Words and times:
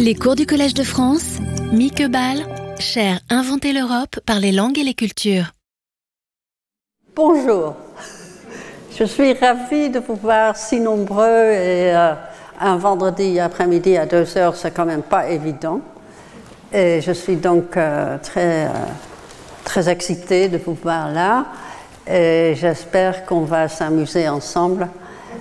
Les 0.00 0.14
cours 0.14 0.36
du 0.36 0.46
Collège 0.46 0.74
de 0.74 0.84
France, 0.84 1.38
Mieke 1.72 2.06
Ball, 2.08 2.46
cher 2.78 3.18
Inventer 3.30 3.72
l'Europe 3.72 4.20
par 4.24 4.38
les 4.38 4.52
langues 4.52 4.78
et 4.78 4.84
les 4.84 4.94
cultures. 4.94 5.46
Bonjour, 7.16 7.74
je 8.96 9.02
suis 9.02 9.32
ravie 9.32 9.90
de 9.90 9.98
vous 9.98 10.14
voir 10.14 10.56
si 10.56 10.78
nombreux 10.78 11.50
et 11.50 11.92
euh, 11.96 12.14
un 12.60 12.76
vendredi 12.76 13.40
après-midi 13.40 13.96
à 13.96 14.06
2 14.06 14.38
heures, 14.38 14.54
c'est 14.54 14.70
quand 14.70 14.86
même 14.86 15.02
pas 15.02 15.28
évident. 15.28 15.80
Et 16.72 17.00
je 17.00 17.10
suis 17.10 17.34
donc 17.34 17.76
euh, 17.76 18.18
très, 18.18 18.66
euh, 18.66 18.70
très 19.64 19.88
excitée 19.88 20.48
de 20.48 20.58
vous 20.58 20.74
voir 20.80 21.10
là 21.10 21.46
et 22.06 22.54
j'espère 22.54 23.26
qu'on 23.26 23.42
va 23.42 23.66
s'amuser 23.66 24.28
ensemble 24.28 24.88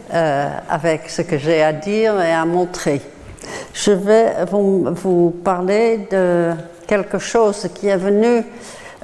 avec 0.09 1.09
ce 1.09 1.21
que 1.21 1.37
j'ai 1.37 1.61
à 1.61 1.73
dire 1.73 2.19
et 2.21 2.31
à 2.31 2.45
montrer. 2.45 3.01
Je 3.73 3.91
vais 3.91 4.45
vous, 4.50 5.36
parler 5.43 6.08
de 6.12 6.52
quelque 6.88 7.20
chose 7.20 7.70
qui 7.73 7.88
est 7.88 7.98
venu, 7.98 8.44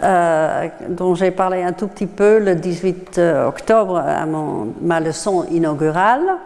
euh, 0.01 0.67
dont 0.89 1.15
j'ai 1.15 1.31
parlé 1.31 1.63
un 1.63 1.73
tout 1.73 1.87
petit 1.87 2.07
peu 2.07 2.39
le 2.39 2.55
18 2.55 3.19
octobre 3.47 3.97
à 3.97 4.25
ma 4.25 4.99
leçon 4.99 5.45
inaugurale. 5.51 6.37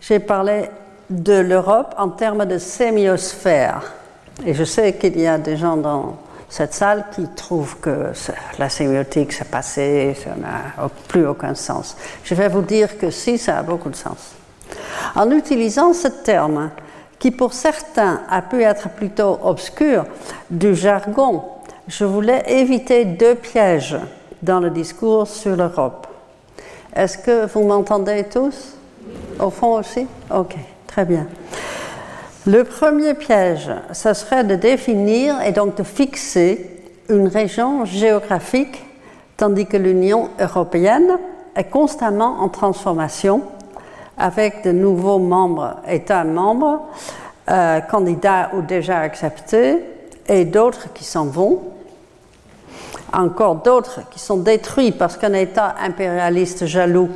J'ai 0.00 0.18
parlé 0.18 0.70
de 1.10 1.34
l'Europe 1.34 1.94
en 1.98 2.08
termes 2.08 2.44
de 2.46 2.58
sémiosphère. 2.58 3.92
Et 4.44 4.54
je 4.54 4.64
sais 4.64 4.94
qu'il 4.94 5.18
y 5.18 5.26
a 5.26 5.38
des 5.38 5.56
gens 5.56 5.76
dans 5.76 6.16
cette 6.48 6.74
salle 6.74 7.06
qui 7.14 7.26
trouvent 7.34 7.78
que 7.80 8.12
la 8.58 8.68
sémiotique, 8.68 9.32
c'est 9.32 9.50
passé, 9.50 10.16
ça 10.22 10.30
n'a 10.36 10.88
plus 11.08 11.26
aucun 11.26 11.54
sens. 11.54 11.96
Je 12.24 12.34
vais 12.34 12.48
vous 12.48 12.62
dire 12.62 12.98
que 12.98 13.10
si, 13.10 13.38
ça 13.38 13.58
a 13.58 13.62
beaucoup 13.62 13.90
de 13.90 13.96
sens. 13.96 14.34
En 15.14 15.30
utilisant 15.30 15.92
ce 15.92 16.08
terme, 16.08 16.70
qui 17.18 17.30
pour 17.30 17.52
certains 17.52 18.22
a 18.28 18.42
pu 18.42 18.62
être 18.62 18.88
plutôt 18.90 19.38
obscur, 19.42 20.04
du 20.50 20.74
jargon, 20.74 21.42
je 21.88 22.04
voulais 22.04 22.42
éviter 22.46 23.04
deux 23.04 23.34
pièges 23.34 23.96
dans 24.42 24.60
le 24.60 24.70
discours 24.70 25.26
sur 25.26 25.56
l'Europe. 25.56 26.06
Est-ce 26.94 27.18
que 27.18 27.46
vous 27.46 27.62
m'entendez 27.62 28.24
tous? 28.24 28.74
Au 29.38 29.50
fond 29.50 29.78
aussi? 29.78 30.06
Ok, 30.34 30.56
très 30.86 31.04
bien. 31.04 31.26
Le 32.46 32.64
premier 32.64 33.14
piège, 33.14 33.70
ce 33.92 34.14
serait 34.14 34.44
de 34.44 34.54
définir 34.54 35.40
et 35.42 35.52
donc 35.52 35.76
de 35.76 35.82
fixer 35.82 36.70
une 37.08 37.28
région 37.28 37.84
géographique, 37.84 38.84
tandis 39.36 39.66
que 39.66 39.76
l'Union 39.76 40.30
européenne 40.40 41.18
est 41.56 41.70
constamment 41.70 42.40
en 42.40 42.48
transformation 42.48 43.42
avec 44.18 44.64
de 44.64 44.72
nouveaux 44.72 45.18
membres, 45.18 45.76
États 45.88 46.24
membres, 46.24 46.80
euh, 47.50 47.80
candidats 47.80 48.50
ou 48.54 48.62
déjà 48.62 48.98
acceptés, 48.98 49.78
et 50.28 50.44
d'autres 50.44 50.92
qui 50.92 51.04
s'en 51.04 51.26
vont, 51.26 51.62
encore 53.12 53.56
d'autres 53.56 54.00
qui 54.10 54.18
sont 54.18 54.38
détruits 54.38 54.92
parce 54.92 55.16
qu'un 55.16 55.32
État 55.32 55.76
impérialiste 55.80 56.66
jaloux 56.66 57.08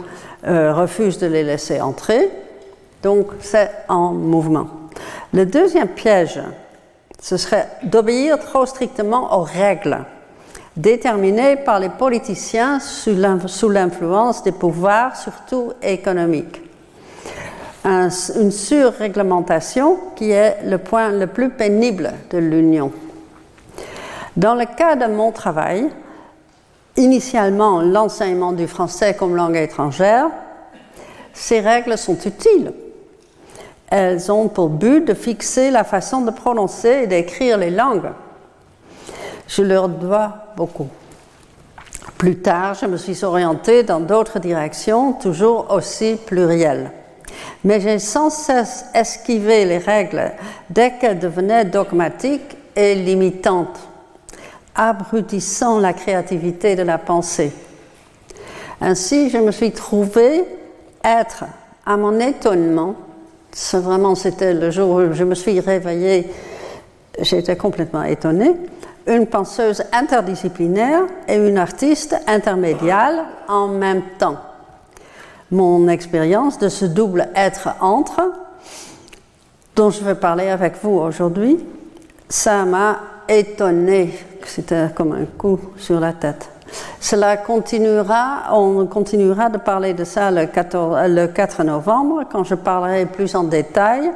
euh, 0.46 0.72
refuse 0.72 1.18
de 1.18 1.26
les 1.26 1.42
laisser 1.42 1.80
entrer. 1.80 2.30
Donc 3.02 3.26
c'est 3.40 3.70
en 3.88 4.12
mouvement. 4.12 4.68
Le 5.32 5.46
deuxième 5.46 5.88
piège, 5.88 6.40
ce 7.20 7.36
serait 7.36 7.68
d'obéir 7.82 8.38
trop 8.38 8.66
strictement 8.66 9.36
aux 9.38 9.42
règles 9.42 10.04
déterminées 10.76 11.56
par 11.56 11.80
les 11.80 11.88
politiciens 11.88 12.78
sous 12.78 13.68
l'influence 13.68 14.42
des 14.44 14.52
pouvoirs, 14.52 15.16
surtout 15.16 15.72
économiques 15.82 16.69
une 17.84 18.50
surréglementation 18.50 19.98
qui 20.16 20.30
est 20.30 20.58
le 20.64 20.78
point 20.78 21.10
le 21.10 21.26
plus 21.26 21.50
pénible 21.50 22.12
de 22.30 22.38
l'Union. 22.38 22.92
Dans 24.36 24.54
le 24.54 24.66
cas 24.66 24.96
de 24.96 25.06
mon 25.06 25.32
travail, 25.32 25.88
initialement 26.96 27.80
l'enseignement 27.80 28.52
du 28.52 28.66
français 28.66 29.14
comme 29.14 29.34
langue 29.34 29.56
étrangère, 29.56 30.26
ces 31.32 31.60
règles 31.60 31.96
sont 31.96 32.18
utiles. 32.26 32.72
Elles 33.88 34.30
ont 34.30 34.48
pour 34.48 34.68
but 34.68 35.04
de 35.04 35.14
fixer 35.14 35.70
la 35.70 35.84
façon 35.84 36.20
de 36.20 36.30
prononcer 36.30 37.00
et 37.02 37.06
d'écrire 37.06 37.56
les 37.56 37.70
langues. 37.70 38.10
Je 39.48 39.62
leur 39.62 39.88
dois 39.88 40.52
beaucoup. 40.56 40.88
Plus 42.18 42.36
tard, 42.36 42.74
je 42.74 42.86
me 42.86 42.98
suis 42.98 43.24
orientée 43.24 43.82
dans 43.82 44.00
d'autres 44.00 44.38
directions, 44.38 45.14
toujours 45.14 45.72
aussi 45.72 46.18
plurielles 46.26 46.92
mais 47.64 47.80
j'ai 47.80 47.98
sans 47.98 48.30
cesse 48.30 48.86
esquivé 48.94 49.64
les 49.64 49.78
règles 49.78 50.32
dès 50.68 50.92
qu'elles 50.92 51.18
devenaient 51.18 51.64
dogmatiques 51.64 52.56
et 52.74 52.94
limitantes, 52.94 53.78
abrutissant 54.74 55.78
la 55.78 55.92
créativité 55.92 56.76
de 56.76 56.82
la 56.82 56.98
pensée. 56.98 57.52
Ainsi, 58.80 59.28
je 59.28 59.38
me 59.38 59.50
suis 59.50 59.72
trouvé 59.72 60.44
être, 61.04 61.44
à 61.84 61.96
mon 61.96 62.18
étonnement, 62.18 62.94
vraiment 63.74 64.14
c'était 64.14 64.54
le 64.54 64.70
jour 64.70 64.96
où 64.96 65.12
je 65.12 65.24
me 65.24 65.34
suis 65.34 65.60
réveillée, 65.60 66.30
j'étais 67.20 67.56
complètement 67.56 68.04
étonnée, 68.04 68.54
une 69.06 69.26
penseuse 69.26 69.82
interdisciplinaire 69.92 71.02
et 71.28 71.36
une 71.36 71.58
artiste 71.58 72.16
intermédiale 72.26 73.24
en 73.48 73.68
même 73.68 74.02
temps 74.18 74.36
mon 75.50 75.88
expérience 75.88 76.58
de 76.58 76.68
ce 76.68 76.84
double 76.84 77.28
être 77.34 77.70
entre, 77.80 78.20
dont 79.76 79.90
je 79.90 80.04
vais 80.04 80.14
parler 80.14 80.48
avec 80.48 80.74
vous 80.82 80.98
aujourd'hui, 80.98 81.58
ça 82.28 82.64
m'a 82.64 82.98
étonné, 83.28 84.14
c'était 84.44 84.88
comme 84.94 85.12
un 85.12 85.24
coup 85.24 85.58
sur 85.76 86.00
la 86.00 86.12
tête. 86.12 86.48
Cela 87.00 87.36
continuera, 87.36 88.52
on 88.52 88.86
continuera 88.86 89.48
de 89.48 89.58
parler 89.58 89.94
de 89.94 90.04
ça 90.04 90.30
le, 90.30 90.46
14, 90.46 91.08
le 91.08 91.26
4 91.26 91.64
novembre, 91.64 92.24
quand 92.30 92.44
je 92.44 92.54
parlerai 92.54 93.06
plus 93.06 93.34
en 93.34 93.44
détail 93.44 94.10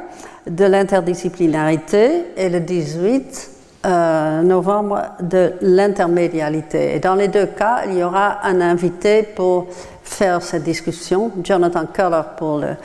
de 0.47 0.65
l'interdisciplinarité, 0.65 2.25
et 2.37 2.49
le 2.49 2.59
18 2.59 3.49
euh, 3.85 4.41
novembre 4.41 5.01
de 5.21 5.53
l'intermédialité. 5.61 6.95
Et 6.95 6.99
dans 6.99 7.15
les 7.15 7.27
deux 7.27 7.47
cas, 7.47 7.81
il 7.87 7.97
y 7.97 8.03
aura 8.03 8.45
un 8.45 8.61
invité 8.61 9.23
pour 9.23 9.67
faire 10.05 10.41
cette 10.41 10.63
discussion, 10.63 11.31
Jonathan 11.43 11.85
Keller 11.87 12.21
pour 12.37 12.59
le, 12.59 12.75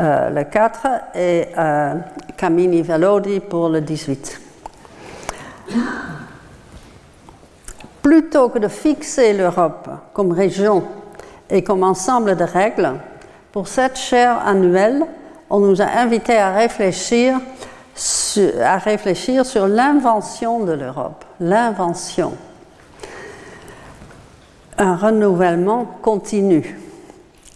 euh, 0.00 0.30
le 0.30 0.44
4 0.44 0.86
et 1.14 1.48
euh, 1.58 1.94
Camini 2.36 2.82
Velodi 2.82 3.40
pour 3.40 3.68
le 3.68 3.80
18. 3.80 4.40
Plutôt 8.00 8.48
que 8.48 8.58
de 8.58 8.68
fixer 8.68 9.34
l'Europe 9.34 9.88
comme 10.14 10.32
région 10.32 10.84
et 11.50 11.62
comme 11.62 11.82
ensemble 11.82 12.36
de 12.36 12.44
règles, 12.44 12.94
pour 13.52 13.68
cette 13.68 13.96
chaire 13.96 14.38
annuelle, 14.46 15.04
on 15.50 15.60
nous 15.60 15.82
a 15.82 15.86
invités 15.86 16.38
à 16.38 16.52
réfléchir 16.52 17.38
à 18.62 18.78
réfléchir 18.78 19.44
sur 19.44 19.66
l'invention 19.66 20.64
de 20.64 20.70
l'Europe, 20.70 21.24
l'invention 21.40 22.32
un 24.78 24.96
renouvellement 24.96 25.84
continu, 26.02 26.78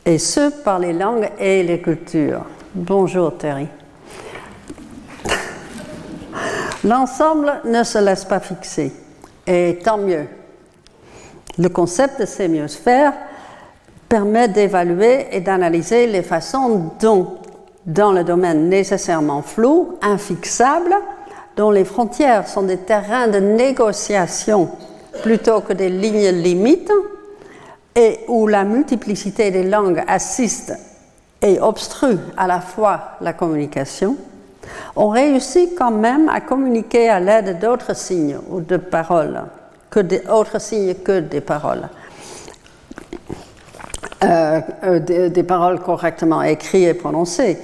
et 0.05 0.19
ce 0.19 0.51
par 0.63 0.81
les 0.81 0.93
langues 0.93 1.31
et 1.39 1.63
les 1.63 1.81
cultures. 1.81 2.45
Bonjour 2.75 3.37
Terry. 3.39 3.69
L'ensemble 6.85 7.61
ne 7.65 7.85
se 7.85 7.99
laisse 7.99 8.25
pas 8.25 8.41
fixer, 8.41 8.93
et 9.47 9.79
tant 9.85 9.99
mieux. 9.99 10.27
Le 11.59 11.69
concept 11.69 12.21
de 12.21 12.27
sémiosphère 12.27 13.13
permet 14.09 14.49
d'évaluer 14.49 15.29
et 15.31 15.41
d'analyser 15.41 16.09
les 16.09 16.23
façons 16.23 16.91
dont, 17.01 17.39
dans 17.87 18.11
le 18.11 18.25
domaine 18.25 18.69
nécessairement 18.69 19.43
flou, 19.43 19.97
infixable, 20.03 20.95
dont 21.57 21.71
les 21.71 21.85
frontières 21.85 22.49
sont 22.49 22.63
des 22.63 22.79
terrains 22.79 23.29
de 23.29 23.39
négociation 23.39 24.71
plutôt 25.23 25.61
que 25.61 25.73
des 25.73 25.91
lignes 25.91 26.31
limites, 26.31 26.93
et 27.95 28.21
où 28.29 28.47
la 28.47 28.65
multiplicité 28.65 29.51
des 29.51 29.65
langues 29.65 30.03
assiste 30.07 30.73
et 31.41 31.61
obstrue 31.61 32.19
à 32.37 32.47
la 32.47 32.61
fois 32.61 33.17
la 33.21 33.33
communication, 33.33 34.17
on 34.97 35.09
réussit 35.09 35.75
quand 35.77 35.91
même 35.91 36.29
à 36.29 36.41
communiquer 36.41 37.09
à 37.09 37.21
l'aide 37.21 37.59
d'autres 37.59 37.97
signes 37.97 38.39
ou 38.51 38.61
de 38.61 38.77
paroles, 38.77 39.43
que 39.91 40.01
d'autres 40.01 40.61
signes 40.61 40.95
que 40.95 41.21
des 41.21 41.41
paroles. 41.41 41.89
Euh, 44.25 44.61
euh, 44.85 44.99
des, 45.01 45.31
des, 45.31 45.43
paroles 45.43 45.81
correctement 45.81 46.43
écrites 46.43 46.87
et 46.87 46.95
prononcées, 46.95 47.59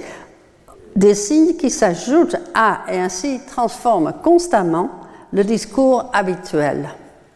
des 0.93 1.15
signes 1.15 1.55
qui 1.55 1.69
s'ajoutent 1.69 2.35
à 2.53 2.79
et 2.91 2.99
ainsi 2.99 3.39
transforment 3.47 4.13
constamment 4.21 4.89
le 5.31 5.45
discours 5.45 6.09
habituel. 6.11 6.89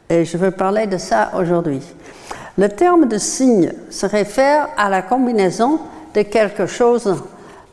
Et 0.09 0.25
je 0.25 0.37
veux 0.37 0.51
parler 0.51 0.87
de 0.87 0.97
ça 0.97 1.31
aujourd'hui. 1.37 1.81
Le 2.57 2.69
terme 2.69 3.07
de 3.07 3.17
signe 3.17 3.71
se 3.89 4.05
réfère 4.05 4.69
à 4.77 4.89
la 4.89 5.01
combinaison 5.01 5.79
de 6.13 6.21
quelque 6.21 6.67
chose 6.67 7.15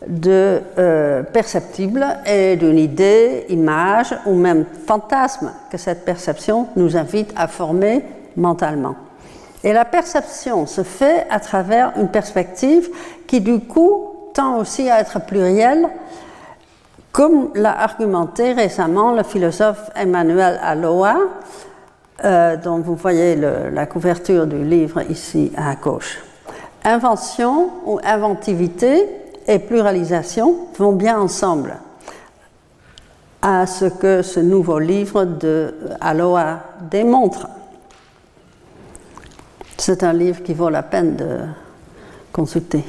de 0.07 0.61
euh, 0.79 1.23
perceptible 1.23 2.07
et 2.25 2.57
d'une 2.57 2.79
idée, 2.79 3.45
image 3.51 4.17
ou 4.25 4.35
même 4.35 4.65
fantasme 4.87 5.53
que 5.71 5.77
cette 5.77 6.07
perception 6.07 6.69
nous 6.77 6.97
invite 6.97 7.33
à 7.37 7.47
former 7.47 8.03
mentalement. 8.37 8.95
Et 9.63 9.75
la 9.75 9.85
perception 9.85 10.65
se 10.65 10.83
fait 10.83 11.27
à 11.29 11.39
travers 11.39 11.93
une 11.97 12.09
perspective 12.09 12.89
qui 13.27 13.43
du 13.43 13.61
coup 13.61 14.15
tend 14.33 14.57
aussi 14.57 14.89
à 14.89 15.01
être 15.01 15.21
plurielle, 15.21 15.89
comme 17.13 17.51
l'a 17.55 17.79
argumenté 17.79 18.55
récemment 18.55 19.13
le 19.13 19.25
philosophe 19.25 19.91
Emmanuel 19.95 20.59
Aloa, 20.63 21.17
euh, 22.25 22.57
dont 22.57 22.79
vous 22.81 22.97
voyez 22.97 23.37
la 23.37 23.87
couverture 23.87 24.47
du 24.47 24.65
livre 24.65 25.03
ici 25.11 25.53
à 25.57 25.75
gauche. 25.75 26.19
Invention 26.85 27.71
ou 27.87 27.99
inventivité 28.03 29.09
et 29.47 29.59
pluralisation 29.59 30.69
vont 30.79 30.93
bien 30.93 31.19
ensemble 31.19 31.77
à 33.43 33.67
ce 33.67 33.87
que 33.87 34.23
ce 34.23 34.41
nouveau 34.41 34.79
livre 34.79 35.25
de 35.25 35.75
Aloha 36.01 36.61
démontre. 36.91 37.49
C'est 39.79 40.03
un 40.03 40.13
livre 40.13 40.43
qui 40.43 40.53
vaut 40.53 40.69
la 40.69 40.83
peine 40.83 41.17
de 41.17 41.39
consulter. 42.33 42.85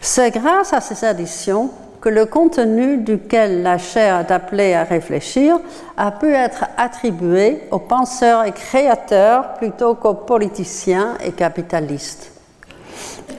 C'est 0.00 0.30
grâce 0.30 0.72
à 0.72 0.80
ces 0.80 1.04
additions 1.04 1.70
le 2.08 2.26
contenu 2.26 2.98
duquel 2.98 3.62
la 3.62 3.78
chair 3.78 4.20
est 4.20 4.30
appelée 4.30 4.74
à 4.74 4.84
réfléchir 4.84 5.58
a 5.96 6.10
pu 6.10 6.32
être 6.32 6.64
attribué 6.76 7.62
aux 7.70 7.78
penseurs 7.78 8.44
et 8.44 8.52
créateurs 8.52 9.54
plutôt 9.54 9.94
qu'aux 9.94 10.14
politiciens 10.14 11.16
et 11.24 11.32
capitalistes. 11.32 12.32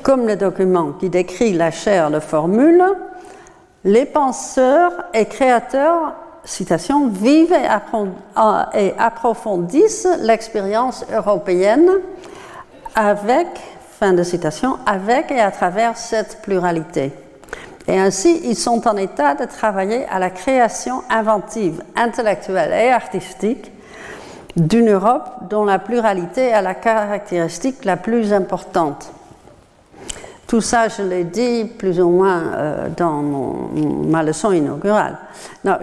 Comme 0.04 0.28
le 0.28 0.36
document 0.36 0.94
qui 0.94 1.10
décrit 1.10 1.54
la 1.54 1.72
chair 1.72 2.10
le 2.10 2.20
formule, 2.20 2.84
les 3.84 4.06
penseurs 4.06 4.92
et 5.14 5.26
créateurs, 5.26 6.14
citation, 6.44 7.08
vivent 7.08 7.54
et 8.74 8.94
approfondissent 8.98 10.08
l'expérience 10.22 11.06
européenne 11.14 11.90
avec 12.96 13.48
et 14.02 15.40
à 15.40 15.52
travers 15.52 15.98
cette 15.98 16.42
pluralité. 16.42 17.12
Et 17.88 17.98
ainsi, 17.98 18.42
ils 18.44 18.58
sont 18.58 18.86
en 18.88 18.98
état 18.98 19.36
de 19.36 19.46
travailler 19.46 20.06
à 20.08 20.20
la 20.20 20.30
création 20.30 21.04
inventive, 21.10 21.82
intellectuelle 21.96 22.74
et 22.74 22.92
artistique 22.92 23.72
d'une 24.58 24.90
Europe 24.90 25.24
dont 25.50 25.64
la 25.64 25.80
pluralité 25.80 26.42
est 26.48 26.62
la 26.62 26.74
caractéristique 26.74 27.86
la 27.86 27.96
plus 27.96 28.34
importante. 28.34 29.12
Tout 30.48 30.62
ça, 30.62 30.88
je 30.88 31.02
l'ai 31.02 31.26
dit 31.26 31.66
plus 31.66 32.00
ou 32.00 32.10
moins 32.10 32.42
euh, 32.56 32.88
dans 32.96 33.22
ma 33.22 34.24
leçon 34.24 34.52
inaugurale. 34.52 35.18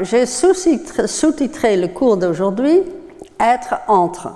J'ai 0.01 0.27
sous-titré 0.27 1.77
le 1.77 1.89
cours 1.89 2.17
d'aujourd'hui 2.17 2.83
Être 3.39 3.75
entre, 3.89 4.33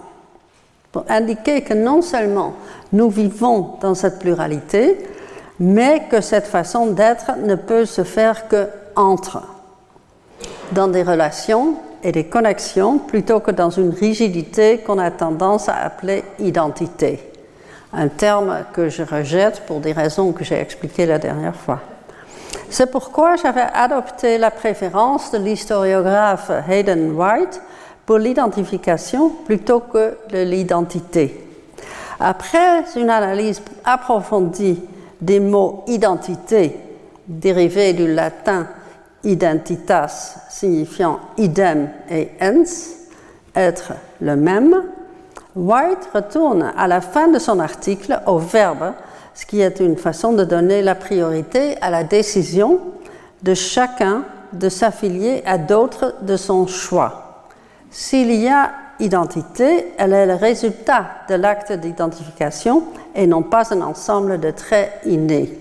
pour 0.93 1.05
indiquer 1.09 1.63
que 1.63 1.73
non 1.73 2.03
seulement 2.03 2.55
nous 2.93 3.09
vivons 3.09 3.77
dans 3.81 3.95
cette 3.95 4.19
pluralité, 4.19 4.99
mais 5.61 6.05
que 6.11 6.21
cette 6.21 6.47
façon 6.47 6.87
d'être 6.87 7.37
ne 7.45 7.55
peut 7.55 7.85
se 7.85 8.05
faire 8.05 8.49
que 8.49 8.69
entre, 8.97 9.43
dans 10.73 10.89
des 10.89 11.03
relations 11.03 11.75
et 12.03 12.13
des 12.13 12.25
connexions, 12.25 12.99
plutôt 12.99 13.41
que 13.41 13.51
dans 13.51 13.71
une 13.71 13.91
rigidité 13.91 14.79
qu'on 14.79 14.99
a 14.99 15.11
tendance 15.11 15.69
à 15.69 15.77
appeler 15.77 16.25
identité 16.39 17.29
un 17.93 18.09
terme 18.09 18.65
que 18.73 18.89
je 18.89 19.03
rejette 19.03 19.63
pour 19.67 19.81
des 19.81 19.93
raisons 19.93 20.33
que 20.33 20.45
j'ai 20.45 20.61
expliquées 20.61 21.07
la 21.07 21.19
dernière 21.19 21.55
fois. 21.55 21.81
C'est 22.71 22.91
pourquoi 22.91 23.37
j'avais 23.37 23.67
adopté 23.73 24.37
la 24.37 24.51
préférence 24.51 25.31
de 25.33 25.39
l'historiographe 25.39 26.51
Hayden 26.69 27.13
White 27.13 27.63
pour 28.05 28.19
l'identification 28.19 29.31
plutôt 29.47 29.81
que 29.81 30.17
de 30.31 30.39
l'identité. 30.39 31.45
Après 32.21 32.85
une 32.97 33.11
analyse 33.11 33.63
approfondie 33.85 34.83
des 35.21 35.41
mots 35.41 35.85
identité, 35.87 36.77
dérivés 37.27 37.93
du 37.93 38.13
latin 38.13 38.67
identitas, 39.25 40.39
signifiant 40.49 41.21
idem 41.37 41.89
et 42.11 42.31
ens, 42.41 42.97
être 43.55 43.93
le 44.21 44.37
même, 44.37 44.83
White 45.57 46.09
retourne 46.15 46.73
à 46.77 46.87
la 46.87 47.01
fin 47.01 47.29
de 47.29 47.39
son 47.39 47.59
article 47.59 48.21
au 48.27 48.39
verbe, 48.39 48.93
ce 49.35 49.45
qui 49.45 49.61
est 49.61 49.81
une 49.81 49.97
façon 49.97 50.33
de 50.33 50.45
donner 50.45 50.83
la 50.83 50.95
priorité 50.95 51.77
à 51.81 51.91
la 51.91 52.05
décision 52.05 52.81
de 53.43 53.55
chacun 53.55 54.25
de 54.53 54.69
s'affilier 54.69 55.43
à 55.47 55.59
d'autres 55.59 56.15
de 56.23 56.37
son 56.37 56.67
choix. 56.67 57.45
S'il 57.91 58.33
y 58.33 58.49
a 58.49 58.71
identité, 59.01 59.93
elle 59.99 60.13
est 60.13 60.27
le 60.27 60.35
résultat 60.35 61.07
de 61.29 61.35
l'acte 61.35 61.73
d'identification 61.73 62.85
et 63.15 63.27
non 63.27 63.43
pas 63.43 63.73
un 63.73 63.81
ensemble 63.81 64.41
de 64.41 64.51
traits 64.51 65.01
innés. 65.05 65.59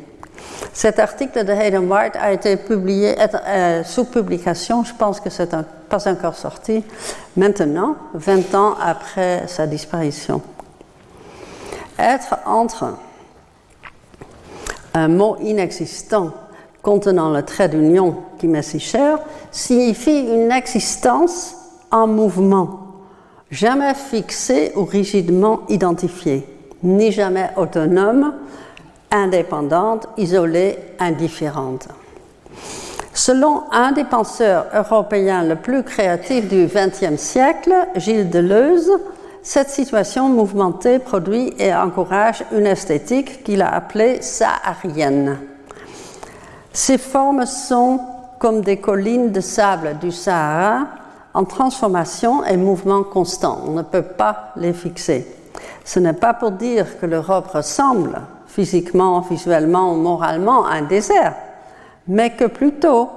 Cet 0.74 1.00
article 1.00 1.44
de 1.44 1.52
Hayden 1.52 1.92
White 1.92 2.16
a 2.20 2.32
été 2.32 2.58
publié 2.58 3.16
euh, 3.20 3.84
sous 3.84 4.06
publication, 4.06 4.84
je 4.84 4.94
pense 4.94 5.20
que 5.20 5.30
c'est 5.30 5.56
pas 5.90 6.08
encore 6.08 6.36
sorti, 6.36 6.84
maintenant, 7.36 7.96
20 8.14 8.56
ans 8.56 8.76
après 8.80 9.48
sa 9.48 9.66
disparition. 9.66 10.42
Être 11.98 12.38
entre 12.46 12.94
un 14.94 15.08
mot 15.08 15.38
inexistant 15.42 16.32
contenant 16.82 17.32
le 17.32 17.44
trait 17.44 17.70
d'union 17.70 18.24
qui 18.40 18.48
m'est 18.48 18.62
si 18.62 18.80
cher 18.80 19.20
signifie 19.52 20.20
une 20.20 20.52
existence 20.52 21.56
en 21.92 22.08
mouvement, 22.08 22.87
jamais 23.52 23.94
fixée 23.94 24.72
ou 24.76 24.84
rigidement 24.84 25.62
identifiée, 25.70 26.46
ni 26.84 27.12
jamais 27.12 27.50
autonome, 27.56 28.34
indépendante, 29.12 30.08
isolée, 30.18 30.78
indifférente. 31.00 31.88
Selon 33.14 33.64
un 33.72 33.94
des 33.94 34.04
penseurs 34.04 34.68
européens 34.74 35.44
le 35.44 35.56
plus 35.56 35.84
créatifs 35.84 36.48
du 36.48 36.68
XXe 36.68 37.20
siècle, 37.20 37.74
Gilles 37.96 38.30
Deleuze, 38.30 38.92
cette 39.42 39.70
situation 39.70 40.30
mouvementée 40.30 41.00
produit 41.00 41.54
et 41.58 41.74
encourage 41.74 42.44
une 42.52 42.68
esthétique 42.68 43.44
qu'il 43.44 43.62
a 43.62 43.74
appelée 43.74 44.22
saharienne. 44.22 45.40
Ces 46.74 46.98
formes 46.98 47.46
sont 47.46 48.02
comme 48.40 48.62
des 48.62 48.78
collines 48.78 49.32
de 49.32 49.42
sable 49.42 49.98
du 50.00 50.12
Sahara 50.12 50.88
en 51.34 51.46
transformation 51.46 52.44
et 52.44 52.58
mouvement 52.58 53.04
constant. 53.04 53.60
On 53.68 53.72
ne 53.72 53.82
peut 53.84 54.02
pas 54.02 54.52
les 54.56 54.74
fixer. 54.74 55.28
Ce 55.84 56.00
n'est 56.00 56.14
pas 56.14 56.34
pour 56.34 56.52
dire 56.52 57.00
que 57.00 57.06
l'Europe 57.06 57.48
ressemble 57.48 58.22
physiquement, 58.48 59.22
visuellement 59.22 59.94
ou 59.94 59.96
moralement 59.96 60.66
un 60.66 60.82
désert, 60.82 61.36
mais 62.08 62.32
que 62.32 62.46
plutôt, 62.46 63.10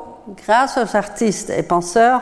grâce 0.45 0.79
aux 0.79 0.97
artistes 0.97 1.51
et 1.51 1.63
penseurs, 1.63 2.21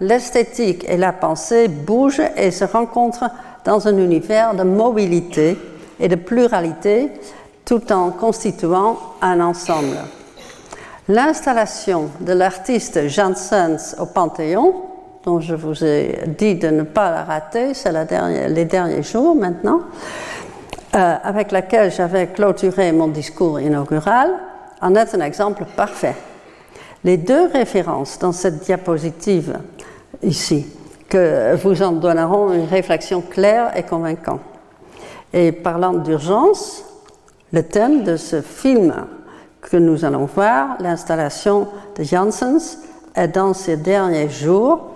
l'esthétique 0.00 0.84
et 0.88 0.96
la 0.96 1.12
pensée 1.12 1.68
bougent 1.68 2.28
et 2.36 2.50
se 2.50 2.64
rencontrent 2.64 3.30
dans 3.64 3.86
un 3.88 3.96
univers 3.96 4.54
de 4.54 4.62
mobilité 4.62 5.56
et 5.98 6.08
de 6.08 6.16
pluralité 6.16 7.12
tout 7.64 7.92
en 7.92 8.10
constituant 8.10 8.98
un 9.22 9.40
ensemble. 9.40 9.98
L'installation 11.08 12.10
de 12.20 12.32
l'artiste 12.32 13.08
Janssens 13.08 13.94
au 14.00 14.06
Panthéon, 14.06 14.74
dont 15.26 15.40
je 15.40 15.56
vous 15.56 15.84
ai 15.84 16.20
dit 16.38 16.54
de 16.54 16.68
ne 16.68 16.84
pas 16.84 17.10
la 17.10 17.24
rater, 17.24 17.74
c'est 17.74 17.90
les 18.48 18.64
derniers 18.64 19.02
jours 19.02 19.34
maintenant, 19.34 19.80
euh, 20.94 21.16
avec 21.20 21.50
laquelle 21.50 21.90
j'avais 21.90 22.28
clôturé 22.28 22.92
mon 22.92 23.08
discours 23.08 23.58
inaugural, 23.58 24.30
en 24.80 24.94
est 24.94 25.12
un 25.16 25.20
exemple 25.20 25.64
parfait. 25.76 26.14
Les 27.02 27.16
deux 27.16 27.48
références 27.48 28.20
dans 28.20 28.30
cette 28.30 28.60
diapositive 28.60 29.58
ici, 30.22 30.64
que 31.08 31.56
vous 31.56 31.82
en 31.82 31.90
donneront 31.90 32.52
une 32.52 32.66
réflexion 32.66 33.20
claire 33.20 33.76
et 33.76 33.82
convaincante. 33.82 34.42
Et 35.32 35.50
parlant 35.50 35.94
d'urgence, 35.94 36.84
le 37.52 37.64
thème 37.64 38.04
de 38.04 38.16
ce 38.16 38.42
film 38.42 38.94
que 39.60 39.76
nous 39.76 40.04
allons 40.04 40.26
voir, 40.26 40.76
l'installation 40.78 41.66
de 41.96 42.04
Janssens, 42.04 42.78
est 43.16 43.26
dans 43.26 43.54
ces 43.54 43.76
derniers 43.76 44.28
jours. 44.28 44.92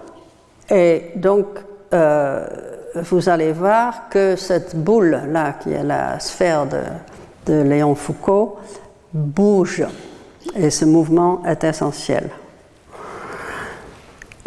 Et 0.71 1.11
donc, 1.17 1.47
euh, 1.93 2.47
vous 2.95 3.29
allez 3.29 3.53
voir 3.53 4.09
que 4.09 4.37
cette 4.37 4.77
boule-là, 4.77 5.55
qui 5.61 5.73
est 5.73 5.83
la 5.83 6.21
sphère 6.21 6.67
de, 6.67 7.62
Léon 7.62 7.97
Foucault, 7.97 8.59
bouge. 9.12 9.85
Et 10.55 10.71
ce 10.71 10.85
mouvement 10.85 11.43
est 11.45 11.65
essentiel. 11.65 12.31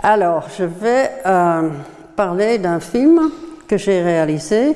Alors, 0.02 0.48
je 0.58 0.64
vais 0.64 1.12
euh, 1.26 1.70
parler 2.16 2.58
d'un 2.58 2.80
film 2.80 3.30
que 3.68 3.78
j'ai 3.78 4.02
réalisé, 4.02 4.74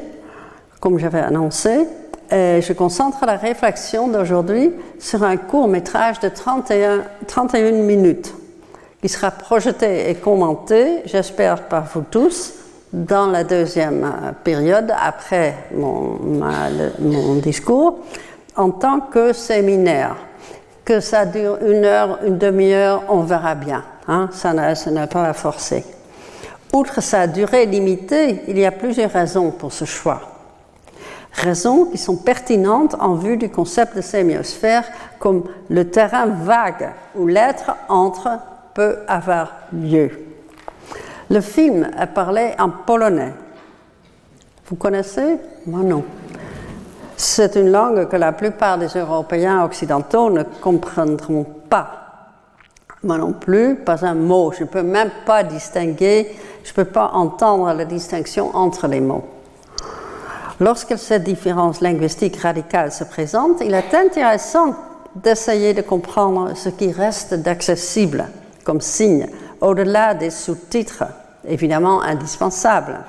comme 0.79 0.99
j'avais 0.99 1.21
annoncé, 1.21 1.87
Et 2.29 2.61
je 2.61 2.73
concentre 2.73 3.25
la 3.25 3.37
réflexion 3.37 4.09
d'aujourd'hui 4.09 4.73
sur 4.99 5.23
un 5.23 5.37
court 5.37 5.69
métrage 5.69 6.19
de 6.19 6.27
31, 6.27 7.03
31 7.25 7.71
minutes 7.71 8.33
qui 9.07 9.13
sera 9.13 9.31
projeté 9.31 10.09
et 10.09 10.15
commenté, 10.15 11.03
j'espère 11.05 11.69
par 11.69 11.85
vous 11.85 12.03
tous, 12.11 12.55
dans 12.91 13.27
la 13.27 13.45
deuxième 13.45 14.03
euh, 14.03 14.31
période, 14.43 14.93
après 15.01 15.53
mon, 15.73 17.35
discours, 17.35 17.99
en 18.57 18.71
tant 18.71 18.99
que 18.99 19.31
séminaire. 19.31 20.17
Que 20.83 20.99
ça 20.99 21.25
dure 21.25 21.57
une 21.65 21.85
heure, 21.85 22.19
une 22.25 22.37
demi-heure, 22.37 23.03
on 23.07 23.21
verra 23.21 23.55
bien. 23.55 23.85
Hein, 24.09 24.27
ça 24.33 24.51
n'a 24.53 25.07
pas 25.07 25.23
à 25.23 25.31
forcer. 25.31 25.85
Outre 26.73 27.01
sa 27.01 27.27
durée 27.27 27.65
limitée, 27.65 28.41
il 28.49 28.59
y 28.59 28.65
a 28.65 28.71
plusieurs 28.71 29.11
raisons 29.11 29.51
pour 29.51 29.71
ce 29.71 29.85
choix. 29.85 30.19
Raisons 31.31 31.85
qui 31.85 31.97
sont 31.97 32.17
pertinentes 32.17 32.97
en 32.99 33.13
vue 33.13 33.37
du 33.37 33.47
concept 33.49 33.95
de 33.95 34.01
sémiosphère 34.01 34.83
comme 35.17 35.45
le 35.69 35.89
terrain 35.89 36.25
vague 36.25 36.89
où 37.15 37.25
l'être 37.25 37.71
entre 37.87 38.39
peut 38.77 38.99
avoir 39.07 39.53
lieu. 39.73 40.11
Le 41.31 41.41
film 41.41 41.89
a 41.97 42.05
parlé 42.05 42.53
en 42.59 42.69
polonais. 42.69 43.33
Vous 44.67 44.75
connaissez? 44.75 45.39
Moi 45.65 45.81
non. 45.81 46.03
C'est 47.15 47.55
une 47.55 47.71
langue 47.71 48.07
que 48.07 48.15
la 48.17 48.33
plupart 48.33 48.77
des 48.77 48.89
Européens 48.89 49.63
occidentaux 49.65 50.29
ne 50.29 50.43
comprendront 50.61 51.43
pas. 51.67 51.89
Moi 53.03 53.17
non 53.17 53.33
plus, 53.33 53.77
pas 53.77 54.05
un 54.05 54.13
mot. 54.13 54.51
Je 54.51 54.61
ne 54.61 54.69
peux 54.69 54.83
même 54.83 55.09
pas 55.25 55.41
distinguer, 55.41 56.35
je 56.63 56.69
ne 56.69 56.75
peux 56.75 56.85
pas 56.85 57.09
entendre 57.13 57.73
la 57.73 57.85
distinction 57.85 58.55
entre 58.55 58.87
les 58.87 59.01
mots. 59.01 59.25
Lorsque 60.59 60.99
cette 60.99 61.23
différence 61.23 61.81
linguistique 61.81 62.37
radicale 62.37 62.91
se 62.91 63.05
présente, 63.05 63.61
il 63.61 63.73
est 63.73 63.95
intéressant 63.95 64.75
d'essayer 65.15 65.73
de 65.73 65.81
comprendre 65.81 66.55
ce 66.55 66.69
qui 66.69 66.91
reste 66.91 67.33
d'accessible 67.33 68.27
comme 68.67 68.81
signe, 68.81 69.27
au-delà 69.61 70.13
des 70.13 70.29
sous-titres, 70.29 71.05
évidemment 71.47 72.01
indispensables, 72.01 72.99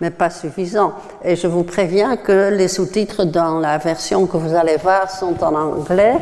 mais 0.00 0.10
pas 0.10 0.28
suffisants. 0.28 0.92
Et 1.22 1.36
je 1.36 1.46
vous 1.46 1.62
préviens 1.62 2.16
que 2.16 2.50
les 2.50 2.66
sous-titres 2.66 3.22
dans 3.22 3.60
la 3.60 3.78
version 3.78 4.26
que 4.26 4.36
vous 4.36 4.56
allez 4.56 4.76
voir 4.76 5.08
sont 5.08 5.44
en 5.44 5.54
anglais, 5.54 6.16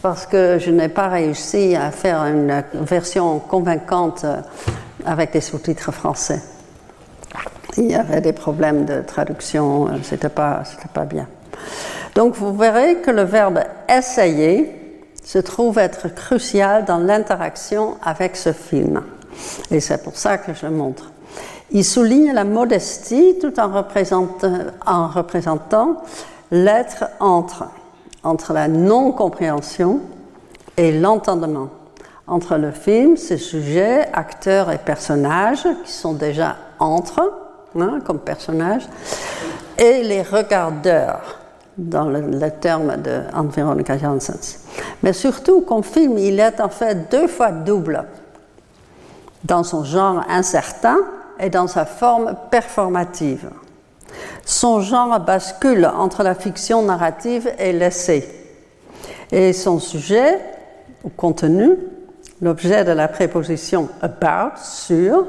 parce 0.00 0.24
que 0.24 0.58
je 0.58 0.70
n'ai 0.70 0.88
pas 0.88 1.08
réussi 1.08 1.76
à 1.76 1.90
faire 1.90 2.22
une 2.22 2.64
version 2.72 3.38
convaincante 3.38 4.24
avec 5.04 5.34
des 5.34 5.42
sous-titres 5.42 5.92
français. 5.92 6.40
Il 7.76 7.90
y 7.90 7.94
avait 7.94 8.22
des 8.22 8.32
problèmes 8.32 8.86
de 8.86 9.02
traduction, 9.02 9.88
c'était 10.02 10.30
pas, 10.30 10.62
pas 10.94 11.04
bien. 11.04 11.26
Donc 12.14 12.34
vous 12.36 12.56
verrez 12.56 12.96
que 12.96 13.10
le 13.10 13.24
verbe 13.24 13.60
essayer 13.90 14.81
se 15.24 15.38
trouve 15.38 15.78
être 15.78 16.08
crucial 16.14 16.84
dans 16.84 16.98
l'interaction 16.98 17.96
avec 18.02 18.36
ce 18.36 18.52
film. 18.52 19.02
Et 19.70 19.80
c'est 19.80 20.02
pour 20.02 20.16
ça 20.16 20.38
que 20.38 20.52
je 20.52 20.66
le 20.66 20.72
montre. 20.72 21.10
Il 21.70 21.84
souligne 21.84 22.32
la 22.32 22.44
modestie 22.44 23.38
tout 23.40 23.58
en 23.58 23.72
représentant, 23.72 24.52
en 24.84 25.08
représentant 25.08 26.02
l'être 26.50 27.04
entre 27.18 27.64
entre 28.22 28.52
la 28.52 28.68
non-compréhension 28.68 30.00
et 30.76 30.92
l'entendement, 30.98 31.70
entre 32.26 32.56
le 32.56 32.70
film, 32.70 33.16
ses 33.16 33.36
sujets, 33.36 34.08
acteurs 34.12 34.70
et 34.70 34.78
personnages, 34.78 35.66
qui 35.84 35.92
sont 35.92 36.12
déjà 36.12 36.56
entre, 36.78 37.32
hein, 37.78 37.98
comme 38.04 38.20
personnages, 38.20 38.88
et 39.76 40.02
les 40.02 40.22
regardeurs, 40.22 41.40
dans 41.78 42.04
le, 42.04 42.50
terme 42.60 42.96
de 43.02 43.22
Veronica 43.54 43.96
Janssens. 43.98 44.58
Mais 45.02 45.12
surtout, 45.12 45.62
comme 45.62 45.82
film, 45.82 46.18
il 46.18 46.38
est 46.38 46.60
en 46.60 46.68
fait 46.68 47.10
deux 47.10 47.26
fois 47.26 47.50
double, 47.50 48.04
dans 49.44 49.64
son 49.64 49.84
genre 49.84 50.22
incertain 50.28 50.98
et 51.40 51.50
dans 51.50 51.66
sa 51.66 51.84
forme 51.84 52.34
performative. 52.50 53.50
Son 54.44 54.80
genre 54.80 55.18
bascule 55.20 55.86
entre 55.86 56.22
la 56.22 56.34
fiction 56.34 56.82
narrative 56.82 57.50
et 57.58 57.72
l'essai. 57.72 58.28
Et 59.30 59.52
son 59.52 59.78
sujet 59.78 60.38
ou 61.02 61.08
contenu, 61.08 61.76
l'objet 62.40 62.84
de 62.84 62.92
la 62.92 63.08
préposition 63.08 63.88
about, 64.02 64.56
sur, 64.62 65.26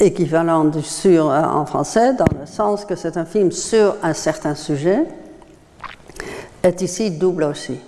équivalent 0.00 0.64
du 0.64 0.82
sur 0.82 1.30
euh, 1.30 1.42
en 1.42 1.66
français, 1.66 2.14
dans 2.14 2.24
le 2.38 2.46
sens 2.46 2.84
que 2.84 2.96
c'est 2.96 3.16
un 3.16 3.24
film 3.24 3.52
sur 3.52 3.96
un 4.02 4.14
certain 4.14 4.54
sujet, 4.54 5.04
est 6.62 6.82
ici 6.82 7.10
double 7.10 7.44
aussi. 7.44 7.78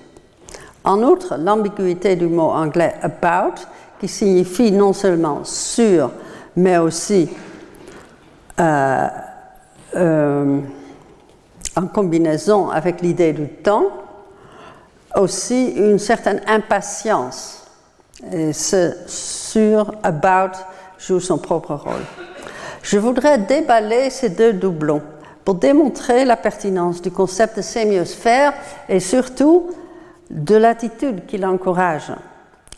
En 0.84 1.02
outre, 1.02 1.36
l'ambiguïté 1.36 2.14
du 2.16 2.26
mot 2.26 2.50
anglais 2.50 2.94
about, 3.02 3.60
qui 3.98 4.08
signifie 4.08 4.70
non 4.70 4.92
seulement 4.92 5.42
sur, 5.44 6.10
mais 6.54 6.78
aussi 6.78 7.28
euh, 8.60 9.08
euh, 9.96 10.60
en 11.74 11.86
combinaison 11.88 12.70
avec 12.70 13.00
l'idée 13.00 13.32
du 13.32 13.48
temps, 13.48 13.86
aussi 15.16 15.72
une 15.72 15.98
certaine 15.98 16.40
impatience. 16.46 17.66
Et 18.32 18.52
ce 18.52 18.94
sur 19.06 19.92
about 20.02 20.56
joue 20.98 21.20
son 21.20 21.38
propre 21.38 21.74
rôle. 21.74 22.04
Je 22.82 22.98
voudrais 22.98 23.38
déballer 23.38 24.10
ces 24.10 24.30
deux 24.30 24.52
doublons 24.52 25.02
pour 25.46 25.54
démontrer 25.54 26.24
la 26.24 26.36
pertinence 26.36 27.00
du 27.00 27.12
concept 27.12 27.58
de 27.58 27.62
sémiosphère 27.62 28.52
et 28.88 28.98
surtout 28.98 29.70
de 30.28 30.56
l'attitude 30.56 31.24
qu'il 31.26 31.46
encourage, 31.46 32.12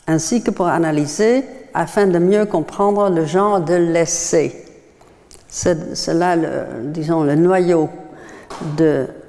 ainsi 0.05 0.43
que 0.43 0.51
pour 0.51 0.67
analyser 0.67 1.43
afin 1.73 2.05
de 2.05 2.19
mieux 2.19 2.45
comprendre 2.45 3.09
le 3.09 3.25
genre 3.25 3.59
de 3.59 3.73
l'essai. 3.73 4.65
C'est 5.47 6.13
là, 6.13 6.35
le, 6.35 6.65
disons, 6.83 7.23
le 7.23 7.33
noyau 7.33 7.89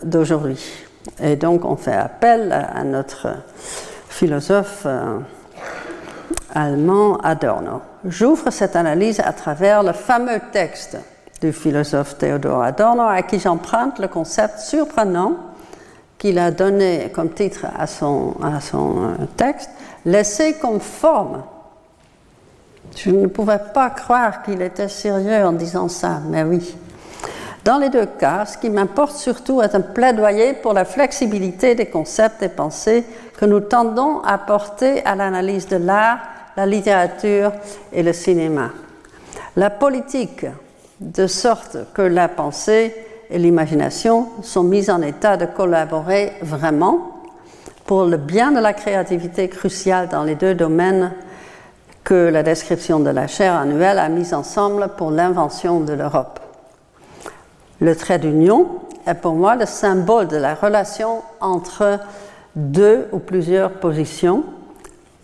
d'aujourd'hui. 0.03 0.63
Et 1.19 1.37
donc, 1.37 1.65
on 1.65 1.77
fait 1.77 1.95
appel 1.95 2.53
à, 2.53 2.85
notre 2.85 3.29
philosophe 4.11 4.83
euh, 4.85 5.19
allemand 6.55 7.17
Adorno. 7.23 7.81
J'ouvre 8.05 8.51
cette 8.51 8.77
analyse 8.77 9.19
à 9.19 9.33
travers 9.33 9.83
le 9.83 9.95
fameux 9.95 10.41
texte 10.53 10.99
du 11.41 11.53
philosophe 11.53 12.19
Theodor 12.19 12.63
Adorno, 12.63 13.03
à 13.03 13.23
qui 13.23 13.39
j'emprunte 13.39 13.99
le 13.99 14.09
concept 14.09 14.59
surprenant 14.59 15.37
qu'il 16.19 16.39
a 16.39 16.51
donné 16.51 17.11
comme 17.15 17.31
titre 17.31 17.67
à 17.79 17.87
son, 17.87 18.35
à 18.43 18.61
son 18.61 19.03
euh, 19.03 19.27
texte, 19.37 19.71
L'essai 20.07 20.55
comme 20.55 20.81
forme 20.81 21.43
je 22.97 23.11
ne 23.11 23.27
pouvais 23.27 23.61
pas 23.73 23.91
croire 23.91 24.43
qu'il 24.43 24.61
était 24.63 24.89
sérieux 24.89 25.45
en 25.45 25.53
disant 25.53 25.89
ça, 25.89 26.21
mais 26.29 26.43
oui. 26.43 26.77
Dans 27.65 27.79
les 27.79 27.91
deux 27.91 28.07
cas, 28.07 28.47
ce 28.47 28.57
qui 28.57 28.71
m'importe 28.71 29.17
surtout 29.17 29.61
est 29.63 29.75
un 29.75 29.81
plaidoyer 29.81 30.55
pour 30.55 30.73
la 30.73 30.85
flexibilité 30.85 31.75
des 31.75 31.87
concepts 31.87 32.43
et 32.43 32.49
pensées 32.49 33.05
que 33.39 33.45
nous 33.45 33.61
tendons 33.61 34.21
à 34.23 34.39
porter 34.39 35.05
à 35.05 35.15
l'analyse 35.15 35.69
de 35.69 35.77
l'art, 35.77 36.19
la 36.57 36.67
littérature 36.67 37.53
et 37.93 38.03
le 38.03 38.13
cinéma. 38.13 38.71
La 39.57 39.71
politique, 39.71 40.47
de 41.01 41.27
sorte 41.27 41.79
que 41.95 42.03
la 42.03 42.29
pensée 42.29 42.95
et 43.31 43.39
l'imagination 43.39 44.29
sont 44.43 44.63
mises 44.63 44.91
en 44.91 45.03
état 45.03 45.37
de 45.37 45.47
collaborer 45.47 46.33
vraiment 46.43 47.23
pour 47.87 48.05
le 48.05 48.19
bien 48.19 48.53
de 48.53 48.61
la 48.61 48.73
créativité 48.73 49.49
cruciale 49.49 50.09
dans 50.09 50.23
les 50.23 50.35
deux 50.35 50.55
domaines 50.55 51.13
que 52.05 52.29
la 52.29 52.43
description 52.43 53.01
de 53.01 53.11
la 53.11 53.27
chaire 53.27 53.55
annuelle 53.55 53.99
a 53.99 54.09
mis 54.09 54.35
ensemble 54.35 54.91
pour 54.97 55.11
l'invention 55.11 55.81
de 55.81 55.93
l'Europe. 55.93 56.41
Le 57.81 57.97
trait 57.97 58.19
d'union 58.19 58.67
est 59.07 59.15
pour 59.15 59.35
moi 59.35 59.57
le 59.57 59.67
symbole 59.67 60.29
de 60.29 60.37
la 60.37 60.55
relation 60.55 61.23
entre 61.41 61.99
deux 62.57 63.07
ou 63.13 63.19
plusieurs 63.19 63.73
positions, 63.73 64.45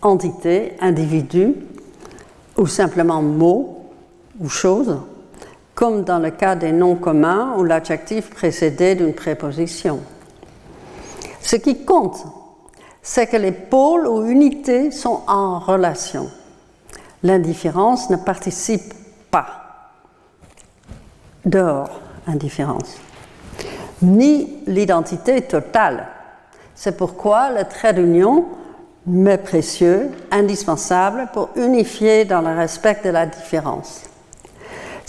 entités, 0.01 0.73
individus, 0.81 1.55
ou 2.57 2.65
simplement 2.65 3.21
mots 3.21 3.91
ou 4.39 4.49
choses, 4.49 4.97
comme 5.77 6.03
dans 6.03 6.17
le 6.17 6.31
cas 6.31 6.55
des 6.55 6.71
noms 6.71 6.95
communs 6.95 7.53
où 7.55 7.63
l'adjectif 7.63 8.31
précédé 8.31 8.95
d'une 8.95 9.13
préposition. 9.13 9.99
Ce 11.39 11.55
qui 11.55 11.85
compte, 11.85 12.25
c'est 13.03 13.27
que 13.27 13.37
les 13.37 13.51
pôles 13.51 14.07
ou 14.07 14.25
unités 14.25 14.89
sont 14.89 15.21
en 15.27 15.59
relation. 15.59 16.31
L'indifférence 17.21 18.09
ne 18.09 18.15
participe 18.15 18.91
pas. 19.29 19.91
Dehors, 21.45 22.01
indifférence. 22.25 22.97
Ni 24.01 24.57
l'identité 24.65 25.41
totale. 25.41 26.07
C'est 26.73 26.97
pourquoi 26.97 27.51
le 27.51 27.65
trait 27.65 27.93
d'union 27.93 28.45
m'est 29.05 29.37
précieux, 29.37 30.09
indispensable 30.31 31.27
pour 31.33 31.49
unifier 31.55 32.25
dans 32.25 32.41
le 32.41 32.55
respect 32.55 32.99
de 33.03 33.11
la 33.11 33.27
différence. 33.27 34.01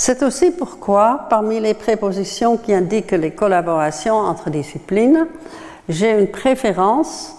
C'est 0.01 0.23
aussi 0.23 0.53
pourquoi, 0.53 1.27
parmi 1.29 1.59
les 1.59 1.75
prépositions 1.75 2.57
qui 2.57 2.73
indiquent 2.73 3.11
les 3.11 3.33
collaborations 3.33 4.15
entre 4.15 4.49
disciplines, 4.49 5.27
j'ai 5.89 6.13
une 6.13 6.29
préférence 6.29 7.35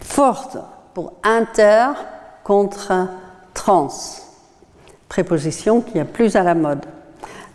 forte 0.00 0.56
pour 0.94 1.14
inter 1.24 1.88
contre 2.44 3.08
trans, 3.54 3.88
préposition 5.08 5.80
qui 5.80 5.98
est 5.98 6.04
plus 6.04 6.36
à 6.36 6.44
la 6.44 6.54
mode, 6.54 6.86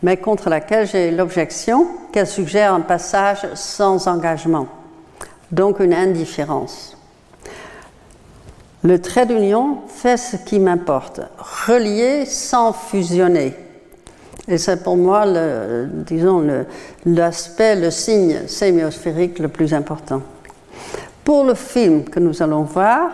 mais 0.04 0.18
contre 0.18 0.50
laquelle 0.50 0.86
j'ai 0.86 1.12
l'objection 1.12 1.88
qu'elle 2.12 2.27
suggère 2.27 2.74
un 2.74 2.82
passage 2.82 3.48
sans 3.54 4.06
engagement, 4.10 4.68
donc 5.50 5.80
une 5.80 5.94
indifférence. 5.94 6.98
Le 8.84 9.00
trait 9.00 9.25
d'union 9.25 9.77
fait 9.88 10.18
ce 10.18 10.36
qui 10.36 10.60
m'importe, 10.60 11.22
relier 11.38 12.25
sans 12.25 12.74
fusionner. 12.74 13.65
Et 14.48 14.58
c'est 14.58 14.84
pour 14.84 14.96
moi, 14.96 15.25
le, 15.25 15.88
disons, 15.92 16.66
l'aspect, 17.06 17.75
le, 17.75 17.90
signe 17.90 18.48
sémiosphérique 18.48 19.40
le 19.40 19.48
plus 19.48 19.74
important. 19.74 20.22
Pour 21.24 21.44
le 21.44 21.56
film 21.56 22.04
que 22.04 22.20
nous 22.20 22.44
allons 22.44 22.62
voir, 22.62 23.10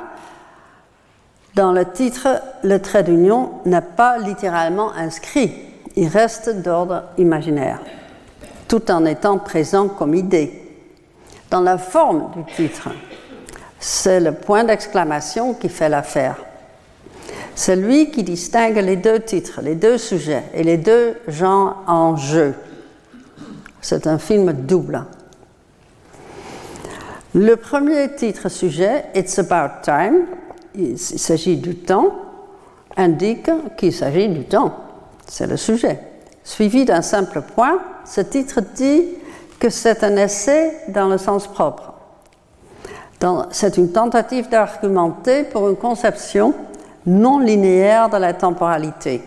dans 1.56 1.72
le 1.72 1.86
titre, 1.86 2.28
le 2.64 2.80
trait 2.80 3.04
d'union 3.04 3.52
n'est 3.66 3.82
pas 3.82 4.18
littéralement 4.18 4.94
inscrit, 4.94 5.54
il 5.96 6.08
reste 6.08 6.62
d'ordre 6.62 7.04
imaginaire, 7.18 7.80
tout 8.68 8.90
en 8.92 9.06
étant 9.06 9.38
présent 9.38 9.88
comme 9.88 10.16
idée. 10.16 10.62
Dans 11.50 11.62
la 11.62 11.78
forme 11.78 12.32
du 12.36 12.44
titre, 12.54 12.90
c'est 13.80 14.20
le 14.20 14.34
point 14.34 14.64
d'exclamation 14.64 15.54
qui 15.54 15.68
fait 15.68 15.90
l'affaire. 15.90 16.36
C'est 17.56 17.76
lui 17.76 18.12
qui 18.12 18.24
distingue 18.24 18.78
les 18.78 18.96
deux 18.96 19.20
titres, 19.20 19.62
les 19.62 19.76
deux 19.76 19.98
sujets 19.98 20.44
et 20.54 20.64
les 20.64 20.78
deux 20.78 21.16
genres 21.28 21.84
en 21.88 22.16
jeu. 22.16 22.54
C'est 23.82 24.08
un 24.08 24.18
film 24.18 24.54
double. 24.54 25.06
Le 27.34 27.56
premier 27.56 28.14
titre 28.16 28.50
sujet, 28.50 29.06
It's 29.16 29.40
About 29.40 29.82
Time, 29.84 30.26
il 30.76 30.98
s'agit 30.98 31.58
du 31.58 31.76
temps, 31.76 32.12
indique 32.98 33.50
qu'il 33.78 33.94
s'agit 33.94 34.28
du 34.28 34.44
temps. 34.44 34.76
C'est 35.28 35.48
le 35.48 35.58
sujet. 35.58 36.00
Suivi 36.44 36.86
d'un 36.86 37.02
simple 37.02 37.42
point, 37.42 37.80
ce 38.06 38.22
titre 38.22 38.62
dit 38.76 39.06
que 39.60 39.70
c'est 39.70 40.04
un 40.04 40.18
essai 40.18 40.74
dans 40.90 41.08
le 41.08 41.18
sens 41.18 41.48
propre. 41.48 41.94
C'est 43.52 43.78
une 43.78 43.92
tentative 43.92 44.50
d'argumenter 44.50 45.44
pour 45.44 45.70
une 45.70 45.76
conception 45.76 46.54
non 47.06 47.40
linéaire 47.40 48.10
de 48.10 48.18
la 48.18 48.34
temporalité, 48.34 49.22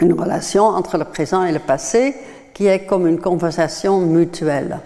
une 0.00 0.12
relation 0.12 0.64
entre 0.64 0.98
le 0.98 1.04
présent 1.04 1.44
et 1.44 1.52
le 1.52 1.58
passé 1.58 2.14
qui 2.52 2.66
est 2.66 2.86
comme 2.86 3.06
une 3.06 3.20
conversation 3.20 3.98
mutuelle. 3.98 4.78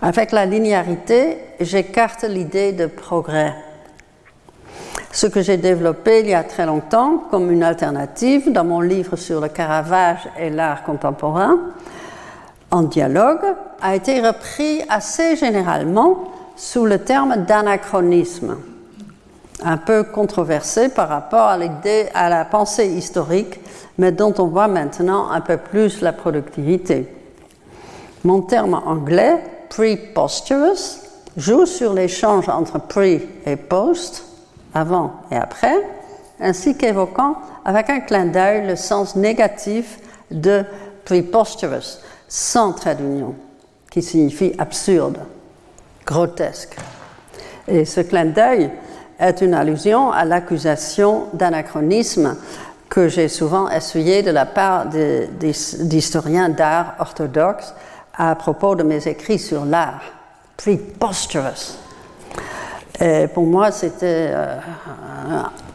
Avec 0.00 0.32
la 0.32 0.46
linéarité, 0.46 1.38
j'écarte 1.60 2.24
l'idée 2.24 2.72
de 2.72 2.86
progrès. 2.86 3.54
Ce 5.10 5.26
que 5.26 5.40
j'ai 5.40 5.56
développé 5.56 6.20
il 6.20 6.28
y 6.28 6.34
a 6.34 6.44
très 6.44 6.66
longtemps 6.66 7.24
comme 7.30 7.50
une 7.50 7.62
alternative 7.62 8.52
dans 8.52 8.64
mon 8.64 8.80
livre 8.80 9.16
sur 9.16 9.40
le 9.40 9.48
Caravage 9.48 10.28
et 10.38 10.50
l'art 10.50 10.84
contemporain, 10.84 11.58
en 12.70 12.82
dialogue, 12.82 13.54
a 13.80 13.94
été 13.94 14.20
repris 14.20 14.82
assez 14.88 15.36
généralement 15.36 16.24
sous 16.56 16.84
le 16.84 16.98
terme 16.98 17.44
d'anachronisme, 17.46 18.56
un 19.62 19.76
peu 19.76 20.04
controversé 20.04 20.88
par 20.88 21.08
rapport 21.08 21.48
à 21.48 21.58
à 22.14 22.28
la 22.28 22.44
pensée 22.44 22.86
historique, 22.86 23.60
mais 23.98 24.12
dont 24.12 24.34
on 24.38 24.46
voit 24.46 24.68
maintenant 24.68 25.30
un 25.30 25.40
peu 25.40 25.56
plus 25.56 26.00
la 26.00 26.12
productivité. 26.12 27.08
Mon 28.24 28.42
terme 28.42 28.74
anglais, 28.74 29.42
preposterous, 29.68 31.00
joue 31.36 31.66
sur 31.66 31.92
l'échange 31.92 32.48
entre 32.48 32.78
pre 32.78 33.20
et 33.46 33.56
post, 33.56 34.24
avant 34.74 35.12
et 35.30 35.36
après, 35.36 35.76
ainsi 36.40 36.76
qu'évoquant 36.76 37.36
avec 37.64 37.90
un 37.90 38.00
clin 38.00 38.26
d'œil 38.26 38.66
le 38.66 38.76
sens 38.76 39.16
négatif 39.16 39.98
de 40.30 40.64
preposterous, 41.04 42.00
sans 42.28 42.72
trait 42.72 42.96
d'union, 42.96 43.34
qui 43.90 44.02
signifie 44.02 44.52
absurde 44.58 45.18
grotesque. 46.06 46.76
Et 47.66 47.84
ce 47.84 48.00
clin 48.00 48.26
d'œil 48.26 48.70
est 49.18 49.40
une 49.40 49.54
allusion 49.54 50.12
à 50.12 50.24
l'accusation 50.24 51.26
d'anachronisme 51.32 52.36
que 52.88 53.08
j'ai 53.08 53.28
souvent 53.28 53.68
essuyé 53.68 54.22
de 54.22 54.30
la 54.30 54.46
part 54.46 54.86
d'historiens 54.86 56.48
d'art 56.48 56.94
orthodoxes 56.98 57.74
à 58.16 58.34
propos 58.34 58.74
de 58.74 58.82
mes 58.82 59.06
écrits 59.06 59.38
sur 59.38 59.64
l'art. 59.64 60.02
Preposterous. 60.56 61.78
Et 63.00 63.28
pour 63.28 63.44
moi, 63.44 63.70
c'était 63.70 64.30
euh, 64.32 64.58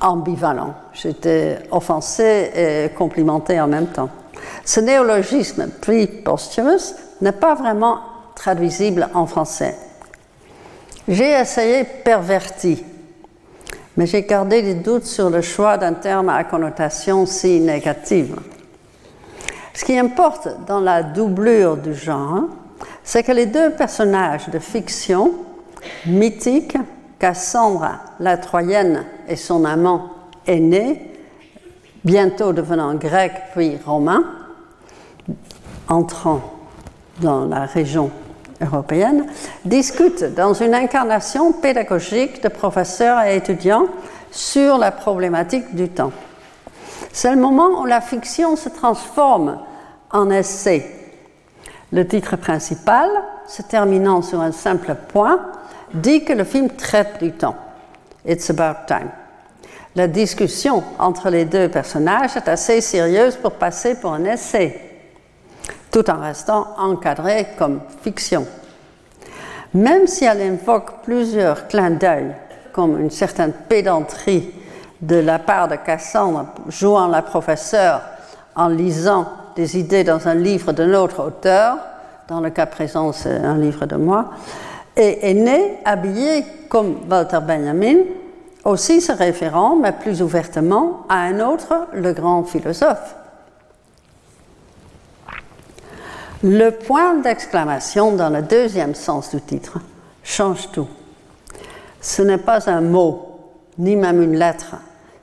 ambivalent. 0.02 0.74
J'étais 0.94 1.60
offensé 1.72 2.52
et 2.54 2.90
complimenté 2.94 3.62
en 3.62 3.68
même 3.68 3.88
temps. 3.88 4.10
Ce 4.66 4.82
néologisme 4.82 5.70
preposterous 5.82 6.96
n'est 7.22 7.32
pas 7.32 7.56
vraiment 7.56 8.00
traduisible 8.36 9.08
en 9.14 9.26
français. 9.26 9.76
J'ai 11.08 11.32
essayé 11.32 11.84
perverti, 11.84 12.84
mais 13.98 14.08
j'ai 14.08 14.24
gardé 14.24 14.62
des 14.62 14.74
doutes 14.76 15.06
sur 15.06 15.30
le 15.30 15.42
choix 15.42 15.78
d'un 15.78 15.94
terme 15.94 16.30
à 16.30 16.44
connotation 16.44 17.26
si 17.26 17.60
négative. 17.60 18.36
Ce 19.74 19.86
qui 19.86 19.98
importe 19.98 20.48
dans 20.68 20.80
la 20.80 21.04
doublure 21.04 21.78
du 21.78 21.94
genre, 21.94 22.44
c'est 23.04 23.24
que 23.24 23.32
les 23.32 23.46
deux 23.46 23.72
personnages 23.72 24.50
de 24.50 24.60
fiction 24.60 25.34
mythiques, 26.06 26.78
Cassandra, 27.20 28.00
la 28.20 28.38
Troyenne, 28.38 29.06
et 29.28 29.36
son 29.36 29.66
amant 29.66 30.10
aîné, 30.46 31.12
bientôt 32.04 32.54
devenant 32.54 32.94
grec 32.96 33.32
puis 33.54 33.78
romain, 33.86 34.24
entrant 35.88 36.42
dans 37.22 37.46
la 37.46 37.66
région 37.66 38.12
européenne, 38.64 39.26
dans 39.66 40.54
une 40.54 40.74
incarnation 40.74 41.52
pédagogique 41.52 42.42
de 42.44 42.50
professeurs 42.50 43.22
et 43.22 43.36
étudiants 43.36 43.88
sur 44.32 44.78
la 44.78 44.92
problématique 44.92 45.76
du 45.76 45.90
temps. 45.90 46.12
C'est 47.12 47.32
le 47.32 47.40
moment 47.40 47.82
où 47.82 47.86
la 47.86 48.02
fiction 48.02 48.56
se 48.56 48.70
transforme 48.70 49.60
en 50.12 50.30
essai. 50.30 50.90
Le 51.92 52.08
titre 52.08 52.38
principal, 52.38 53.10
se 53.48 53.62
terminant 53.62 54.22
sur 54.22 54.42
un 54.42 54.52
simple 54.52 54.96
point, 55.10 55.40
dit 55.94 56.24
que 56.26 56.34
le 56.34 56.44
film 56.44 56.70
traite 56.70 57.20
du 57.22 57.32
temps. 57.32 57.56
It's 58.26 58.50
about 58.50 58.88
time. 58.88 59.10
La 59.96 60.08
discussion 60.08 60.84
entre 60.98 61.30
les 61.30 61.46
deux 61.46 61.70
personnages 61.70 62.36
est 62.36 62.48
assez 62.48 62.82
sérieuse 62.82 63.36
pour 63.36 63.54
passer 63.54 63.94
pour 63.94 64.14
un 64.14 64.26
essai 64.26 64.93
tout 65.94 66.10
en 66.10 66.20
restant 66.20 66.68
encadrée 66.78 67.50
comme 67.58 67.80
fiction. 68.02 68.46
Même 69.76 70.08
si 70.08 70.26
elle 70.26 70.42
invoque 70.42 71.04
plusieurs 71.04 71.68
clins 71.68 71.92
d'œil, 71.92 72.36
comme 72.74 73.00
une 73.00 73.12
certaine 73.12 73.54
pédanterie 73.70 74.52
de 75.02 75.18
la 75.18 75.38
part 75.38 75.68
de 75.68 75.76
Cassandre 75.76 76.48
jouant 76.68 77.08
la 77.08 77.22
professeure 77.22 78.02
en 78.56 78.68
lisant 78.68 79.28
des 79.56 79.78
idées 79.78 80.04
dans 80.04 80.28
un 80.28 80.34
livre 80.34 80.74
d'un 80.74 80.94
autre 80.96 81.24
auteur, 81.24 81.78
dans 82.28 82.42
le 82.42 82.50
cas 82.50 82.66
présent 82.66 83.12
c'est 83.12 83.38
un 83.38 83.58
livre 83.58 83.86
de 83.86 83.96
moi, 83.96 84.32
et 84.98 85.30
est 85.30 85.34
née 85.34 85.78
habillée 85.86 86.44
comme 86.70 86.98
Walter 87.10 87.40
Benjamin, 87.46 87.98
aussi 88.66 89.02
se 89.02 89.12
référant, 89.12 89.76
mais 89.76 89.92
plus 89.92 90.22
ouvertement, 90.22 91.06
à 91.10 91.20
un 91.20 91.40
autre, 91.40 91.88
le 91.94 92.14
grand 92.14 92.44
philosophe. 92.44 93.16
Le 96.46 96.72
point 96.72 97.16
d'exclamation 97.20 98.18
dans 98.18 98.30
le 98.30 98.42
deuxième 98.42 98.96
sens 98.96 99.34
du 99.34 99.40
titre 99.40 99.80
change 100.24 100.70
tout. 100.74 100.90
Ce 102.02 102.22
n'est 102.22 102.38
pas 102.38 102.70
un 102.70 102.82
mot, 102.82 103.40
ni 103.78 103.96
même 103.96 104.22
une 104.22 104.38
lettre. 104.38 104.76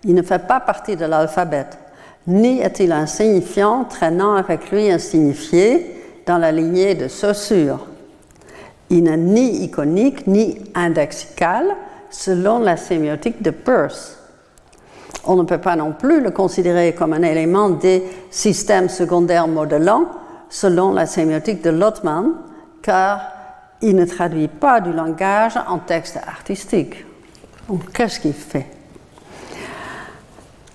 Il 0.05 0.15
ne 0.15 0.23
fait 0.23 0.47
pas 0.47 0.61
partie 0.61 0.97
de 0.97 1.05
l'alphabet, 1.05 1.67
ni 2.27 2.61
est-il 2.61 2.91
un 2.91 3.05
signifiant 3.05 3.85
traînant 3.85 4.33
avec 4.35 4.71
lui 4.71 4.91
un 4.91 4.97
signifié 4.97 5.95
dans 6.25 6.39
la 6.39 6.53
lignée 6.53 6.95
de 6.95 7.07
Saussure. 7.07 7.87
Il 8.89 9.03
n'est 9.03 9.19
ni 9.19 9.65
iconique 9.65 10.27
ni 10.27 10.59
indexical 10.75 11.77
selon 12.09 12.61
la 12.61 12.79
sémiotique 12.79 13.43
de 13.43 13.51
Peirce. 13.51 14.17
On 15.27 15.37
ne 15.37 15.43
peut 15.43 15.59
pas 15.59 15.77
non 15.77 15.93
plus 15.93 16.23
le 16.23 16.31
considérer 16.31 16.95
comme 16.95 17.13
un 17.13 17.23
élément 17.23 17.69
des 17.69 18.05
systèmes 18.31 18.89
secondaires 18.89 19.49
modelants 19.49 20.07
selon 20.51 20.93
la 20.93 21.07
sémiotique 21.07 21.63
de 21.63 21.71
Lotman, 21.71 22.33
car 22.83 23.33
il 23.81 23.97
ne 23.97 24.05
traduit 24.05 24.49
pas 24.49 24.81
du 24.81 24.93
langage 24.93 25.55
en 25.69 25.79
texte 25.79 26.19
artistique. 26.27 27.07
qu'est-ce 27.95 28.21
qu'il 28.21 28.35
fait? 28.35 28.67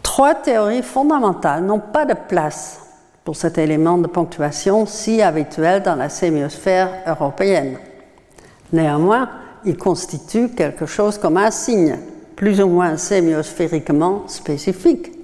Trois 0.01 0.33
théories 0.33 0.81
fondamentales 0.81 1.63
n'ont 1.63 1.79
pas 1.79 2.05
de 2.05 2.15
place 2.15 2.81
pour 3.23 3.35
cet 3.35 3.57
élément 3.57 3.97
de 3.97 4.07
ponctuation 4.07 4.85
si 4.85 5.21
habituel 5.21 5.83
dans 5.83 5.95
la 5.95 6.09
sémiosphère 6.09 6.89
européenne. 7.05 7.77
Néanmoins, 8.71 9.29
il 9.65 9.77
constitue 9.77 10.49
quelque 10.49 10.85
chose 10.85 11.17
comme 11.17 11.37
un 11.37 11.51
signe, 11.51 11.97
plus 12.35 12.61
ou 12.61 12.67
moins 12.67 12.97
sémiosphériquement 12.97 14.23
spécifique. 14.27 15.14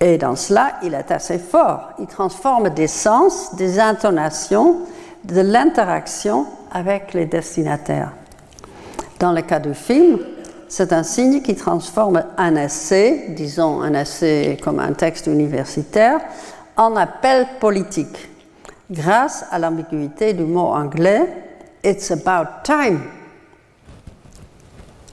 Et 0.00 0.18
dans 0.18 0.36
cela, 0.36 0.74
il 0.82 0.94
est 0.94 1.10
assez 1.10 1.38
fort. 1.38 1.90
Il 1.98 2.06
transforme 2.06 2.70
des 2.70 2.86
sens, 2.86 3.54
des 3.54 3.80
intonations, 3.80 4.80
de 5.24 5.40
l'interaction 5.40 6.46
avec 6.70 7.14
les 7.14 7.26
destinataires. 7.26 8.12
Dans 9.18 9.32
le 9.32 9.42
cas 9.42 9.58
du 9.58 9.74
film, 9.74 10.18
c'est 10.68 10.92
un 10.92 11.02
signe 11.02 11.40
qui 11.40 11.54
transforme 11.54 12.24
un 12.36 12.56
essai, 12.56 13.26
disons 13.30 13.80
un 13.80 13.94
essai 13.94 14.58
comme 14.62 14.80
un 14.80 14.92
texte 14.92 15.26
universitaire, 15.26 16.20
en 16.76 16.94
appel 16.96 17.46
politique, 17.58 18.28
grâce 18.90 19.46
à 19.50 19.58
l'ambiguïté 19.58 20.34
du 20.34 20.44
mot 20.44 20.68
anglais 20.68 21.42
It's 21.84 22.10
about 22.10 22.64
time. 22.64 23.00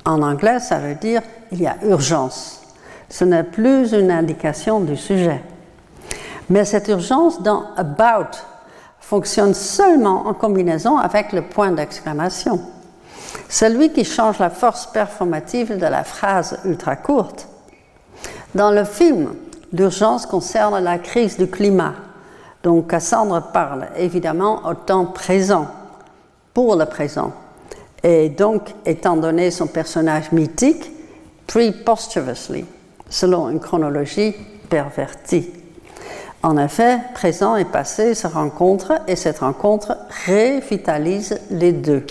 En 0.05 0.23
anglais, 0.23 0.59
ça 0.59 0.79
veut 0.79 0.95
dire 0.95 1.21
il 1.51 1.61
y 1.61 1.67
a 1.67 1.77
urgence. 1.83 2.62
Ce 3.13 3.23
n'est 3.23 3.43
plus 3.43 3.93
une 3.93 4.10
indication 4.10 4.80
du 4.80 4.97
sujet. 4.97 5.39
Mais 6.49 6.65
cette 6.65 6.88
urgence 6.88 7.43
dans 7.43 7.65
about 7.78 8.39
fonctionne 8.99 9.54
seulement 9.54 10.26
en 10.26 10.34
combinaison 10.34 10.97
avec 10.97 11.32
le 11.32 11.43
point 11.43 11.69
d'exclamation. 11.69 12.60
Celui 13.47 13.93
qui 13.93 14.04
change 14.04 14.39
la 14.39 14.49
force 14.49 14.88
performative 14.88 15.78
de 15.78 15.86
la 15.86 16.04
phrase 16.04 16.58
ultra 16.65 16.95
courte. 16.95 17.47
Dans 18.56 18.71
le 18.71 18.84
film, 18.84 19.36
l'urgence 19.71 20.26
concerne 20.26 20.84
la 20.84 20.97
crise 20.97 21.38
du 21.38 21.45
climat. 21.45 21.93
Donc 22.63 22.89
Cassandre 22.89 23.52
parle 23.54 23.89
évidemment 23.95 24.62
au 24.65 24.73
temps 24.73 25.06
présent, 25.06 25.67
pour 26.52 26.76
le 26.76 26.86
présent. 26.86 27.32
Et 28.02 28.30
donc, 28.30 28.73
étant 28.88 29.17
donné 29.17 29.52
son 29.52 29.67
personnage 29.67 30.32
mythique, 30.32 30.91
preposterously, 31.45 32.65
selon 33.09 33.49
une 33.49 33.59
chronologie 33.59 34.33
pervertie. 34.69 35.51
En 36.41 36.57
effet, 36.57 36.99
présent 37.13 37.55
et 37.55 37.65
passé 37.65 38.15
se 38.15 38.27
rencontrent 38.27 38.99
et 39.07 39.15
cette 39.15 39.39
rencontre 39.39 39.97
révitalise 40.25 41.39
les 41.49 41.71
deux. 41.71 42.05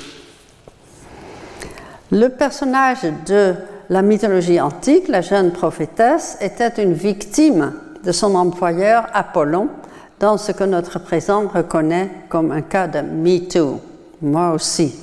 Le 2.11 2.29
personnage 2.29 3.03
de 3.27 3.55
la 3.91 4.03
mythologie 4.03 4.61
antique, 4.61 5.09
la 5.09 5.21
jeune 5.21 5.53
prophétesse, 5.53 6.39
était 6.41 6.83
une 6.83 6.95
victime 6.95 7.75
de 8.05 8.13
son 8.13 8.35
employeur 8.35 9.07
Apollon 9.13 9.69
dans 10.19 10.39
ce 10.39 10.53
que 10.53 10.65
notre 10.65 10.99
présent 10.99 11.49
reconnaît 11.49 12.11
comme 12.29 12.53
un 12.53 12.63
cas 12.63 12.87
de 12.87 13.01
Me 13.01 13.39
Too, 13.39 13.81
moi 14.23 14.53
aussi. 14.53 14.97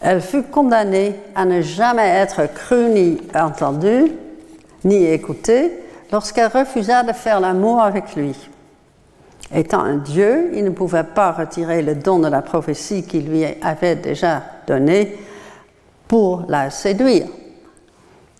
Elle 0.00 0.22
fut 0.22 0.44
condamnée 0.44 1.16
à 1.34 1.44
ne 1.44 1.60
jamais 1.60 2.08
être 2.08 2.46
crue 2.54 2.88
ni 2.88 3.18
entendue, 3.34 4.12
ni 4.84 5.04
écoutée, 5.04 5.72
lorsqu'elle 6.12 6.48
refusa 6.48 7.02
de 7.02 7.12
faire 7.12 7.40
l'amour 7.40 7.80
avec 7.82 8.14
lui. 8.16 8.34
Étant 9.54 9.80
un 9.80 9.96
dieu, 9.96 10.50
il 10.54 10.64
ne 10.64 10.70
pouvait 10.70 11.04
pas 11.04 11.32
retirer 11.32 11.82
le 11.82 11.94
don 11.94 12.20
de 12.20 12.28
la 12.28 12.42
prophétie 12.42 13.02
qu'il 13.02 13.28
lui 13.28 13.44
avait 13.62 13.96
déjà 13.96 14.42
donné 14.66 15.18
pour 16.06 16.44
la 16.48 16.70
séduire. 16.70 17.26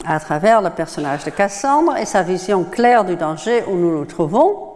À 0.06 0.18
travers 0.20 0.62
le 0.62 0.70
personnage 0.70 1.24
de 1.24 1.30
Cassandre 1.30 1.96
et 1.96 2.06
sa 2.06 2.22
vision 2.22 2.64
claire 2.64 3.04
du 3.04 3.16
danger 3.16 3.64
où 3.68 3.74
nous 3.74 3.98
nous 3.98 4.04
trouvons, 4.04 4.70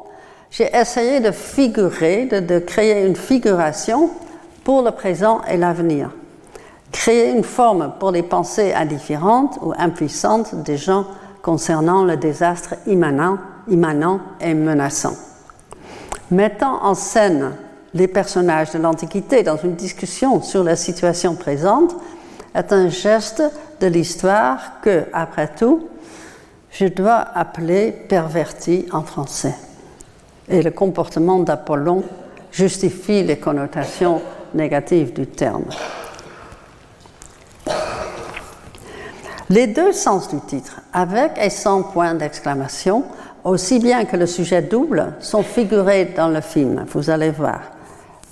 j'ai 0.51 0.69
essayé 0.77 1.21
de 1.21 1.31
figurer, 1.31 2.27
de, 2.27 2.59
créer 2.59 3.07
une 3.07 3.17
figuration 3.17 4.11
pour 4.65 4.83
le 4.83 4.91
présent 4.91 5.41
et 5.49 5.57
l'avenir. 5.57 6.11
Créer 6.93 7.31
une 7.31 7.43
forme 7.43 7.93
pour 7.99 8.11
les 8.11 8.23
pensées 8.23 8.73
indifférentes 8.73 9.59
ou 9.63 9.73
impuissantes 9.77 10.55
des 10.63 10.77
gens 10.77 11.07
concernant 11.45 12.05
le 12.05 12.17
désastre 12.17 12.75
immanent, 12.87 13.37
immanent 13.69 14.19
et 14.41 14.55
menaçant. 14.55 15.15
Mettant 16.31 16.83
en 16.83 16.95
scène 16.95 17.53
les 17.93 18.09
personnages 18.09 18.73
de 18.73 18.79
l'Antiquité 18.79 19.43
dans 19.43 19.59
une 19.59 19.75
discussion 19.75 20.41
sur 20.41 20.65
la 20.65 20.75
situation 20.75 21.35
présente, 21.35 21.95
est 22.55 22.73
un 22.73 22.89
geste 22.89 23.43
de 23.81 23.87
l'histoire 23.87 24.81
que, 24.81 25.05
après 25.13 25.49
tout, 25.55 25.89
je 26.71 26.87
dois 26.87 27.27
appeler 27.35 27.93
perverti 27.93 28.87
en 28.91 29.03
français. 29.03 29.55
Et 30.49 30.63
le 30.63 30.71
comportement 30.71 31.41
d'Apollon 31.41 32.05
justifie 32.53 33.23
les 33.23 33.37
connotations 33.37 34.23
négatives 34.55 35.13
du 35.13 35.27
terme. 35.27 35.65
Les 39.51 39.67
deux 39.67 39.93
sens 39.93 40.29
du 40.29 40.41
titre, 40.41 40.81
avec 40.93 41.33
et 41.39 41.51
sans 41.51 41.83
point 41.83 42.15
d'exclamation, 42.15 43.05
aussi 43.45 43.79
bien 43.79 44.07
que 44.07 44.17
le 44.17 44.27
sujet 44.27 44.63
double, 44.63 45.13
sont 45.21 45.43
figurés 45.43 46.15
dans 46.17 46.29
le 46.29 46.41
film, 46.41 46.87
vous 46.89 47.11
allez 47.11 47.31
voir. 47.31 47.61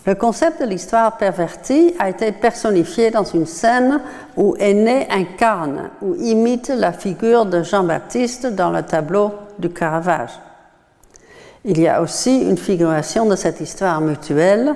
Le 0.07 0.15
concept 0.15 0.61
de 0.61 0.67
l'histoire 0.67 1.17
pervertie 1.17 1.95
a 1.99 2.09
été 2.09 2.33
personnifié 2.33 3.11
dans 3.11 3.25
une 3.25 3.47
scène 3.47 4.01
où 4.37 4.57
Aîné 4.59 5.07
incarne 5.11 5.91
ou 6.01 6.17
imite 6.17 6.73
la 6.75 6.93
figure 6.93 7.47
de 7.47 7.63
Jean-Baptiste 7.63 8.47
dans 8.47 8.71
le 8.71 8.83
tableau 8.83 9.33
du 9.61 9.69
Caravage. 9.69 10.33
Il 11.65 11.79
y 11.79 11.87
a 11.87 12.03
aussi 12.03 12.41
une 12.41 12.59
figuration 12.59 13.27
de 13.27 13.37
cette 13.37 13.61
histoire 13.61 14.01
mutuelle 14.01 14.75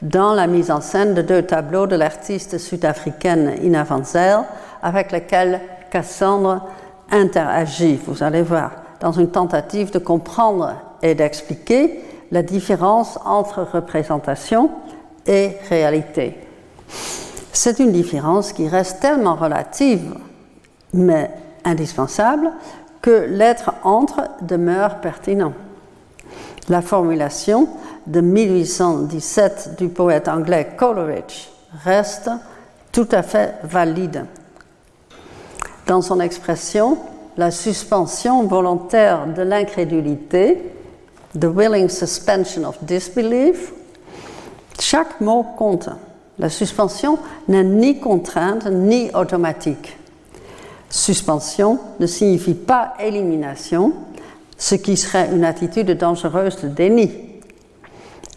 dans 0.00 0.32
la 0.32 0.46
mise 0.46 0.70
en 0.70 0.80
scène 0.80 1.12
de 1.12 1.20
deux 1.20 1.42
tableaux 1.42 1.86
de 1.86 1.96
l'artiste 1.96 2.56
sud-africaine 2.56 3.56
Ina 3.62 3.84
van 3.84 4.02
Zyl, 4.02 4.44
avec 4.82 5.12
lesquels 5.12 5.60
Cassandre 5.90 6.66
interagit, 7.10 8.00
vous 8.06 8.22
allez 8.22 8.42
voir, 8.42 8.72
dans 9.00 9.12
une 9.12 9.30
tentative 9.30 9.92
de 9.92 9.98
comprendre 9.98 10.74
et 11.02 11.14
d'expliquer 11.14 12.00
la 12.30 12.42
différence 12.42 13.18
entre 13.24 13.62
représentation 13.62 14.70
et 15.26 15.56
réalité. 15.68 16.38
C'est 17.52 17.78
une 17.78 17.92
différence 17.92 18.52
qui 18.52 18.68
reste 18.68 19.00
tellement 19.00 19.34
relative, 19.34 20.14
mais 20.94 21.30
indispensable, 21.64 22.50
que 23.02 23.26
l'être 23.28 23.72
entre 23.84 24.22
demeure 24.40 25.00
pertinent. 25.00 25.52
La 26.68 26.80
formulation 26.80 27.68
de 28.06 28.20
1817 28.20 29.74
du 29.78 29.88
poète 29.88 30.28
anglais 30.28 30.70
Coleridge 30.76 31.48
reste 31.84 32.30
tout 32.92 33.08
à 33.10 33.22
fait 33.22 33.56
valide. 33.64 34.26
Dans 35.86 36.02
son 36.02 36.20
expression, 36.20 36.98
la 37.36 37.50
suspension 37.50 38.44
volontaire 38.44 39.26
de 39.26 39.42
l'incrédulité 39.42 40.72
the 41.38 41.46
willing 41.46 41.88
suspension 41.88 42.64
of 42.64 42.76
disbelief, 42.82 43.72
chaque 44.78 45.20
mot 45.20 45.44
compte. 45.56 45.88
La 46.38 46.48
suspension 46.48 47.18
n'est 47.48 47.64
ni 47.64 48.00
contrainte 48.00 48.66
ni 48.66 49.10
automatique. 49.14 49.96
Suspension 50.90 51.78
ne 52.00 52.06
signifie 52.06 52.54
pas 52.54 52.94
élimination, 53.00 53.92
ce 54.58 54.74
qui 54.74 54.96
serait 54.96 55.30
une 55.32 55.44
attitude 55.44 55.90
dangereuse 55.96 56.60
de 56.62 56.68
déni. 56.68 57.10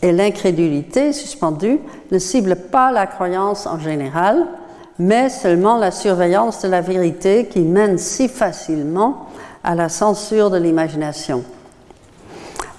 Et 0.02 0.12
l'incrédulité 0.12 1.14
suspendue 1.14 1.80
ne 2.12 2.20
cible 2.20 2.56
pas 2.56 2.92
la 2.92 3.08
croyance 3.08 3.66
en 3.66 3.80
général, 3.80 4.46
mais 5.00 5.30
seulement 5.30 5.78
la 5.78 5.92
surveillance 5.92 6.62
de 6.62 6.70
la 6.70 6.82
vérité 6.82 7.48
qui 7.48 7.62
mène 7.62 7.98
si 7.98 8.28
facilement 8.28 9.28
à 9.64 9.76
la 9.76 9.90
censure 9.90 10.50
de 10.50 10.58
l'imagination 10.58 11.44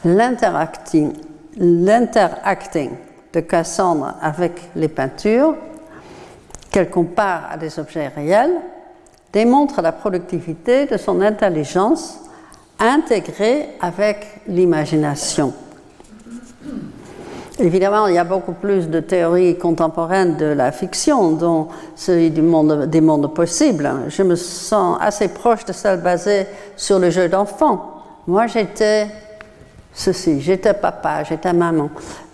l'interacting, 0.06 1.12
de 3.32 3.40
Cassandre 3.40 4.14
avec 4.20 4.70
les 4.76 4.88
peintures, 4.88 5.54
qu'elle 6.70 6.90
compare 6.90 7.48
à 7.50 7.56
des 7.56 7.78
objets 7.78 8.08
réels, 8.08 8.54
démontre 9.32 9.82
la 9.82 9.92
productivité 9.92 10.86
de 10.86 10.96
son 10.96 11.20
intelligence 11.20 12.20
intégrée 12.78 13.70
avec 13.80 14.40
l'imagination. 14.46 15.52
Évidemment, 17.58 18.06
il 18.06 18.14
y 18.14 18.18
a 18.18 18.24
beaucoup 18.24 18.52
plus 18.52 18.88
de 18.88 19.00
théories 19.00 19.56
contemporaines 19.56 20.36
de 20.36 20.46
la 20.46 20.72
fiction, 20.72 21.32
dont 21.32 21.68
celui 21.94 22.30
du 22.30 22.42
monde, 22.42 22.84
des 22.86 23.00
mondes 23.00 23.32
possibles. 23.32 23.90
Je 24.08 24.22
me 24.22 24.34
sens 24.34 24.98
assez 25.00 25.28
proche 25.28 25.64
de 25.64 25.72
celle 25.72 26.00
basée 26.00 26.46
sur 26.76 26.98
le 26.98 27.10
jeu 27.10 27.28
d'enfant. 27.28 28.02
Moi, 28.26 28.46
j'étais 28.46 29.08
ceci. 29.94 30.40
J'étais 30.42 30.74
papa, 30.74 31.24
j'étais 31.24 31.54
maman 31.54 31.88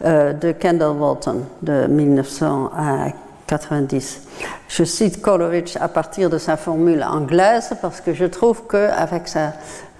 euh, 0.04 0.32
de 0.32 0.50
Kendall 0.52 0.96
Walton 0.96 1.42
de 1.62 1.86
1989. 1.86 3.14
90. 3.52 4.22
Je 4.68 4.84
cite 4.84 5.20
Coleridge 5.20 5.76
à 5.78 5.88
partir 5.88 6.30
de 6.30 6.38
sa 6.38 6.56
formule 6.56 7.02
anglaise 7.02 7.74
parce 7.82 8.00
que 8.00 8.14
je 8.14 8.24
trouve 8.24 8.62
qu'avec 8.66 9.28
sa, 9.28 9.52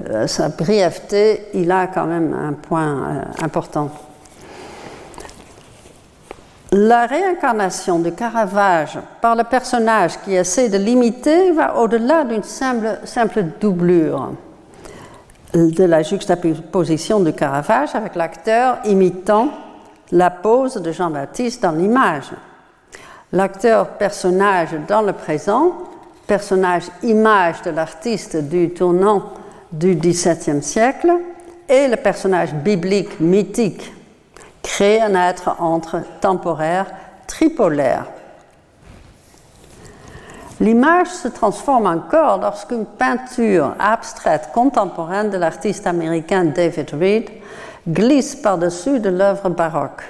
euh, 0.09 0.27
sa 0.27 0.49
brièveté, 0.49 1.49
il 1.53 1.71
a 1.71 1.87
quand 1.87 2.07
même 2.07 2.33
un 2.33 2.55
point 2.55 2.87
euh, 2.87 3.23
important. 3.43 3.91
La 6.75 7.05
réincarnation 7.05 7.99
de 7.99 8.09
Caravage 8.09 8.99
par 9.21 9.37
le 9.37 9.45
personnage 9.45 10.19
qui 10.25 10.35
essaie 10.35 10.71
de 10.71 10.79
l'imiter 10.79 11.51
va 11.51 11.77
au-delà 11.77 12.25
d'une 12.25 12.43
simple, 12.43 13.45
doublure 13.61 14.31
de 15.53 15.85
la 15.85 16.01
juxtaposition 16.03 17.21
de 17.21 17.31
Caravage 17.31 17.95
avec 17.95 18.15
l'acteur 18.15 18.79
imitant 18.87 19.51
la 20.13 20.31
pose 20.31 20.77
de 20.77 20.93
Jean-Baptiste 20.93 21.63
dans 21.63 21.73
l'image. 21.73 22.31
L'acteur 23.33 23.89
personnage 23.99 24.71
dans 24.89 25.03
le 25.03 25.13
présent, 25.13 25.75
personnage 26.27 26.85
image 27.03 27.61
de 27.67 27.71
l'artiste 27.71 28.49
du 28.49 28.71
tournant 28.71 29.25
du 29.73 29.95
XVIIe 29.95 30.63
siècle, 30.63 31.13
et 31.69 31.87
le 31.89 31.97
personnage 31.97 32.55
biblique 32.55 33.21
mythique 33.21 33.93
crée 34.63 35.01
un 35.01 35.15
être 35.15 35.61
entre 35.61 36.01
temporaire, 36.21 36.87
tripolaire. 37.27 38.07
L'image 40.61 41.09
se 41.09 41.29
transforme 41.29 41.87
encore 41.87 42.39
lorsqu'une 42.41 42.87
peinture 42.87 43.75
abstraite 43.79 44.51
contemporaine 44.55 45.31
de 45.31 45.37
l'artiste 45.37 45.87
américain 45.87 46.45
David 46.45 46.91
Reed 46.93 47.31
glisse 47.89 48.37
par-dessus 48.37 49.01
de 49.01 49.09
l'œuvre 49.09 49.49
baroque. 49.49 50.03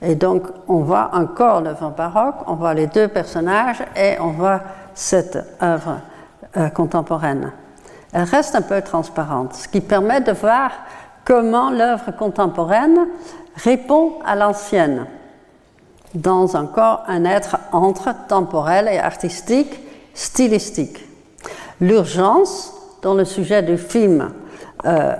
Et 0.00 0.14
donc, 0.14 0.44
on 0.68 0.78
voit 0.78 1.10
encore 1.12 1.60
l'œuvre 1.60 1.90
baroque, 1.90 2.36
on 2.46 2.54
voit 2.54 2.74
les 2.74 2.86
deux 2.86 3.08
personnages 3.08 3.82
et 3.96 4.20
on 4.20 4.28
voit 4.28 4.60
cette 4.94 5.38
œuvre 5.62 5.98
euh, 6.56 6.68
contemporaine. 6.68 7.52
Elle 8.12 8.24
reste 8.24 8.54
un 8.54 8.62
peu 8.62 8.82
transparente, 8.82 9.54
ce 9.54 9.68
qui 9.68 9.80
permet 9.80 10.20
de 10.20 10.32
voir 10.32 10.70
comment 11.24 11.70
l'œuvre 11.70 12.10
contemporaine 12.12 13.06
répond 13.56 14.14
à 14.24 14.34
l'ancienne, 14.34 15.06
dans 16.14 16.54
encore 16.56 17.02
un 17.06 17.24
être 17.24 17.56
entre 17.72 18.14
temporel 18.28 18.88
et 18.88 18.98
artistique, 18.98 19.80
stylistique. 20.14 21.06
L'urgence, 21.80 22.74
dont 23.02 23.14
le 23.14 23.24
sujet 23.24 23.62
du 23.62 23.78
film 23.78 24.32
euh, 24.84 25.14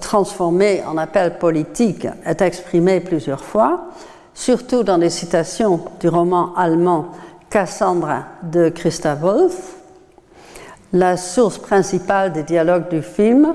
transformé 0.00 0.82
en 0.86 0.96
appel 0.96 1.38
politique 1.38 2.06
est 2.24 2.40
exprimé 2.40 3.00
plusieurs 3.00 3.44
fois, 3.44 3.88
surtout 4.34 4.82
dans 4.82 4.96
les 4.96 5.10
citations 5.10 5.80
du 6.00 6.08
roman 6.08 6.54
allemand 6.54 7.06
Cassandra 7.50 8.24
de 8.42 8.68
Christa 8.68 9.14
Wolf. 9.14 9.74
La 10.92 11.16
source 11.16 11.58
principale 11.58 12.32
des 12.32 12.44
dialogues 12.44 12.88
du 12.88 13.02
film 13.02 13.54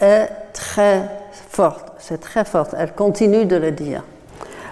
est 0.00 0.28
très 0.52 1.08
forte, 1.48 1.91
c'est 2.02 2.20
très 2.20 2.44
forte, 2.44 2.74
elle 2.76 2.92
continue 2.92 3.46
de 3.46 3.56
le 3.56 3.70
dire. 3.70 4.02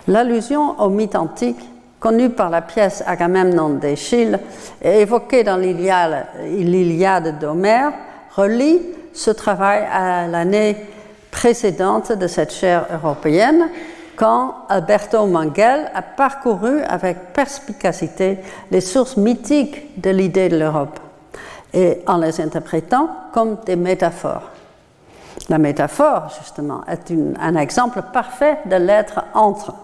L'allusion 0.09 0.81
au 0.81 0.88
mythe 0.88 1.14
antique, 1.14 1.61
connu 2.01 2.31
par 2.31 2.51
la 2.51 2.61
pièce 2.61 3.05
Agamemnon 3.07 3.71
d'Échille 3.71 4.38
et 4.83 5.01
évoquée 5.01 5.45
dans 5.45 5.57
l'Iliade 5.57 7.38
d'Homère, 7.38 7.93
relie 8.35 8.81
ce 9.12 9.31
travail 9.31 9.85
à 9.93 10.27
l'année 10.27 10.77
précédente 11.31 12.11
de 12.12 12.27
cette 12.27 12.53
chaire 12.53 12.87
européenne, 12.93 13.69
quand 14.16 14.55
Alberto 14.69 15.25
Manguel 15.27 15.90
a 15.95 16.03
parcouru 16.03 16.83
avec 16.83 17.33
perspicacité 17.33 18.38
les 18.71 18.81
sources 18.81 19.16
mythiques 19.16 20.01
de 20.01 20.11
l'idée 20.11 20.49
de 20.49 20.59
l'Europe, 20.59 20.99
et 21.73 22.03
en 22.07 22.19
les 22.19 22.40
interprétant 22.40 23.09
comme 23.33 23.59
des 23.64 23.77
métaphores. 23.77 24.51
La 25.48 25.59
métaphore, 25.59 26.33
justement, 26.38 26.83
est 26.87 27.12
un 27.40 27.57
exemple 27.57 28.03
parfait 28.12 28.59
de 28.66 28.76
l'être 28.76 29.24
entre. 29.35 29.74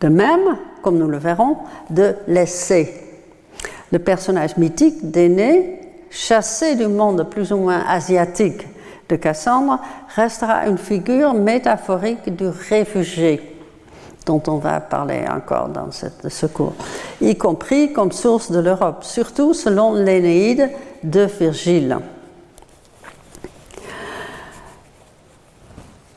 De 0.00 0.08
même, 0.08 0.56
comme 0.82 0.98
nous 0.98 1.08
le 1.08 1.18
verrons, 1.18 1.58
de 1.90 2.16
l'essai. 2.26 2.92
Le 3.92 3.98
personnage 3.98 4.56
mythique 4.56 5.10
d'Aîné, 5.10 5.80
chassé 6.10 6.74
du 6.76 6.86
monde 6.86 7.28
plus 7.28 7.52
ou 7.52 7.58
moins 7.58 7.84
asiatique 7.86 8.66
de 9.08 9.16
Cassandre, 9.16 9.78
restera 10.14 10.66
une 10.66 10.78
figure 10.78 11.34
métaphorique 11.34 12.34
du 12.34 12.46
réfugié 12.46 13.52
dont 14.26 14.42
on 14.46 14.56
va 14.56 14.80
parler 14.80 15.24
encore 15.28 15.68
dans 15.68 15.90
ce 15.90 16.46
cours, 16.46 16.74
y 17.20 17.36
compris 17.36 17.92
comme 17.92 18.12
source 18.12 18.50
de 18.50 18.60
l'Europe, 18.60 19.02
surtout 19.02 19.52
selon 19.52 19.94
l'Énéide 19.94 20.70
de 21.02 21.22
Virgile. 21.22 21.98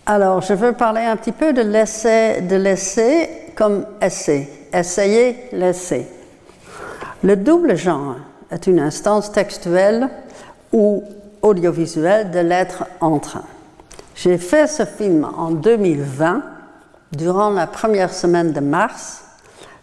Alors, 0.08 0.42
je 0.42 0.54
veux 0.54 0.74
parler 0.74 1.02
un 1.02 1.16
petit 1.16 1.32
peu 1.32 1.52
de 1.52 1.64
l'essai, 1.64 2.42
de 2.42 2.56
l'essai 2.56 3.28
comme 3.56 3.88
essai. 4.00 4.48
Essayer 4.72 5.50
l'essai. 5.52 6.08
Le 7.24 7.36
double 7.36 7.76
genre 7.76 8.18
est 8.52 8.68
une 8.68 8.80
instance 8.80 9.32
textuelle 9.32 10.08
ou 10.72 11.04
audiovisuelle 11.42 12.30
de 12.30 12.38
l'être 12.38 12.86
entre. 13.02 13.40
J'ai 14.14 14.38
fait 14.38 14.68
ce 14.68 14.86
film 14.86 15.28
en 15.38 15.50
2020, 15.50 16.44
durant 17.12 17.50
la 17.50 17.66
première 17.66 18.14
semaine 18.14 18.52
de 18.52 18.60
mars, 18.60 19.24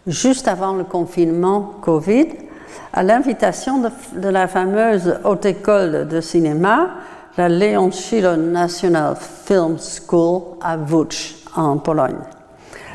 juste 0.07 0.47
avant 0.47 0.73
le 0.73 0.85
confinement 0.85 1.73
Covid, 1.81 2.29
à 2.93 3.03
l'invitation 3.03 3.79
de, 3.79 3.89
de, 4.15 4.29
la 4.29 4.47
fameuse 4.47 5.19
haute 5.25 5.45
école 5.45 6.07
de 6.07 6.21
cinéma 6.21 6.91
la 7.37 7.49
Leonchilo 7.49 8.35
National 8.35 9.15
Film 9.15 9.77
School 9.79 10.57
à 10.61 10.77
Łódź, 10.77 11.35
en 11.55 11.77
Pologne. 11.77 12.19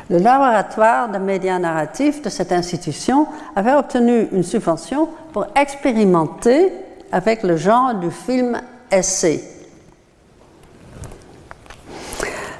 Le 0.09 0.17
laboratoire 0.17 1.09
de 1.09 1.19
médias 1.19 1.59
narratifs 1.59 2.21
de 2.21 2.29
cette 2.29 2.51
institution 2.51 3.27
avait 3.55 3.73
obtenu 3.73 4.27
une 4.31 4.43
subvention 4.43 5.07
pour 5.33 5.45
expérimenter 5.55 6.71
avec 7.11 7.43
le 7.43 7.57
genre 7.57 7.93
du 7.95 8.09
film 8.09 8.59
essai. 8.91 9.43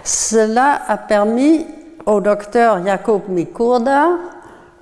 Cela 0.03 0.81
a 0.87 0.97
permis 0.97 1.65
au 2.05 2.19
docteur 2.19 2.85
Jakob 2.85 3.21
Mikurda, 3.29 4.09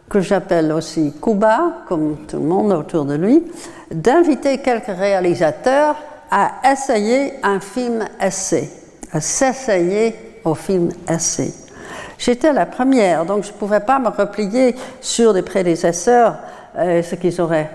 que 0.10 0.19
j'appelle 0.19 0.71
aussi 0.71 1.13
Kuba, 1.21 1.83
comme 1.88 2.25
tout 2.27 2.38
le 2.38 2.43
monde 2.43 2.71
autour 2.71 3.05
de 3.05 3.15
lui, 3.15 3.43
d'inviter 3.91 4.60
quelques 4.60 4.88
réalisateurs 4.88 5.95
à 6.31 6.71
essayer 6.71 7.33
un 7.43 7.59
film 7.59 8.05
essai, 8.21 8.69
à 9.11 9.21
s'essayer 9.21 10.15
au 10.43 10.55
film 10.55 10.89
essai. 11.09 11.53
J'étais 12.17 12.51
la 12.51 12.65
première, 12.65 13.25
donc 13.25 13.43
je 13.43 13.51
ne 13.51 13.57
pouvais 13.57 13.79
pas 13.79 13.99
me 13.99 14.09
replier 14.09 14.75
sur 15.01 15.33
des 15.33 15.43
prédécesseurs, 15.43 16.37
euh, 16.77 17.01
ce 17.01 17.15
qu'ils 17.15 17.39
auraient 17.39 17.69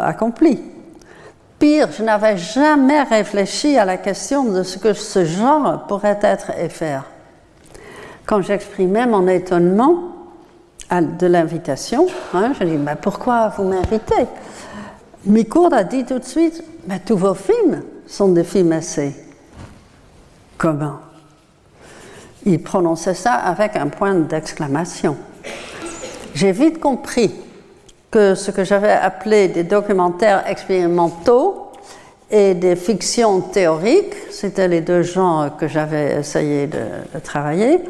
accompli. 0.00 0.62
Pire, 1.58 1.88
je 1.90 2.02
n'avais 2.02 2.36
jamais 2.36 3.02
réfléchi 3.02 3.78
à 3.78 3.84
la 3.84 3.96
question 3.96 4.44
de 4.44 4.62
ce 4.62 4.78
que 4.78 4.92
ce 4.92 5.24
genre 5.24 5.86
pourrait 5.86 6.18
être 6.22 6.50
et 6.58 6.68
faire. 6.68 7.04
Quand 8.26 8.42
j'exprimais 8.42 9.06
mon 9.06 9.26
étonnement 9.28 10.12
de 10.90 11.26
l'invitation, 11.26 12.06
hein, 12.34 12.52
je 12.58 12.64
dis 12.64 12.76
mais 12.76 12.96
pourquoi 13.00 13.48
vous 13.48 13.64
m'invitez? 13.64 14.26
Micourt 15.24 15.72
a 15.72 15.84
dit 15.84 16.04
tout 16.04 16.18
de 16.18 16.24
suite 16.24 16.62
mais 16.86 17.00
tous 17.00 17.16
vos 17.16 17.34
films 17.34 17.82
sont 18.06 18.28
des 18.28 18.44
films 18.44 18.72
essais. 18.72 19.12
Comment 20.56 20.98
Il 22.44 22.62
prononçait 22.62 23.14
ça 23.14 23.34
avec 23.34 23.76
un 23.76 23.88
point 23.88 24.14
d'exclamation. 24.14 25.16
J'ai 26.34 26.52
vite 26.52 26.80
compris 26.80 27.34
que 28.10 28.34
ce 28.34 28.50
que 28.50 28.64
j'avais 28.64 28.92
appelé 28.92 29.48
des 29.48 29.64
documentaires 29.64 30.48
expérimentaux 30.48 31.72
et 32.30 32.54
des 32.54 32.76
fictions 32.76 33.40
théoriques, 33.40 34.14
c'était 34.30 34.68
les 34.68 34.80
deux 34.80 35.02
genres 35.02 35.56
que 35.56 35.68
j'avais 35.68 36.18
essayé 36.18 36.66
de, 36.66 36.78
de 37.14 37.18
travailler, 37.18 37.80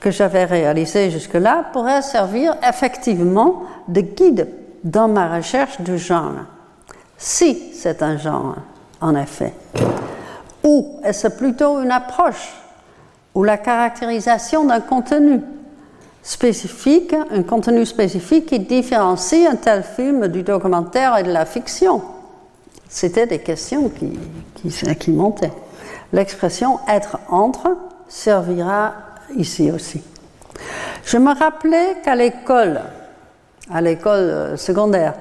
que 0.00 0.10
j'avais 0.10 0.44
réalisé 0.44 1.10
jusque-là, 1.10 1.66
pourraient 1.72 2.02
servir 2.02 2.56
effectivement 2.66 3.62
de 3.88 4.00
guide 4.00 4.48
dans 4.82 5.08
ma 5.08 5.36
recherche 5.36 5.80
du 5.80 5.98
genre. 5.98 6.32
Si 7.18 7.72
c'est 7.74 8.02
un 8.02 8.16
genre 8.16 8.56
en 9.00 9.16
effet. 9.16 9.52
Ou 10.64 11.00
est-ce 11.04 11.28
plutôt 11.28 11.80
une 11.80 11.90
approche 11.90 12.52
ou 13.34 13.44
la 13.44 13.58
caractérisation 13.58 14.64
d'un 14.64 14.80
contenu 14.80 15.40
spécifique, 16.22 17.14
un 17.30 17.42
contenu 17.42 17.86
spécifique 17.86 18.46
qui 18.46 18.60
différencie 18.60 19.46
un 19.50 19.56
tel 19.56 19.82
film 19.82 20.28
du 20.28 20.42
documentaire 20.42 21.16
et 21.16 21.22
de 21.22 21.32
la 21.32 21.46
fiction? 21.46 22.02
C'était 22.88 23.26
des 23.26 23.38
questions 23.38 23.88
qui, 23.88 24.18
qui, 24.56 24.96
qui 24.96 25.10
montaient. 25.12 25.52
L'expression 26.12 26.80
être 26.88 27.18
entre 27.28 27.76
servira 28.08 28.94
ici 29.36 29.70
aussi. 29.70 30.02
Je 31.04 31.16
me 31.16 31.34
rappelais 31.34 31.96
qu'à 32.04 32.14
l'école, 32.14 32.80
à 33.72 33.80
l'école 33.80 34.18
euh, 34.18 34.56
secondaire. 34.56 35.14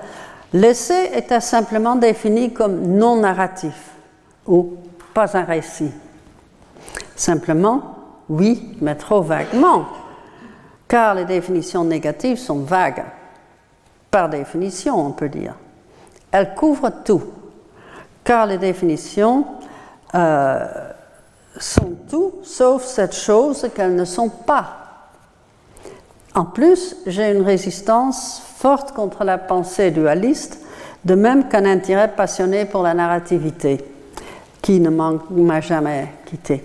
L'essai 0.54 1.12
était 1.16 1.42
simplement 1.42 1.96
défini 1.96 2.54
comme 2.54 2.98
non 2.98 3.18
narratif 3.18 3.92
ou 4.48 4.78
pas 5.14 5.38
un 5.38 5.44
récit. 5.44 5.92
Simplement, 7.16 7.96
oui, 8.30 8.78
mais 8.82 8.96
trop 8.96 9.22
vaguement, 9.22 9.86
car 10.88 11.14
les 11.14 11.26
définitions 11.26 11.84
négatives 11.84 12.38
sont 12.38 12.60
vagues, 12.60 13.04
par 14.10 14.30
définition, 14.30 14.96
on 15.00 15.12
peut 15.12 15.30
dire. 15.30 15.54
Elles 16.32 16.56
couvrent 16.56 16.92
tout, 17.04 17.24
car 18.24 18.46
les 18.46 18.58
définitions 18.58 19.46
euh, 20.16 20.66
sont 21.60 21.96
tout 22.10 22.36
sauf 22.44 22.86
cette 22.86 23.16
chose 23.16 23.70
qu'elles 23.76 23.96
ne 23.96 24.06
sont 24.06 24.30
pas. 24.30 24.78
En 26.34 26.46
plus, 26.46 26.96
j'ai 27.06 27.32
une 27.32 27.44
résistance 27.44 28.42
forte 28.60 28.92
contre 28.92 29.24
la 29.24 29.38
pensée 29.38 29.90
dualiste, 29.90 30.60
de 31.06 31.16
même 31.16 31.48
qu'un 31.48 31.64
intérêt 31.64 32.10
passionné 32.10 32.66
pour 32.66 32.84
la 32.84 32.94
narrativité, 32.94 33.78
qui 34.62 34.82
ne 34.82 34.90
m'a 34.90 35.62
jamais 35.62 36.10
quitté. 36.26 36.62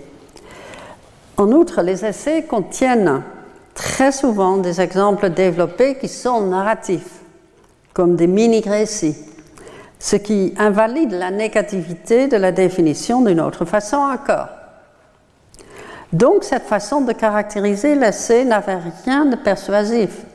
En 1.37 1.49
outre, 1.53 1.81
les 1.81 2.03
essais 2.03 2.43
contiennent 2.43 3.21
très 3.73 4.11
souvent 4.11 4.57
des 4.57 4.81
exemples 4.81 5.29
développés 5.29 5.95
qui 5.95 6.09
sont 6.09 6.41
narratifs, 6.41 7.21
comme 7.93 8.17
des 8.17 8.27
mini-récits, 8.27 9.15
ce 9.97 10.17
qui 10.17 10.53
invalide 10.57 11.13
la 11.13 11.31
négativité 11.31 12.27
de 12.27 12.35
la 12.35 12.51
définition 12.51 13.21
d'une 13.21 13.39
autre 13.39 13.63
façon 13.63 13.97
encore. 13.97 14.49
Donc 16.11 16.43
cette 16.43 16.63
façon 16.63 16.99
de 16.99 17.13
caractériser 17.13 17.95
l'essai 17.95 18.43
n'avait 18.43 18.79
rien 19.05 19.25
de 19.25 19.37
persuasif. 19.37 20.25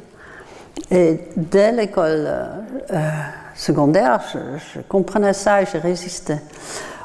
Et 0.91 1.21
dès 1.37 1.73
l'école 1.73 2.25
euh, 2.27 2.47
euh, 2.93 3.09
secondaire, 3.55 4.21
je, 4.33 4.81
comprenais 4.83 5.33
ça 5.33 5.63
et 5.63 5.67
je 5.67 5.79
résistais. 5.79 6.41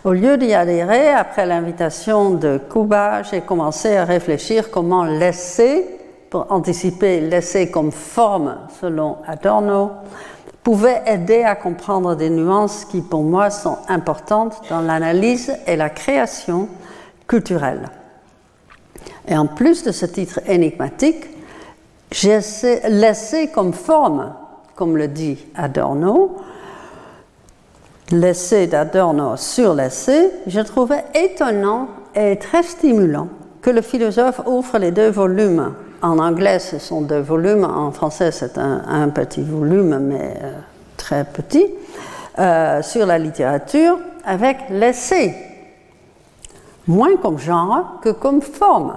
Au 0.04 0.14
lieu 0.14 0.38
d'y 0.38 0.54
adhérer, 0.54 1.10
après 1.10 1.46
l'invitation 1.46 2.32
de 2.32 2.60
Cuba, 2.72 3.24
j'ai 3.24 3.42
commencé 3.42 3.96
à 3.96 4.06
réfléchir 4.06 4.70
comment 4.70 5.04
l'essai, 5.04 5.86
pour 6.30 6.52
anticiper 6.52 7.22
l'essai 7.22 7.72
comme 7.72 7.92
forme 7.92 8.58
selon 8.80 9.18
Adorno, 9.28 9.92
pouvait 10.64 11.04
aider 11.06 11.44
à 11.44 11.56
comprendre 11.56 12.16
des 12.16 12.30
nuances 12.30 12.86
qui 12.86 13.02
pour 13.02 13.24
moi 13.24 13.50
sont 13.50 13.78
importantes 13.88 14.62
dans 14.70 14.82
l'analyse 14.82 15.56
et 15.68 15.76
la 15.76 15.90
création 15.90 16.70
culturelle. 17.28 17.90
Et 19.28 19.38
en 19.38 19.48
plus 19.48 19.84
de 19.84 19.92
ce 19.92 20.06
titre 20.06 20.40
énigmatique, 20.48 21.35
j'ai 22.15 22.39
laissé 22.88 23.49
comme 23.49 23.73
forme, 23.73 24.34
comme 24.73 24.95
le 24.95 25.10
dit 25.10 25.38
Adorno, 25.54 26.38
l'essai 28.12 28.67
d'Adorno 28.67 29.36
sur 29.36 29.73
l'essai, 29.73 30.32
je 30.47 30.62
trouvais 30.62 31.04
étonnant 31.13 31.89
et 32.15 32.38
très 32.38 32.63
stimulant 32.63 33.28
que 33.62 33.69
le 33.69 33.82
philosophe 33.82 34.39
ouvre 34.45 34.78
les 34.78 34.91
deux 34.91 35.10
volumes. 35.10 35.73
En 36.01 36.17
anglais, 36.19 36.60
ce 36.60 36.80
sont 36.80 37.01
deux 37.01 37.19
volumes, 37.19 37.65
en 37.65 37.91
français, 37.91 38.32
c'est 38.32 38.58
un, 38.58 39.10
petit 39.10 39.43
volume, 39.43 39.99
mais 39.99 40.38
euh, 40.41 40.54
très 40.95 41.25
petit, 41.25 41.67
euh, 42.39 42.82
sur 42.82 43.06
la 43.06 43.17
littérature, 43.17 43.97
avec 44.23 44.58
l'essai, 44.69 45.36
moins 46.88 47.17
comme 47.17 47.39
genre 47.39 47.99
que 48.01 48.10
comme 48.10 48.41
forme. 48.41 48.93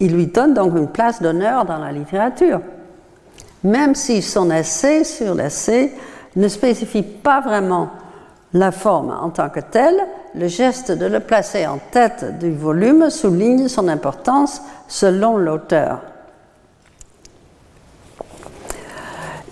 Il 0.00 0.14
lui 0.14 0.26
donne 0.26 0.54
donc 0.54 0.76
une 0.76 0.88
place 0.88 1.22
d'honneur 1.22 1.64
dans 1.64 1.78
la 1.78 1.92
littérature, 1.92 2.60
même 3.64 3.94
si 3.94 4.22
son 4.22 4.50
essai 4.50 5.04
sur 5.04 5.34
l'essai 5.34 5.92
ne 6.36 6.48
spécifie 6.48 7.02
pas 7.02 7.40
vraiment 7.40 7.90
la 8.52 8.72
forme 8.72 9.10
en 9.10 9.30
tant 9.30 9.48
que 9.48 9.60
telle, 9.60 10.00
le 10.34 10.48
geste 10.48 10.92
de 10.92 11.06
le 11.06 11.20
placer 11.20 11.66
en 11.66 11.78
tête 11.90 12.38
du 12.38 12.52
volume 12.52 13.10
souligne 13.10 13.68
son 13.68 13.88
importance 13.88 14.62
selon 14.86 15.36
l'auteur. 15.36 16.02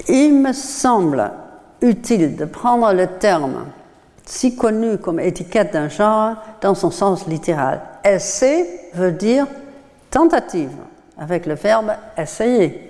Il 0.09 0.35
me 0.35 0.53
semble 0.53 1.33
utile 1.81 2.37
de 2.37 2.45
prendre 2.45 2.93
le 2.93 3.07
terme 3.07 3.65
si 4.27 4.57
connu 4.57 4.99
comme 4.99 5.21
étiquette 5.21 5.73
d'un 5.73 5.89
genre 5.89 6.37
dans 6.61 6.75
son 6.75 6.91
sens 6.91 7.27
littéral. 7.27 7.81
Essai 8.05 8.91
veut 8.95 9.13
dire 9.13 9.47
tentative, 10.15 10.71
avec 11.19 11.45
le 11.45 11.55
verbe 11.55 11.91
essayer. 12.17 12.89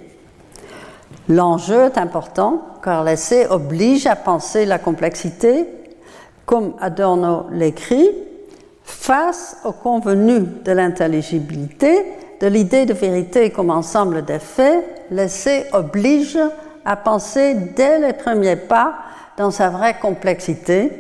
L'enjeu 1.31 1.85
est 1.85 1.97
important 1.97 2.61
car 2.83 3.03
l'essai 3.03 3.47
oblige 3.47 4.07
à 4.07 4.15
penser 4.15 4.67
la 4.67 4.79
complexité, 4.79 5.65
comme 6.45 6.75
Adorno 6.81 7.47
l'écrit, 7.51 8.11
face 8.85 9.57
au 9.65 9.73
convenu 9.73 10.41
de 10.41 10.73
l'intelligibilité, 10.73 12.05
de 12.43 12.47
l'idée 12.47 12.85
de 12.85 12.93
vérité 12.93 13.49
comme 13.49 13.71
ensemble 13.71 14.27
des 14.27 14.39
faits, 14.39 14.85
l'essai 15.11 15.65
oblige 15.73 16.39
à 16.85 16.97
penser 16.97 17.55
dès 17.75 18.01
les 18.01 18.13
premiers 18.13 18.57
pas 18.57 18.97
dans 19.39 19.51
sa 19.51 19.71
vraie 19.71 19.99
complexité. 19.99 20.93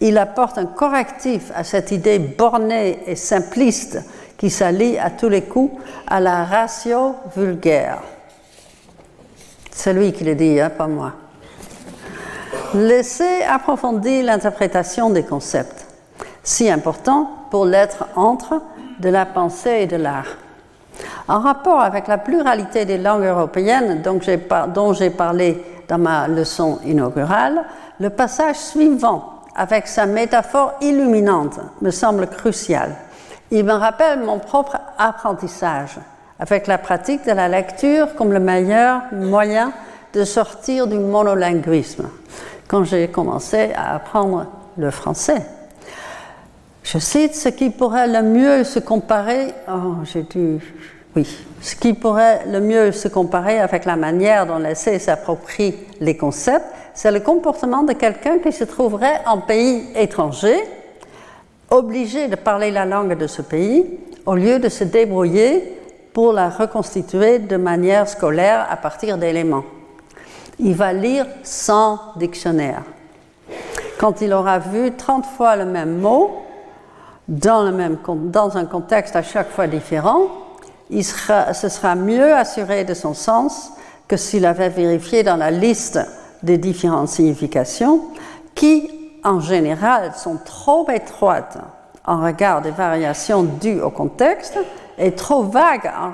Il 0.00 0.18
apporte 0.18 0.58
un 0.58 0.66
correctif 0.66 1.50
à 1.56 1.64
cette 1.64 1.92
idée 1.92 2.18
bornée 2.18 2.98
et 3.06 3.16
simpliste 3.16 4.00
qui 4.42 4.50
s'allie 4.50 4.98
à 4.98 5.08
tous 5.08 5.28
les 5.28 5.42
coups 5.42 5.80
à 6.04 6.18
la 6.18 6.44
ratio 6.44 7.14
vulgaire. 7.36 8.00
C'est 9.70 9.92
lui 9.92 10.12
qui 10.12 10.24
le 10.24 10.34
dit, 10.34 10.58
hein, 10.58 10.68
pas 10.68 10.88
moi. 10.88 11.12
Laissez 12.74 13.44
approfondir 13.48 14.24
l'interprétation 14.24 15.10
des 15.10 15.22
concepts, 15.22 15.86
si 16.42 16.68
important 16.68 17.30
pour 17.52 17.66
l'être 17.66 18.06
entre 18.16 18.60
de 18.98 19.10
la 19.10 19.26
pensée 19.26 19.82
et 19.82 19.86
de 19.86 19.94
l'art. 19.94 20.36
En 21.28 21.38
rapport 21.38 21.80
avec 21.80 22.08
la 22.08 22.18
pluralité 22.18 22.84
des 22.84 22.98
langues 22.98 23.26
européennes 23.26 24.02
dont 24.02 24.92
j'ai 24.92 25.10
parlé 25.10 25.64
dans 25.86 25.98
ma 25.98 26.26
leçon 26.26 26.80
inaugurale, 26.84 27.62
le 28.00 28.10
passage 28.10 28.56
suivant, 28.56 29.34
avec 29.54 29.86
sa 29.86 30.06
métaphore 30.06 30.72
illuminante, 30.80 31.60
me 31.80 31.92
semble 31.92 32.26
crucial. 32.26 32.96
Il 33.54 33.64
me 33.64 33.74
rappelle 33.74 34.20
mon 34.20 34.38
propre 34.38 34.78
apprentissage, 34.96 35.98
avec 36.38 36.66
la 36.66 36.78
pratique 36.78 37.26
de 37.26 37.32
la 37.32 37.48
lecture 37.48 38.14
comme 38.14 38.32
le 38.32 38.40
meilleur 38.40 39.02
moyen 39.12 39.74
de 40.14 40.24
sortir 40.24 40.86
du 40.86 40.98
monolinguisme, 40.98 42.08
quand 42.66 42.84
j'ai 42.84 43.08
commencé 43.08 43.74
à 43.76 43.96
apprendre 43.96 44.46
le 44.78 44.90
français. 44.90 45.42
Je 46.82 46.96
cite 46.96 47.34
ce 47.34 47.50
qui 47.50 47.68
pourrait 47.68 48.08
le 48.08 48.22
mieux 48.22 48.64
se 48.64 48.78
comparer. 48.78 49.52
Oh, 49.68 49.96
j'ai 50.04 50.22
dû. 50.22 50.58
Oui. 51.14 51.28
Ce 51.60 51.76
qui 51.76 51.92
pourrait 51.92 52.46
le 52.50 52.60
mieux 52.60 52.90
se 52.90 53.08
comparer 53.08 53.60
avec 53.60 53.84
la 53.84 53.96
manière 53.96 54.46
dont 54.46 54.60
l'essai 54.60 54.98
s'approprie 54.98 55.74
les 56.00 56.16
concepts, 56.16 56.64
c'est 56.94 57.12
le 57.12 57.20
comportement 57.20 57.82
de 57.82 57.92
quelqu'un 57.92 58.38
qui 58.38 58.50
se 58.50 58.64
trouverait 58.64 59.20
en 59.26 59.36
pays 59.36 59.88
étranger 59.94 60.56
obligé 61.72 62.28
de 62.28 62.36
parler 62.36 62.70
la 62.70 62.84
langue 62.84 63.16
de 63.16 63.26
ce 63.26 63.42
pays 63.42 63.98
au 64.26 64.34
lieu 64.34 64.58
de 64.58 64.68
se 64.68 64.84
débrouiller 64.84 65.78
pour 66.12 66.32
la 66.32 66.50
reconstituer 66.50 67.38
de 67.38 67.56
manière 67.56 68.08
scolaire 68.08 68.66
à 68.70 68.76
partir 68.76 69.16
d'éléments. 69.16 69.64
Il 70.58 70.74
va 70.74 70.92
lire 70.92 71.26
sans 71.42 71.98
dictionnaire. 72.16 72.82
Quand 73.98 74.20
il 74.20 74.32
aura 74.34 74.58
vu 74.58 74.92
30 74.92 75.24
fois 75.24 75.56
le 75.56 75.64
même 75.64 75.98
mot, 75.98 76.42
dans, 77.26 77.62
le 77.62 77.72
même, 77.72 77.98
dans 78.26 78.58
un 78.58 78.66
contexte 78.66 79.16
à 79.16 79.22
chaque 79.22 79.50
fois 79.50 79.66
différent, 79.66 80.26
il 80.90 81.04
sera, 81.04 81.54
se 81.54 81.70
sera 81.70 81.94
mieux 81.94 82.34
assuré 82.34 82.84
de 82.84 82.92
son 82.92 83.14
sens 83.14 83.72
que 84.08 84.18
s'il 84.18 84.44
avait 84.44 84.68
vérifié 84.68 85.22
dans 85.22 85.36
la 85.36 85.50
liste 85.50 85.98
des 86.42 86.58
différentes 86.58 87.08
significations 87.08 88.02
qui 88.54 89.01
en 89.24 89.40
général, 89.40 90.12
sont 90.14 90.38
trop 90.44 90.88
étroites 90.90 91.58
en 92.04 92.22
regard 92.22 92.62
des 92.62 92.70
variations 92.70 93.42
dues 93.44 93.80
au 93.80 93.90
contexte 93.90 94.58
et 94.98 95.12
trop 95.12 95.44
vagues 95.44 95.90
en, 95.96 96.12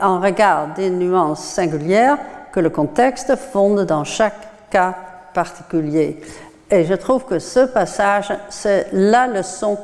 en 0.00 0.20
regard 0.20 0.68
des 0.74 0.90
nuances 0.90 1.44
singulières 1.44 2.18
que 2.52 2.60
le 2.60 2.70
contexte 2.70 3.36
fonde 3.36 3.86
dans 3.86 4.04
chaque 4.04 4.70
cas 4.70 4.94
particulier. 5.32 6.20
Et 6.70 6.84
je 6.84 6.94
trouve 6.94 7.24
que 7.24 7.38
ce 7.38 7.60
passage, 7.66 8.32
c'est 8.48 8.88
la 8.92 9.26
leçon 9.26 9.78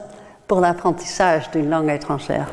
pour 0.47 0.61
l'apprentissage 0.61 1.51
d'une 1.51 1.70
langue 1.70 1.91
étrangère. 1.91 2.47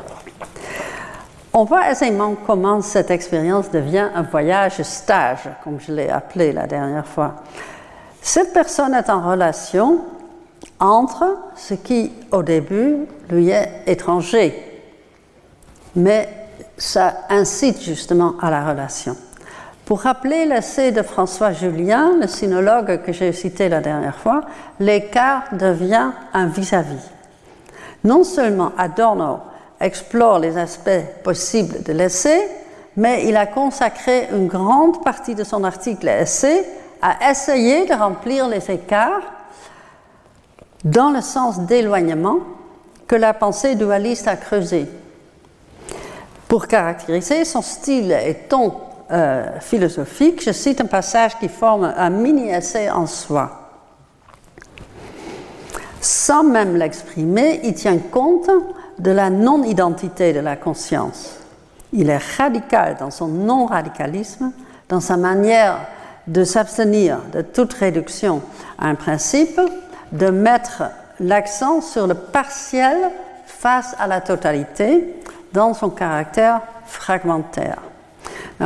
On 1.52 1.64
voit 1.64 1.90
aisément 1.90 2.34
comment 2.46 2.82
cette 2.82 3.10
expérience 3.10 3.70
devient 3.70 4.10
un 4.14 4.22
voyage 4.22 4.82
stage, 4.82 5.48
comme 5.64 5.80
je 5.80 5.90
l'ai 5.90 6.10
appelé 6.10 6.52
la 6.52 6.66
dernière 6.66 7.06
fois. 7.06 7.36
Cette 8.26 8.52
personne 8.52 8.92
est 8.92 9.08
en 9.08 9.20
relation 9.20 10.00
entre 10.80 11.36
ce 11.54 11.74
qui, 11.74 12.10
au 12.32 12.42
début, 12.42 13.06
lui 13.30 13.50
est 13.50 13.84
étranger, 13.86 14.82
mais 15.94 16.28
ça 16.76 17.18
incite 17.30 17.80
justement 17.80 18.34
à 18.42 18.50
la 18.50 18.68
relation. 18.68 19.16
Pour 19.84 20.00
rappeler 20.00 20.44
l'essai 20.44 20.90
de 20.90 21.02
François 21.02 21.52
Julien, 21.52 22.14
le 22.20 22.26
sinologue 22.26 23.00
que 23.04 23.12
j'ai 23.12 23.30
cité 23.30 23.68
la 23.68 23.80
dernière 23.80 24.16
fois, 24.16 24.40
l'écart 24.80 25.44
devient 25.52 26.10
un 26.34 26.46
vis-à-vis. 26.46 27.08
Non 28.02 28.24
seulement 28.24 28.72
Adorno 28.76 29.38
explore 29.78 30.40
les 30.40 30.58
aspects 30.58 31.22
possibles 31.22 31.84
de 31.84 31.92
l'essai, 31.92 32.40
mais 32.96 33.28
il 33.28 33.36
a 33.36 33.46
consacré 33.46 34.28
une 34.32 34.48
grande 34.48 35.04
partie 35.04 35.36
de 35.36 35.44
son 35.44 35.62
article 35.62 36.08
essai 36.08 36.66
à 37.02 37.30
essayer 37.30 37.86
de 37.86 37.94
remplir 37.94 38.48
les 38.48 38.70
écarts 38.70 39.22
dans 40.84 41.10
le 41.10 41.20
sens 41.20 41.60
d'éloignement 41.60 42.38
que 43.06 43.16
la 43.16 43.34
pensée 43.34 43.74
dualiste 43.74 44.28
a 44.28 44.36
creusé. 44.36 44.86
Pour 46.48 46.66
caractériser 46.66 47.44
son 47.44 47.62
style 47.62 48.12
et 48.12 48.34
ton 48.48 48.74
euh, 49.10 49.60
philosophique, 49.60 50.42
je 50.44 50.52
cite 50.52 50.80
un 50.80 50.86
passage 50.86 51.38
qui 51.38 51.48
forme 51.48 51.92
un 51.96 52.10
mini-essai 52.10 52.90
en 52.90 53.06
soi. 53.06 53.70
Sans 56.00 56.44
même 56.44 56.76
l'exprimer, 56.76 57.60
il 57.64 57.74
tient 57.74 57.98
compte 57.98 58.50
de 58.98 59.10
la 59.10 59.28
non-identité 59.30 60.32
de 60.32 60.40
la 60.40 60.56
conscience. 60.56 61.40
Il 61.92 62.10
est 62.10 62.22
radical 62.36 62.96
dans 62.98 63.10
son 63.10 63.28
non-radicalisme, 63.28 64.52
dans 64.88 65.00
sa 65.00 65.16
manière 65.16 65.78
de 66.26 66.44
s'abstenir 66.44 67.18
de 67.32 67.42
toute 67.42 67.72
réduction 67.72 68.42
à 68.78 68.88
un 68.88 68.94
principe, 68.94 69.60
de 70.12 70.30
mettre 70.30 70.84
l'accent 71.20 71.80
sur 71.80 72.06
le 72.06 72.14
partiel 72.14 72.96
face 73.46 73.94
à 73.98 74.06
la 74.06 74.20
totalité 74.20 75.14
dans 75.52 75.74
son 75.74 75.90
caractère 75.90 76.60
fragmentaire 76.86 77.78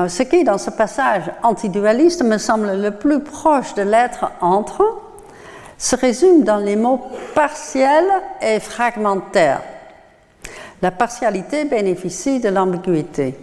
ce 0.08 0.22
qui, 0.22 0.44
dans 0.44 0.58
ce 0.58 0.70
passage 0.70 1.24
antidualiste, 1.42 2.22
me 2.22 2.38
semble 2.38 2.80
le 2.80 2.92
plus 2.92 3.20
proche 3.20 3.74
de 3.74 3.82
l'être 3.82 4.30
entre, 4.40 5.00
se 5.78 5.96
résume 5.96 6.44
dans 6.44 6.58
les 6.58 6.76
mots 6.76 7.00
partiel 7.34 8.04
et 8.40 8.60
fragmentaire. 8.60 9.62
La 10.82 10.90
partialité 10.90 11.64
bénéficie 11.64 12.40
de 12.40 12.48
l'ambiguïté, 12.48 13.34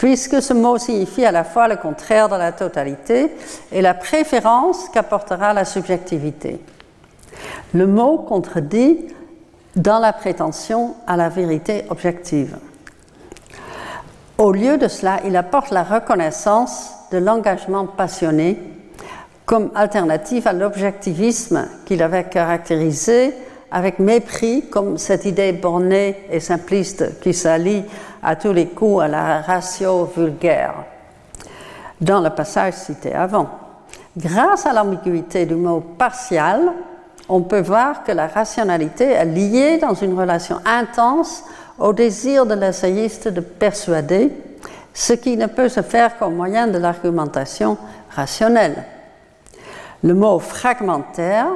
puisque 0.00 0.40
ce 0.40 0.54
mot 0.54 0.78
signifie 0.78 1.26
à 1.26 1.30
la 1.30 1.44
fois 1.44 1.68
le 1.68 1.76
contraire 1.76 2.30
de 2.30 2.34
la 2.34 2.52
totalité 2.52 3.30
et 3.70 3.82
la 3.82 3.92
préférence 3.92 4.88
qu'apportera 4.88 5.52
la 5.52 5.66
subjectivité. 5.66 6.58
Le 7.74 7.86
mot 7.86 8.16
contredit 8.16 9.08
dans 9.76 9.98
la 9.98 10.14
prétention 10.14 10.94
à 11.06 11.18
la 11.18 11.28
vérité 11.28 11.84
objective. 11.90 12.56
Au 14.38 14.52
lieu 14.52 14.78
de 14.78 14.88
cela, 14.88 15.20
il 15.26 15.36
apporte 15.36 15.70
la 15.70 15.82
reconnaissance 15.82 16.92
de 17.12 17.18
l'engagement 17.18 17.84
passionné 17.84 18.58
comme 19.44 19.70
alternative 19.74 20.48
à 20.48 20.54
l'objectivisme 20.54 21.68
qu'il 21.84 22.02
avait 22.02 22.24
caractérisé 22.24 23.34
avec 23.70 23.98
mépris 23.98 24.64
comme 24.70 24.96
cette 24.96 25.26
idée 25.26 25.52
bornée 25.52 26.16
et 26.30 26.40
simpliste 26.40 27.20
qui 27.20 27.34
s'allie 27.34 27.84
à 28.22 28.36
tous 28.36 28.52
les 28.52 28.68
coups 28.68 29.02
à 29.02 29.08
la 29.08 29.40
ratio 29.40 30.04
vulgaire 30.04 30.74
dans 32.00 32.20
le 32.20 32.30
passage 32.30 32.74
cité 32.74 33.14
avant. 33.14 33.48
Grâce 34.16 34.66
à 34.66 34.72
l'ambiguïté 34.72 35.46
du 35.46 35.54
mot 35.54 35.80
partial, 35.80 36.72
on 37.28 37.42
peut 37.42 37.60
voir 37.60 38.02
que 38.02 38.12
la 38.12 38.26
rationalité 38.26 39.04
est 39.04 39.24
liée 39.24 39.78
dans 39.78 39.94
une 39.94 40.18
relation 40.18 40.60
intense 40.64 41.44
au 41.78 41.92
désir 41.92 42.44
de 42.44 42.54
l'essayiste 42.54 43.28
de 43.28 43.40
persuader, 43.40 44.32
ce 44.92 45.12
qui 45.12 45.36
ne 45.36 45.46
peut 45.46 45.68
se 45.68 45.82
faire 45.82 46.18
qu'au 46.18 46.30
moyen 46.30 46.66
de 46.66 46.78
l'argumentation 46.78 47.78
rationnelle. 48.10 48.84
Le 50.02 50.14
mot 50.14 50.38
fragmentaire 50.38 51.46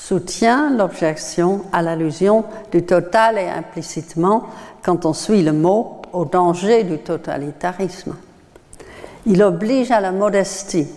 soutient 0.00 0.70
l'objection 0.70 1.62
à 1.72 1.82
l'allusion 1.82 2.44
du 2.72 2.84
total 2.84 3.38
et 3.38 3.48
implicitement, 3.48 4.44
quand 4.82 5.04
on 5.04 5.12
suit 5.12 5.42
le 5.42 5.52
mot, 5.52 6.02
au 6.12 6.24
danger 6.24 6.84
du 6.84 6.98
totalitarisme. 6.98 8.16
Il 9.26 9.42
oblige 9.42 9.90
à 9.90 10.00
la 10.00 10.10
modestie, 10.10 10.88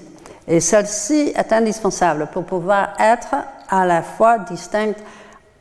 et 0.48 0.60
celle-ci 0.60 1.34
est 1.36 1.52
indispensable 1.52 2.30
pour 2.32 2.46
pouvoir 2.46 2.94
être 3.00 3.36
à 3.70 3.86
la 3.86 4.02
fois 4.02 4.40
distincte 4.40 5.00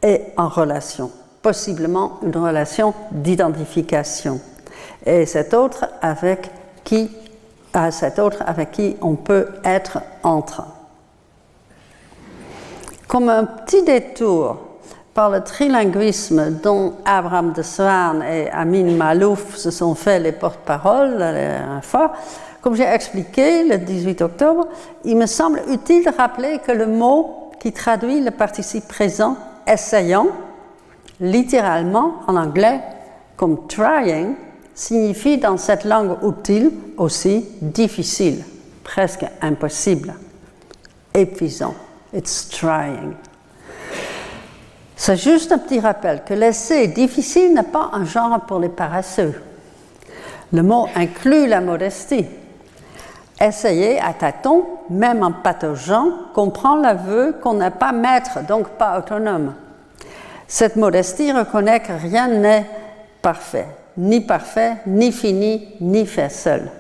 et 0.03 0.23
en 0.37 0.49
relation 0.49 1.11
possiblement 1.43 2.21
une 2.23 2.37
relation 2.37 2.95
d'identification. 3.11 4.41
Et 5.05 5.27
cet 5.27 5.53
autre 5.53 5.87
avec 6.01 6.51
qui, 6.85 7.11
à 7.75 7.91
cet 7.91 8.19
autre 8.19 8.43
avec 8.47 8.71
qui 8.71 8.97
on 9.03 9.17
peut 9.17 9.49
être 9.65 9.99
entre. 10.23 10.65
Comme 13.13 13.29
un 13.29 13.45
petit 13.45 13.83
détour 13.83 14.57
par 15.13 15.29
le 15.29 15.43
trilinguisme 15.45 16.51
dont 16.63 16.95
Abraham 17.05 17.53
de 17.53 17.61
Swan 17.61 18.23
et 18.23 18.49
Amin 18.49 18.97
Malouf 18.97 19.55
se 19.57 19.71
sont 19.71 19.95
fait 19.95 20.19
les 20.19 20.33
porte-paroles 20.33 21.23
fois, 21.83 22.15
comme 22.63 22.75
j'ai 22.75 22.87
expliqué 22.87 23.69
le 23.69 23.77
18 23.77 24.23
octobre, 24.23 24.67
il 25.05 25.19
me 25.19 25.27
semble 25.27 25.61
utile 25.71 26.07
de 26.07 26.11
rappeler 26.17 26.59
que 26.67 26.73
le 26.73 26.87
mot 26.87 27.51
qui 27.61 27.71
traduit 27.73 28.23
le 28.23 28.31
participe 28.31 28.89
présent 28.89 29.37
essayant 29.67 30.29
littéralement 31.21 32.15
en 32.27 32.37
anglais 32.37 32.81
comme 33.37 33.67
trying 33.67 34.37
signifie 34.75 35.37
dans 35.37 35.59
cette 35.59 35.85
langue 35.85 36.17
utile 36.27 36.71
aussi 36.97 37.47
difficile, 37.61 38.43
presque 38.83 39.27
impossible, 39.43 40.15
épuisant. 41.13 41.75
It's 42.15 42.49
trying. 42.49 43.15
C'est 44.97 45.17
juste 45.17 45.51
un 45.51 45.59
petit 45.59 45.81
rappel 45.81 46.23
que 46.25 46.35
l'essai 46.35 46.87
difficile 46.89 47.55
n'est 47.55 47.63
pas 47.63 47.91
un 47.93 48.05
genre 48.05 48.39
pour 48.47 48.61
les 48.61 48.69
paresseux. 48.69 49.35
Le 50.53 50.63
mot 50.63 50.87
inclut 50.95 51.47
la 51.47 51.61
modestie. 51.61 52.27
Essayer 53.41 53.99
à 54.01 54.13
tâtons, 54.13 54.65
même 54.91 55.25
en 55.25 55.33
pataugeant, 55.33 56.09
comprend 56.35 56.77
l'aveu 56.77 57.35
qu'on 57.43 57.55
n'est 57.55 57.71
pas 57.71 57.91
maître, 57.91 58.47
donc 58.47 58.69
pas 58.69 58.99
autonome. 58.99 59.55
Cette 60.47 60.77
modestie 60.77 61.33
reconnaît 61.33 61.81
que 61.81 61.93
rien 61.93 62.29
n'est 62.29 62.67
parfait, 63.23 63.67
ni 63.97 64.21
parfait, 64.21 64.77
ni 64.87 65.11
fini, 65.11 65.75
ni 65.81 66.07
fait 66.07 66.29
seul. 66.29 66.71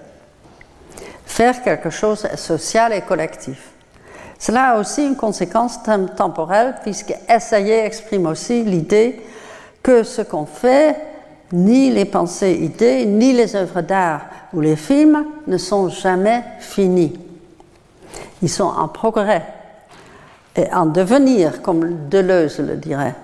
Faire 1.24 1.62
quelque 1.62 1.90
chose 1.90 2.26
est 2.26 2.36
social 2.36 2.92
et 2.92 3.00
collectif. 3.00 3.71
Cela 4.42 4.70
a 4.70 4.80
aussi 4.80 5.06
une 5.06 5.14
conséquence 5.14 5.78
temporelle 6.16 6.74
puisque 6.82 7.14
essayer 7.28 7.84
exprime 7.84 8.26
aussi 8.26 8.64
l'idée 8.64 9.20
que 9.84 10.02
ce 10.02 10.20
qu'on 10.22 10.46
fait, 10.46 10.96
ni 11.52 11.90
les 11.90 12.06
pensées, 12.06 12.58
idées, 12.60 13.06
ni 13.06 13.32
les 13.32 13.54
œuvres 13.54 13.82
d'art 13.82 14.22
ou 14.52 14.60
les 14.60 14.74
films 14.74 15.24
ne 15.46 15.56
sont 15.58 15.88
jamais 15.90 16.42
finis. 16.58 17.12
Ils 18.42 18.50
sont 18.50 18.64
en 18.64 18.88
progrès 18.88 19.44
et 20.56 20.74
en 20.74 20.86
devenir, 20.86 21.62
comme 21.62 22.08
Deleuze 22.08 22.58
le 22.58 22.74
dirait 22.74 23.14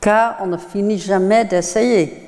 car 0.00 0.38
on 0.40 0.46
ne 0.46 0.56
finit 0.56 0.98
jamais 0.98 1.44
d'essayer. 1.44 2.26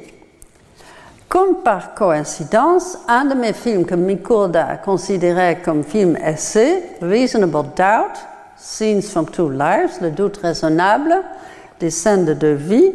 Comme 1.28 1.56
par 1.62 1.94
coïncidence, 1.94 2.98
un 3.08 3.24
de 3.26 3.34
mes 3.34 3.52
films 3.52 3.84
que 3.84 3.96
Mikurda 3.96 4.78
considérait 4.78 5.60
comme 5.64 5.84
film 5.84 6.16
essai, 6.16 6.82
Reasonable 7.02 7.68
Doubt, 7.76 8.27
Scenes 8.70 9.00
from 9.00 9.24
Two 9.30 9.48
Lives, 9.48 9.98
Le 10.02 10.10
doute 10.10 10.36
raisonnable, 10.36 11.22
des 11.80 11.88
scènes 11.88 12.26
de 12.26 12.34
deux 12.34 12.52
vies, 12.52 12.92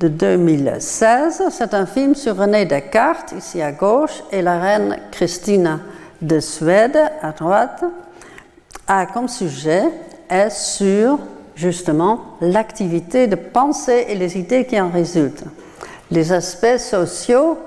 de 0.00 0.08
2016. 0.08 1.42
C'est 1.50 1.74
un 1.74 1.84
film 1.84 2.14
sur 2.14 2.38
René 2.38 2.64
Descartes, 2.64 3.34
ici 3.36 3.60
à 3.60 3.70
gauche, 3.70 4.24
et 4.32 4.40
la 4.40 4.58
reine 4.58 4.96
Christina 5.12 5.80
de 6.22 6.40
Suède, 6.40 6.98
à 7.20 7.32
droite, 7.32 7.84
a 8.88 9.04
comme 9.04 9.28
sujet 9.28 9.82
est 10.30 10.48
sur 10.48 11.18
justement 11.54 12.20
l'activité 12.40 13.26
de 13.26 13.36
pensée 13.36 14.06
et 14.08 14.14
les 14.14 14.38
idées 14.38 14.64
qui 14.64 14.80
en 14.80 14.88
résultent, 14.88 15.44
les 16.10 16.32
aspects 16.32 16.78
sociaux, 16.78 17.58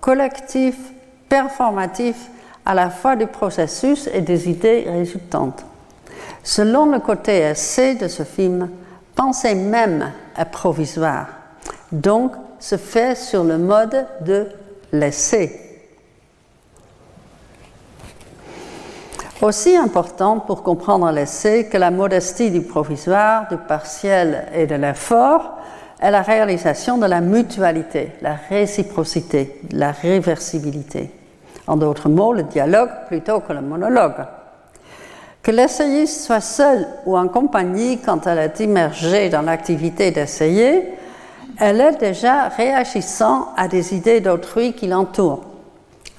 collectifs, 0.00 0.90
performatifs 1.28 2.28
à 2.66 2.74
la 2.74 2.90
fois 2.90 3.14
du 3.14 3.28
processus 3.28 4.10
et 4.12 4.20
des 4.20 4.50
idées 4.50 4.84
résultantes. 4.88 5.64
Selon 6.42 6.86
le 6.86 6.98
côté 6.98 7.38
essai 7.38 7.94
de 7.94 8.08
ce 8.08 8.24
film, 8.24 8.68
penser 9.14 9.54
même 9.54 10.10
est 10.36 10.44
provisoire, 10.50 11.26
donc 11.92 12.32
se 12.58 12.76
fait 12.76 13.16
sur 13.16 13.44
le 13.44 13.58
mode 13.58 14.06
de 14.22 14.48
l'essai. 14.92 15.58
Aussi 19.40 19.76
important 19.76 20.38
pour 20.38 20.62
comprendre 20.62 21.10
l'essai 21.10 21.66
que 21.66 21.76
la 21.76 21.90
modestie 21.90 22.52
du 22.52 22.62
provisoire, 22.62 23.48
du 23.48 23.56
partiel 23.56 24.46
et 24.54 24.66
de 24.66 24.76
l'effort 24.76 25.58
est 26.00 26.10
la 26.12 26.22
réalisation 26.22 26.96
de 26.98 27.06
la 27.06 27.20
mutualité, 27.20 28.12
la 28.22 28.34
réciprocité, 28.34 29.60
la 29.72 29.90
réversibilité. 29.90 31.10
En 31.66 31.76
d'autres 31.76 32.08
mots, 32.08 32.32
le 32.32 32.44
dialogue 32.44 32.90
plutôt 33.08 33.40
que 33.40 33.52
le 33.52 33.62
monologue. 33.62 34.24
Que 35.42 35.50
l'essayiste 35.50 36.20
soit 36.20 36.40
seul 36.40 36.86
ou 37.04 37.16
en 37.16 37.26
compagnie 37.26 37.98
quand 37.98 38.26
elle 38.26 38.38
est 38.38 38.60
immergée 38.60 39.28
dans 39.28 39.42
l'activité 39.42 40.12
d'essayer, 40.12 40.84
elle 41.58 41.80
est 41.80 41.98
déjà 41.98 42.48
réagissant 42.48 43.48
à 43.56 43.66
des 43.66 43.94
idées 43.94 44.20
d'autrui 44.20 44.72
qui 44.72 44.86
l'entourent. 44.86 45.42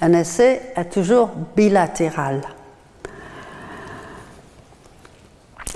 Un 0.02 0.12
essai 0.14 0.62
est 0.76 0.92
toujours 0.92 1.30
bilatéral. 1.56 2.42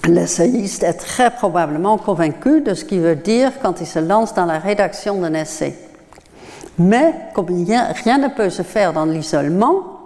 L'essayiste 0.06 0.84
est 0.84 0.94
très 0.94 1.32
probablement 1.32 1.98
convaincu 1.98 2.62
de 2.62 2.74
ce 2.74 2.86
qu'il 2.86 3.02
veut 3.02 3.16
dire 3.16 3.54
quand 3.62 3.80
il 3.82 3.88
se 3.88 4.00
lance 4.00 4.34
dans 4.34 4.46
la 4.46 4.60
rédaction 4.60 5.20
d'un 5.20 5.34
essai. 5.34 5.76
Mais 6.78 7.14
comme 7.34 7.48
rien 7.48 8.18
ne 8.18 8.28
peut 8.28 8.50
se 8.50 8.62
faire 8.62 8.94
dans 8.94 9.06
l'isolement, 9.06 9.97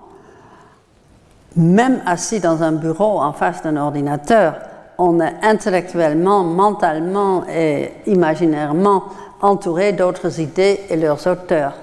même 1.55 2.01
assis 2.05 2.39
dans 2.39 2.63
un 2.63 2.71
bureau 2.71 3.19
en 3.19 3.33
face 3.33 3.61
d'un 3.61 3.77
ordinateur, 3.77 4.55
on 4.97 5.19
est 5.19 5.33
intellectuellement, 5.41 6.43
mentalement 6.43 7.43
et 7.49 7.91
imaginairement 8.05 9.03
entouré 9.41 9.93
d'autres 9.93 10.39
idées 10.39 10.81
et 10.89 10.95
leurs 10.95 11.25
auteurs. 11.27 11.73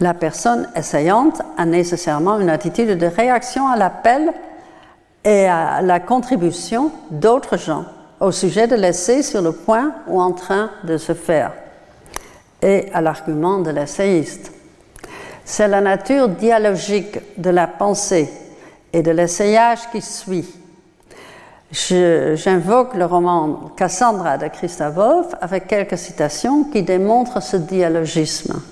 La 0.00 0.14
personne 0.14 0.68
essayante 0.76 1.42
a 1.56 1.64
nécessairement 1.64 2.38
une 2.38 2.50
attitude 2.50 2.98
de 2.98 3.06
réaction 3.06 3.66
à 3.68 3.76
l'appel 3.76 4.32
et 5.24 5.46
à 5.46 5.82
la 5.82 6.00
contribution 6.00 6.92
d'autres 7.10 7.56
gens 7.56 7.84
au 8.20 8.30
sujet 8.30 8.66
de 8.66 8.76
l'essai 8.76 9.22
sur 9.22 9.42
le 9.42 9.52
point 9.52 9.92
ou 10.06 10.20
en 10.20 10.32
train 10.32 10.70
de 10.84 10.96
se 10.96 11.12
faire 11.12 11.52
et 12.62 12.86
à 12.94 13.00
l'argument 13.00 13.58
de 13.58 13.70
l'essayiste. 13.70 14.52
C'est 15.44 15.68
la 15.68 15.80
nature 15.80 16.28
dialogique 16.28 17.18
de 17.38 17.50
la 17.50 17.66
pensée 17.66 18.30
et 18.92 19.02
de 19.02 19.10
l'essayage 19.10 19.90
qui 19.90 20.00
suit. 20.00 20.46
J'invoque 21.72 22.94
le 22.94 23.04
roman 23.04 23.70
Cassandra 23.76 24.38
de 24.38 24.46
Christophe 24.48 25.34
avec 25.40 25.66
quelques 25.66 25.98
citations 25.98 26.64
qui 26.64 26.82
démontrent 26.82 27.42
ce 27.42 27.56
dialogisme. 27.56 28.62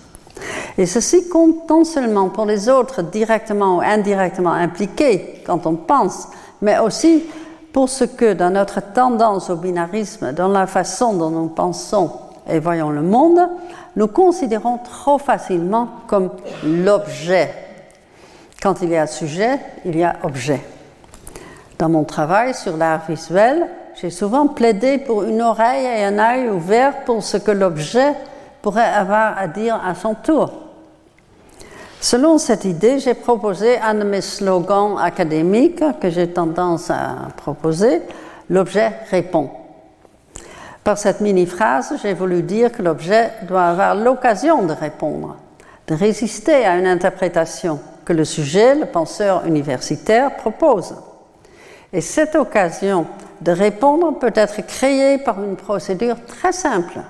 Et 0.78 0.86
ceci 0.86 1.28
compte 1.28 1.68
non 1.68 1.84
seulement 1.84 2.28
pour 2.28 2.46
les 2.46 2.68
autres 2.68 3.02
directement 3.02 3.78
ou 3.78 3.80
indirectement 3.80 4.52
impliqués 4.52 5.42
quand 5.46 5.66
on 5.66 5.74
pense, 5.74 6.28
mais 6.62 6.78
aussi 6.78 7.24
pour 7.72 7.88
ce 7.88 8.04
que 8.04 8.32
dans 8.32 8.50
notre 8.50 8.80
tendance 8.92 9.50
au 9.50 9.56
binarisme, 9.56 10.32
dans 10.32 10.48
la 10.48 10.66
façon 10.66 11.14
dont 11.14 11.30
nous 11.30 11.48
pensons 11.48 12.12
et 12.48 12.58
voyons 12.58 12.90
le 12.90 13.02
monde, 13.02 13.40
nous 13.96 14.08
considérons 14.08 14.78
trop 14.78 15.18
facilement 15.18 15.88
comme 16.06 16.30
l'objet. 16.64 17.63
Quand 18.64 18.80
il 18.80 18.88
y 18.88 18.96
a 18.96 19.06
sujet, 19.06 19.58
il 19.84 19.94
y 19.94 20.04
a 20.04 20.16
objet. 20.22 20.62
Dans 21.78 21.90
mon 21.90 22.04
travail 22.04 22.54
sur 22.54 22.78
l'art 22.78 23.02
visuel, 23.06 23.66
j'ai 24.00 24.08
souvent 24.08 24.46
plaidé 24.46 24.96
pour 24.96 25.24
une 25.24 25.42
oreille 25.42 25.84
et 25.84 26.02
un 26.02 26.18
œil 26.18 26.48
ouverts 26.48 27.04
pour 27.04 27.22
ce 27.22 27.36
que 27.36 27.50
l'objet 27.50 28.14
pourrait 28.62 28.88
avoir 28.88 29.36
à 29.36 29.48
dire 29.48 29.78
à 29.86 29.94
son 29.94 30.14
tour. 30.14 30.50
Selon 32.00 32.38
cette 32.38 32.64
idée, 32.64 33.00
j'ai 33.00 33.12
proposé 33.12 33.78
un 33.80 33.96
de 33.96 34.04
mes 34.04 34.22
slogans 34.22 34.96
académiques 34.98 35.84
que 36.00 36.08
j'ai 36.08 36.30
tendance 36.30 36.90
à 36.90 37.16
proposer, 37.36 38.00
l'objet 38.48 38.92
répond. 39.10 39.50
Par 40.84 40.96
cette 40.96 41.20
mini-phrase, 41.20 41.98
j'ai 42.02 42.14
voulu 42.14 42.40
dire 42.40 42.72
que 42.72 42.80
l'objet 42.80 43.30
doit 43.42 43.64
avoir 43.64 43.94
l'occasion 43.94 44.62
de 44.62 44.72
répondre, 44.72 45.36
de 45.86 45.94
résister 45.94 46.64
à 46.64 46.78
une 46.78 46.86
interprétation 46.86 47.78
que 48.04 48.12
le 48.12 48.24
sujet, 48.24 48.74
le 48.74 48.86
penseur 48.86 49.46
universitaire, 49.46 50.36
propose. 50.36 50.94
Et 51.92 52.00
cette 52.00 52.34
occasion 52.34 53.06
de 53.40 53.52
répondre 53.52 54.18
peut 54.18 54.32
être 54.34 54.66
créée 54.66 55.18
par 55.18 55.42
une 55.42 55.56
procédure 55.56 56.16
très 56.26 56.52
simple. 56.52 57.00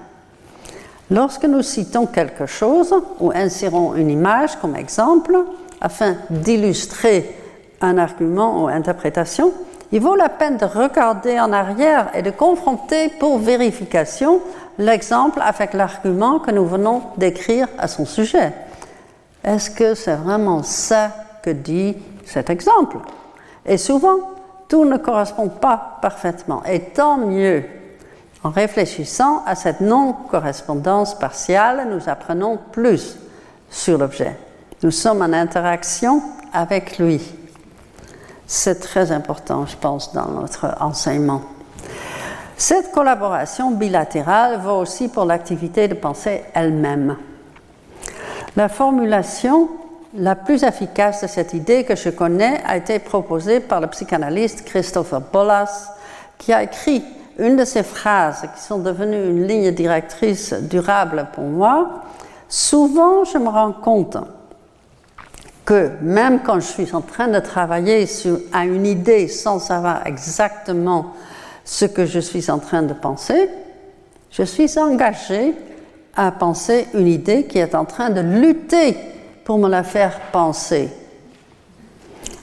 Lorsque 1.11 1.45
nous 1.45 1.63
citons 1.63 2.07
quelque 2.07 2.47
chose 2.47 2.95
ou 3.21 3.31
insérons 3.35 3.95
une 3.95 4.11
image 4.11 4.57
comme 4.57 4.77
exemple, 4.77 5.37
afin 5.81 6.17
d'illustrer 6.31 7.37
un 7.81 7.99
argument 7.99 8.65
ou 8.65 8.69
interprétation, 8.69 9.53
il 9.93 10.01
vaut 10.01 10.17
la 10.17 10.29
peine 10.29 10.57
de 10.57 10.65
regarder 10.65 11.39
en 11.39 11.53
arrière 11.53 12.11
et 12.15 12.23
de 12.23 12.31
confronter 12.31 13.11
pour 13.11 13.39
vérification 13.39 14.41
l'exemple 14.79 15.41
avec 15.43 15.73
l'argument 15.73 16.41
que 16.41 16.51
nous 16.51 16.67
venons 16.67 17.03
d'écrire 17.17 17.69
à 17.79 17.87
son 17.87 18.07
sujet. 18.07 18.53
Est-ce 19.45 19.71
que 19.71 19.95
c'est 19.95 20.17
vraiment 20.17 20.63
ça 20.63 21.11
que 21.43 21.51
dit 21.51 21.97
cet 22.25 22.49
exemple? 22.49 22.97
Et 23.67 23.77
souvent, 23.77 24.19
tout 24.69 24.85
ne 24.85 24.97
correspond 24.97 25.49
pas 25.49 25.99
parfaitement. 26.01 26.63
Et 26.65 26.81
tant 26.81 27.19
mieux. 27.19 27.65
En 28.43 28.51
réfléchissant 28.51 29.43
à 29.47 29.55
cette 29.55 29.81
non-correspondance 29.81 31.19
partielle, 31.19 31.87
nous 31.91 32.09
apprenons 32.09 32.59
plus 32.73 33.17
sur 33.71 33.99
l'objet. 33.99 34.37
Nous 34.83 34.91
sommes 34.91 35.23
en 35.23 35.33
interaction 35.33 36.23
avec 36.53 36.99
lui. 36.99 37.23
C'est 38.47 38.81
très 38.81 39.13
important, 39.13 39.65
je 39.67 39.77
pense, 39.77 40.13
dans 40.13 40.29
notre 40.29 40.77
enseignement. 40.81 41.43
Cette 42.57 42.93
collaboration 42.93 43.71
bilatérale 43.71 44.61
vaut 44.61 44.79
aussi 44.79 45.09
pour 45.09 45.25
l'activité 45.25 45.89
de 45.89 45.95
pensée 45.95 46.45
elle-même. 46.55 47.17
La 48.57 48.69
formulation 48.69 49.69
la 50.17 50.37
plus 50.37 50.63
efficace 50.63 51.23
de 51.23 51.27
cette 51.27 51.55
idée 51.55 51.85
que 51.85 51.97
je 51.97 52.09
connais 52.11 52.63
a 52.65 52.77
été 52.77 53.01
proposée 53.01 53.59
par 53.59 53.81
le 53.81 53.89
psychanalyste 53.89 54.65
Christopher 54.65 55.21
Bollas, 55.21 55.91
qui 56.39 56.53
a 56.53 56.63
écrit 56.63 57.03
une 57.39 57.57
de 57.57 57.65
ces 57.65 57.83
phrases 57.83 58.47
qui 58.55 58.63
sont 58.63 58.79
devenues 58.79 59.29
une 59.29 59.47
ligne 59.47 59.73
directrice 59.73 60.53
durable 60.53 61.27
pour 61.33 61.45
moi. 61.45 62.05
Souvent, 62.49 63.25
je 63.25 63.39
me 63.39 63.49
rends 63.49 63.73
compte 63.73 64.19
que 65.65 65.91
même 66.01 66.41
quand 66.45 66.61
je 66.61 66.67
suis 66.67 66.95
en 66.95 67.01
train 67.01 67.27
de 67.27 67.41
travailler 67.41 68.07
sur, 68.07 68.39
à 68.53 68.67
une 68.67 68.87
idée 68.87 69.27
sans 69.27 69.59
savoir 69.59 70.07
exactement 70.07 71.07
ce 71.65 71.87
que 71.87 72.05
je 72.07 72.21
suis 72.21 72.51
en 72.51 72.59
train 72.59 72.83
de 72.83 72.93
penser, 72.93 73.49
je 74.31 74.45
suis 74.45 74.79
engagé 74.79 75.55
à 76.17 76.31
penser 76.31 76.87
une 76.95 77.09
idée 77.09 77.45
qui 77.45 77.59
est 77.59 77.75
en 77.75 77.85
train 77.85 78.11
de 78.11 78.21
lutter 78.21 78.97
pour 79.45 79.59
me 79.59 79.69
la 79.69 79.83
faire 79.83 80.21
penser. 80.33 80.89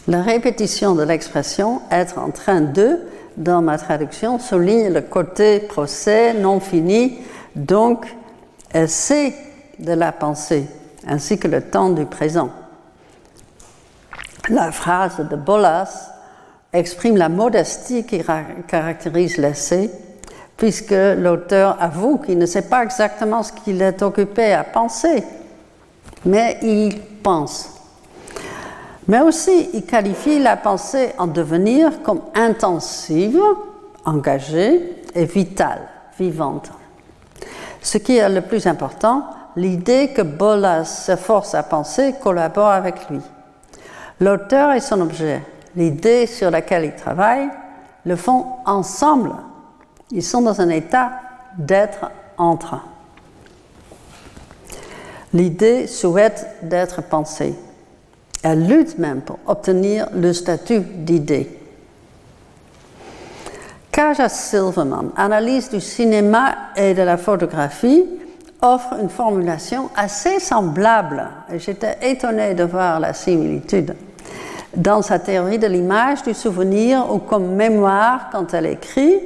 La 0.07 0.22
répétition 0.22 0.95
de 0.95 1.03
l'expression 1.03 1.82
être 1.91 2.17
en 2.17 2.32
train 2.32 2.61
de, 2.61 2.99
dans 3.38 3.61
ma 3.61 3.78
traduction, 3.78 4.39
souligne 4.39 4.89
le 4.89 5.01
côté 5.01 5.59
procès 5.59 6.34
non 6.34 6.59
fini, 6.59 7.19
donc 7.55 8.05
c'est 8.88 9.34
de 9.80 9.93
la 9.93 10.11
pensée, 10.11 10.65
ainsi 11.07 11.38
que 11.38 11.47
le 11.47 11.61
temps 11.61 11.89
du 11.89 12.05
présent. 12.05 12.49
La 14.49 14.72
phrase 14.72 15.17
de 15.30 15.36
Bolas 15.36 16.11
exprime 16.74 17.17
la 17.17 17.30
modestie 17.30 18.05
qui 18.05 18.24
caractérise 18.67 19.38
l'essai, 19.38 19.91
puisque 20.62 20.91
l'auteur 20.91 21.76
avoue 21.80 22.20
qu'il 22.20 22.38
ne 22.38 22.45
sait 22.45 22.70
pas 22.70 22.84
exactement 22.84 23.41
ce 23.41 23.51
qu'il 23.51 23.82
est 23.82 24.03
occupé 24.03 24.53
à 24.53 24.64
penser, 24.64 25.24
mais 26.24 26.59
il 26.62 26.99
pense. 27.24 27.80
Mais 29.07 29.22
aussi, 29.22 29.72
il 29.74 29.84
qualifie 29.84 30.38
la 30.38 30.57
pensée 30.57 31.14
en 31.18 31.26
devenir 31.26 32.03
comme 32.03 32.22
intensive, 32.36 33.41
engagée 34.05 35.01
et 35.16 35.26
vitale, 35.26 35.82
vivante. 36.20 36.70
Ce 37.82 37.97
qui 37.97 38.18
est 38.18 38.30
le 38.30 38.41
plus 38.41 38.68
important, 38.68 39.24
l'idée 39.55 40.09
que 40.09 40.22
Bolas 40.22 40.86
s'efforce 40.86 41.55
à 41.55 41.64
penser 41.64 42.14
collabore 42.22 42.70
avec 42.70 43.09
lui. 43.09 43.22
L'auteur 44.20 44.74
et 44.74 44.80
son 44.80 45.01
objet, 45.01 45.41
l'idée 45.76 46.28
sur 46.28 46.51
laquelle 46.51 46.86
il 46.86 46.93
travaille, 46.93 47.49
le 48.05 48.16
font 48.16 48.45
ensemble. 48.68 49.32
Ils 50.12 50.24
sont 50.24 50.41
dans 50.41 50.59
un 50.62 50.70
état 50.70 51.12
d'être 51.57 52.12
entre. 52.38 52.82
L'idée 55.34 55.88
souhaite 55.88 56.45
d'être 56.64 57.01
pensée. 57.01 57.55
Elle 58.43 58.68
lutte 58.68 58.97
même 58.97 59.22
pour 59.22 59.39
obtenir 59.45 60.07
le 60.14 60.34
statut 60.34 60.80
d'idée. 60.80 61.57
Kaja 63.91 64.30
Silverman, 64.30 65.12
analyse 65.16 65.70
du 65.70 65.80
cinéma 65.80 66.55
et 66.76 66.93
de 66.93 67.01
la 67.01 67.18
photographie, 67.18 68.05
offre 68.62 68.95
une 69.01 69.09
formulation 69.09 69.89
assez 69.95 70.39
semblable. 70.39 71.28
J'étais 71.55 71.97
étonnée 72.01 72.53
de 72.53 72.64
voir 72.64 72.99
la 72.99 73.14
similitude 73.14 73.95
dans 74.76 75.01
sa 75.01 75.20
théorie 75.20 75.59
de 75.59 75.68
l'image, 75.68 76.24
du 76.24 76.34
souvenir 76.34 77.12
ou 77.14 77.20
comme 77.20 77.55
mémoire 77.55 78.30
quand 78.32 78.53
elle 78.53 78.68
écrit, 78.68 79.20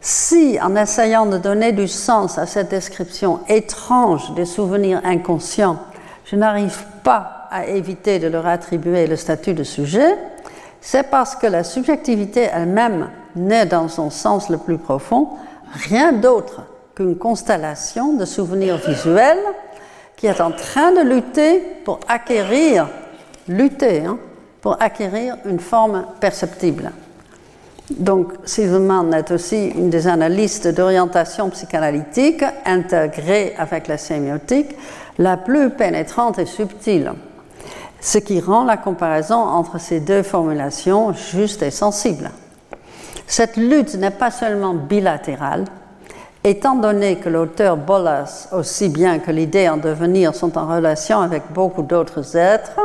si 0.00 0.58
en 0.60 0.76
essayant 0.76 1.26
de 1.26 1.38
donner 1.38 1.72
du 1.72 1.86
sens 1.88 2.38
à 2.38 2.46
cette 2.46 2.70
description 2.70 3.40
étrange 3.48 4.34
des 4.34 4.46
souvenirs 4.46 5.00
inconscients, 5.04 5.78
je 6.24 6.36
n'arrive 6.36 6.84
pas 7.02 7.48
à 7.50 7.66
éviter 7.66 8.18
de 8.18 8.28
leur 8.28 8.46
attribuer 8.46 9.06
le 9.06 9.16
statut 9.16 9.54
de 9.54 9.64
sujet, 9.64 10.16
c'est 10.80 11.10
parce 11.10 11.36
que 11.36 11.46
la 11.46 11.64
subjectivité 11.64 12.48
elle-même 12.52 13.10
n'est 13.36 13.66
dans 13.66 13.88
son 13.88 14.10
sens 14.10 14.48
le 14.48 14.58
plus 14.58 14.78
profond 14.78 15.28
rien 15.72 16.12
d'autre 16.12 16.62
qu'une 16.94 17.16
constellation 17.16 18.14
de 18.14 18.24
souvenirs 18.24 18.76
visuels 18.76 19.38
qui 20.16 20.26
est 20.26 20.40
en 20.40 20.50
train 20.50 20.92
de 20.92 21.00
lutter 21.00 21.60
pour 21.84 22.00
acquérir, 22.08 22.88
lutter, 23.48 24.04
hein, 24.04 24.18
pour 24.60 24.80
acquérir 24.80 25.36
une 25.44 25.60
forme 25.60 26.04
perceptible. 26.20 26.92
Donc, 27.98 28.32
Silverman 28.44 29.12
est 29.14 29.30
aussi 29.32 29.68
une 29.68 29.90
des 29.90 30.06
analystes 30.06 30.68
d'orientation 30.68 31.50
psychanalytique 31.50 32.44
intégrée 32.64 33.54
avec 33.58 33.88
la 33.88 33.98
sémiotique 33.98 34.76
la 35.18 35.36
plus 35.36 35.70
pénétrante 35.70 36.38
et 36.38 36.46
subtile, 36.46 37.12
ce 38.00 38.18
qui 38.18 38.40
rend 38.40 38.64
la 38.64 38.76
comparaison 38.76 39.36
entre 39.36 39.78
ces 39.78 40.00
deux 40.00 40.22
formulations 40.22 41.12
juste 41.12 41.62
et 41.62 41.70
sensible. 41.70 42.30
Cette 43.26 43.56
lutte 43.56 43.94
n'est 43.96 44.10
pas 44.10 44.30
seulement 44.30 44.74
bilatérale, 44.74 45.64
étant 46.42 46.76
donné 46.76 47.16
que 47.16 47.28
l'auteur 47.28 47.76
Bolas, 47.76 48.48
aussi 48.52 48.88
bien 48.88 49.18
que 49.18 49.30
l'idée 49.30 49.68
en 49.68 49.76
devenir, 49.76 50.34
sont 50.34 50.56
en 50.56 50.66
relation 50.66 51.20
avec 51.20 51.42
beaucoup 51.52 51.82
d'autres 51.82 52.36
êtres, 52.36 52.80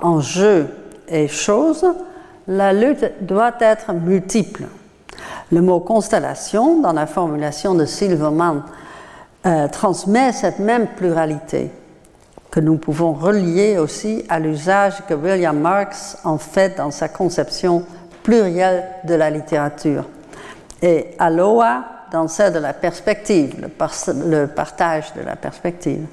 en 0.00 0.20
jeu 0.20 0.68
et 1.08 1.28
choses, 1.28 1.84
la 2.48 2.72
lutte 2.72 3.12
doit 3.20 3.54
être 3.60 3.92
multiple. 3.92 4.64
Le 5.52 5.60
mot 5.60 5.80
constellation, 5.80 6.80
dans 6.80 6.92
la 6.92 7.06
formulation 7.06 7.74
de 7.74 7.84
Silverman, 7.84 8.62
euh, 9.46 9.68
transmet 9.68 10.32
cette 10.32 10.58
même 10.58 10.86
pluralité 10.86 11.70
que 12.50 12.60
nous 12.60 12.76
pouvons 12.76 13.12
relier 13.12 13.78
aussi 13.78 14.24
à 14.28 14.38
l'usage 14.38 15.02
que 15.08 15.14
William 15.14 15.58
Marx 15.58 16.18
en 16.24 16.36
fait 16.36 16.76
dans 16.76 16.90
sa 16.90 17.08
conception 17.08 17.84
plurielle 18.22 18.84
de 19.04 19.14
la 19.14 19.30
littérature. 19.30 20.04
Et 20.82 21.14
Aloha 21.18 21.84
dans 22.10 22.28
celle 22.28 22.52
de 22.52 22.58
la 22.58 22.72
perspective, 22.72 23.56
le, 23.60 24.46
partage 24.46 25.12
de 25.14 25.22
la 25.22 25.36
perspective. 25.36 26.04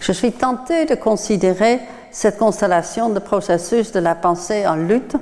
Je 0.00 0.12
suis 0.12 0.32
tentée 0.32 0.86
de 0.86 0.94
considérer 0.94 1.80
cette 2.16 2.38
constellation 2.38 3.10
de 3.10 3.18
processus 3.18 3.92
de 3.92 4.00
la 4.00 4.14
pensée 4.14 4.66
en 4.66 4.74
lutte 4.74 5.16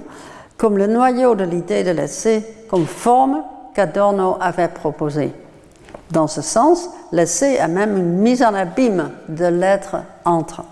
comme 0.57 0.79
le 0.79 0.87
noyau 0.87 1.35
de 1.35 1.43
l'idée 1.43 1.83
de 1.83 1.91
l'essai, 1.91 2.47
comme 2.71 2.87
forme 2.87 3.43
qu'Adorno 3.75 4.39
avait 4.41 4.69
proposée. 4.69 5.33
Dans 6.13 6.29
ce 6.29 6.41
sens, 6.41 6.89
l'essai 7.11 7.59
a 7.59 7.67
même 7.67 7.97
une 7.97 8.19
mise 8.19 8.45
en 8.45 8.55
abîme 8.55 9.11
de 9.29 9.45
l'être 9.45 9.97
entre. 10.25 10.63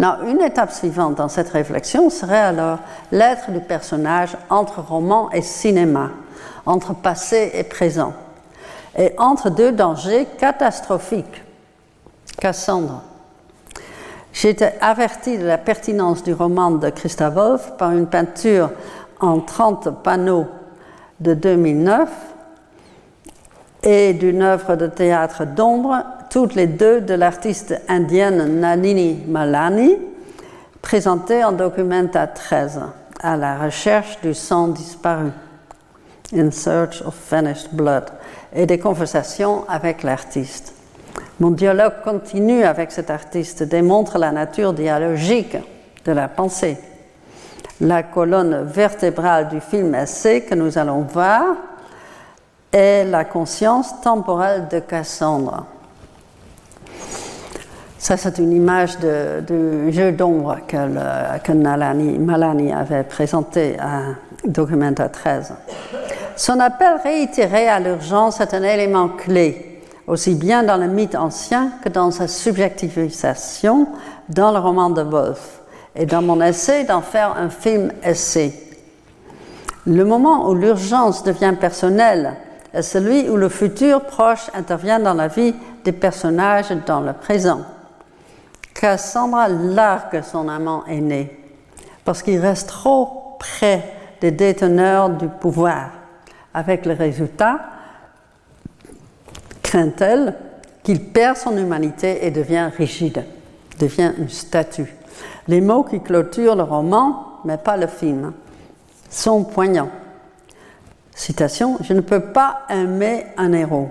une 0.00 0.40
étape 0.40 0.72
suivante 0.72 1.16
dans 1.16 1.28
cette 1.28 1.50
réflexion 1.50 2.08
serait 2.08 2.38
alors 2.38 2.78
l'être 3.10 3.50
du 3.50 3.60
personnage 3.60 4.34
entre 4.48 4.80
roman 4.80 5.30
et 5.32 5.42
cinéma, 5.42 6.08
entre 6.64 6.94
passé 6.94 7.50
et 7.52 7.64
présent, 7.64 8.14
et 8.96 9.12
entre 9.18 9.50
deux 9.50 9.72
dangers 9.72 10.26
catastrophiques. 10.38 11.44
Cassandre 12.40 13.02
j'ai 14.32 14.50
été 14.50 14.68
averti 14.80 15.38
de 15.38 15.44
la 15.44 15.58
pertinence 15.58 16.22
du 16.22 16.32
roman 16.32 16.70
de 16.72 16.88
Christa 16.90 17.30
Wolf 17.30 17.72
par 17.78 17.92
une 17.92 18.06
peinture 18.06 18.70
en 19.20 19.40
30 19.40 20.02
panneaux 20.02 20.46
de 21.20 21.34
2009 21.34 22.08
et 23.82 24.12
d'une 24.14 24.42
œuvre 24.42 24.76
de 24.76 24.86
théâtre 24.86 25.44
d'ombre, 25.44 26.04
toutes 26.30 26.54
les 26.54 26.66
deux 26.66 27.00
de 27.00 27.14
l'artiste 27.14 27.80
indienne 27.88 28.60
Nalini 28.60 29.22
Malani, 29.26 29.96
présentée 30.80 31.44
en 31.44 31.52
Documenta 31.52 32.26
13, 32.26 32.80
à 33.20 33.36
la 33.36 33.58
recherche 33.58 34.20
du 34.20 34.34
sang 34.34 34.68
disparu, 34.68 35.30
In 36.34 36.50
Search 36.50 37.02
of 37.02 37.14
Vanished 37.30 37.68
Blood, 37.72 38.04
et 38.54 38.66
des 38.66 38.78
conversations 38.78 39.64
avec 39.68 40.02
l'artiste. 40.02 40.74
Mon 41.42 41.50
dialogue 41.50 41.94
continu 42.04 42.62
avec 42.62 42.92
cet 42.92 43.10
artiste 43.10 43.64
démontre 43.64 44.16
la 44.16 44.30
nature 44.30 44.72
dialogique 44.72 45.56
de 46.04 46.12
la 46.12 46.28
pensée. 46.28 46.78
La 47.80 48.04
colonne 48.04 48.62
vertébrale 48.62 49.48
du 49.48 49.58
film 49.58 49.92
essai 49.96 50.42
que 50.42 50.54
nous 50.54 50.78
allons 50.78 51.00
voir 51.00 51.56
est 52.70 53.02
la 53.02 53.24
conscience 53.24 54.00
temporelle 54.02 54.68
de 54.70 54.78
Cassandre. 54.78 55.66
Ça, 57.98 58.16
c'est 58.16 58.38
une 58.38 58.52
image 58.52 58.98
du 59.00 59.92
jeu 59.92 60.12
d'ombre 60.12 60.58
que, 60.68 61.38
que 61.38 61.52
Malani 61.52 62.72
avait 62.72 63.02
présenté 63.02 63.76
à 63.80 64.14
Documenta 64.44 65.08
13. 65.08 65.54
Son 66.36 66.60
appel 66.60 67.00
réitéré 67.02 67.66
à 67.66 67.80
l'urgence 67.80 68.40
est 68.40 68.54
un 68.54 68.62
élément 68.62 69.08
clé 69.08 69.71
aussi 70.06 70.34
bien 70.34 70.62
dans 70.62 70.76
le 70.76 70.88
mythe 70.88 71.14
ancien 71.14 71.72
que 71.82 71.88
dans 71.88 72.10
sa 72.10 72.28
subjectivisation 72.28 73.86
dans 74.28 74.52
le 74.52 74.58
roman 74.58 74.90
de 74.90 75.02
Wolf, 75.02 75.60
et 75.94 76.06
dans 76.06 76.22
mon 76.22 76.40
essai 76.40 76.84
d'en 76.84 77.02
faire 77.02 77.36
un 77.36 77.50
film-essai. 77.50 78.52
Le 79.86 80.04
moment 80.04 80.48
où 80.48 80.54
l'urgence 80.54 81.22
devient 81.22 81.54
personnelle 81.58 82.36
est 82.72 82.82
celui 82.82 83.28
où 83.28 83.36
le 83.36 83.48
futur 83.48 84.02
proche 84.02 84.50
intervient 84.54 85.00
dans 85.00 85.14
la 85.14 85.28
vie 85.28 85.54
des 85.84 85.92
personnages 85.92 86.70
dans 86.86 87.00
le 87.00 87.12
présent. 87.12 87.62
Cassandra 88.74 89.48
largue 89.48 90.22
son 90.22 90.48
amant 90.48 90.84
aîné 90.86 91.38
parce 92.04 92.22
qu'il 92.22 92.40
reste 92.40 92.68
trop 92.68 93.36
près 93.38 93.92
des 94.20 94.30
déteneurs 94.30 95.10
du 95.10 95.28
pouvoir, 95.28 95.90
avec 96.54 96.86
le 96.86 96.94
résultat 96.94 97.60
craint-elle 99.72 100.34
qu'il 100.82 101.02
perd 101.02 101.38
son 101.38 101.56
humanité 101.56 102.26
et 102.26 102.30
devient 102.30 102.68
rigide, 102.76 103.24
devient 103.78 104.12
une 104.18 104.28
statue. 104.28 104.94
Les 105.48 105.62
mots 105.62 105.82
qui 105.82 106.00
clôturent 106.00 106.56
le 106.56 106.62
roman, 106.62 107.38
mais 107.46 107.56
pas 107.56 107.78
le 107.78 107.86
film, 107.86 108.34
sont 109.08 109.44
poignants. 109.44 109.88
Citation 111.14 111.78
Je 111.80 111.94
ne 111.94 112.02
peux 112.02 112.20
pas 112.20 112.64
aimer 112.68 113.24
un 113.38 113.54
héros. 113.54 113.88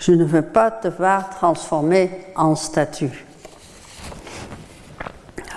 Je 0.00 0.10
ne 0.10 0.24
veux 0.24 0.42
pas 0.42 0.72
te 0.72 0.88
voir 0.88 1.30
transformé 1.30 2.10
en 2.34 2.56
statue. 2.56 3.24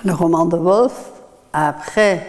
Le 0.04 0.12
roman 0.12 0.44
de 0.44 0.56
Wolf, 0.56 1.10
après 1.52 2.24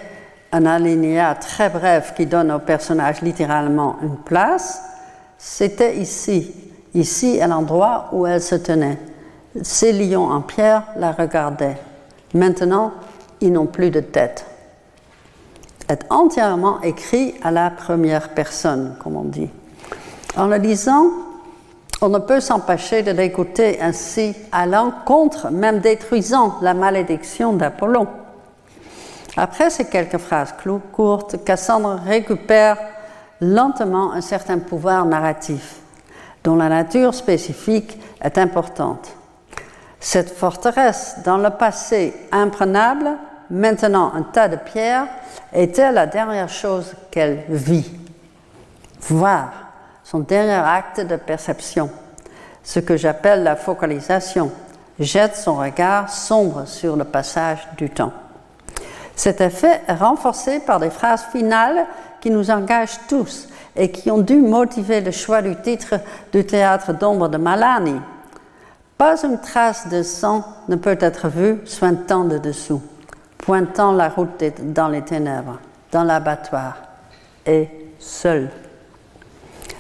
un 0.52 0.66
alinéa 0.66 1.36
très 1.36 1.70
bref 1.70 2.16
qui 2.18 2.26
donne 2.26 2.52
au 2.52 2.60
personnage 2.60 3.22
littéralement 3.22 3.98
une 4.02 4.18
place, 4.18 4.82
c'était 5.38 5.98
ici 5.98 6.65
ici 6.96 7.40
à 7.42 7.48
l'endroit 7.48 8.10
où 8.14 8.26
elle 8.26 8.42
se 8.42 8.56
tenait. 8.56 8.98
Ces 9.62 9.94
lions 9.94 10.32
en 10.32 10.42
pierre 10.42 10.84
la 10.98 11.12
regardaient. 11.12 11.78
Maintenant, 12.34 12.94
ils 13.42 13.52
n'ont 13.52 13.68
plus 13.68 13.92
de 13.92 14.00
tête. 14.00 14.46
Est 15.88 16.06
entièrement 16.10 16.82
écrit 16.82 17.36
à 17.44 17.52
la 17.52 17.70
première 17.70 18.30
personne, 18.30 18.96
comme 19.04 19.16
on 19.16 19.24
dit. 19.24 19.50
En 20.36 20.48
le 20.48 20.58
lisant, 20.58 21.06
on 22.02 22.10
ne 22.10 22.20
peut 22.20 22.40
s'empêcher 22.40 23.04
de 23.04 23.12
l'écouter 23.12 23.80
ainsi 23.82 24.34
à 24.52 24.66
l'encontre, 24.66 25.52
même 25.52 25.80
détruisant 25.80 26.56
la 26.62 26.74
malédiction 26.74 27.54
d'Apollon. 27.54 28.08
Après 29.38 29.70
ces 29.70 29.86
quelques 29.86 30.18
phrases 30.18 30.56
courtes, 30.92 31.44
Cassandre 31.46 32.00
récupère 32.06 32.78
lentement 33.40 34.12
un 34.12 34.22
certain 34.22 34.60
pouvoir 34.60 35.06
narratif 35.06 35.82
dont 36.46 36.56
la 36.56 36.70
nature 36.70 37.14
spécifique 37.14 38.00
est 38.22 38.38
importante. 38.38 39.10
Cette 40.00 40.30
forteresse, 40.30 41.18
dans 41.26 41.38
le 41.38 41.50
passé 41.50 42.14
imprenable, 42.32 43.10
maintenant 43.50 44.14
un 44.14 44.22
tas 44.22 44.48
de 44.48 44.56
pierres, 44.56 45.08
était 45.52 45.92
la 45.92 46.06
dernière 46.06 46.50
chose 46.50 46.94
qu'elle 47.10 47.44
vit. 47.50 47.92
Voir, 49.02 49.52
son 50.04 50.20
dernier 50.20 50.54
acte 50.54 51.02
de 51.02 51.16
perception, 51.16 51.90
ce 52.64 52.80
que 52.80 52.96
j'appelle 52.96 53.44
la 53.44 53.56
focalisation, 53.56 54.52
jette 55.00 55.36
son 55.36 55.56
regard 55.56 56.10
sombre 56.10 56.68
sur 56.68 56.96
le 56.96 57.06
passage 57.06 57.68
du 57.76 57.90
temps. 57.90 58.14
Cet 59.16 59.42
effet 59.42 59.82
est 59.88 59.96
renforcé 59.96 60.60
par 60.60 60.80
des 60.80 60.92
phrases 60.92 61.26
finales 61.32 61.88
qui 62.22 62.30
nous 62.30 62.52
engagent 62.52 63.00
tous 63.08 63.48
et 63.76 63.92
qui 63.92 64.10
ont 64.10 64.20
dû 64.20 64.38
motiver 64.38 65.02
le 65.02 65.12
choix 65.12 65.42
du 65.42 65.56
titre 65.56 65.96
du 66.32 66.46
théâtre 66.46 66.94
d'ombre 66.94 67.28
de 67.28 67.38
Malani. 67.38 68.00
Pas 68.98 69.22
une 69.24 69.40
trace 69.40 69.90
de 69.90 70.04
sang 70.04 70.44
ne 70.70 70.76
peut 70.76 70.98
être 71.00 71.28
vue 71.28 71.60
sointant 71.66 72.24
de 72.24 72.38
dessous, 72.38 72.82
pointant 73.38 73.92
la 73.92 74.10
route 74.10 74.44
dans 74.64 74.88
les 74.88 75.02
ténèbres, 75.02 75.60
dans 75.92 76.04
l'abattoir, 76.04 76.78
et 77.46 77.70
seul. 78.00 78.50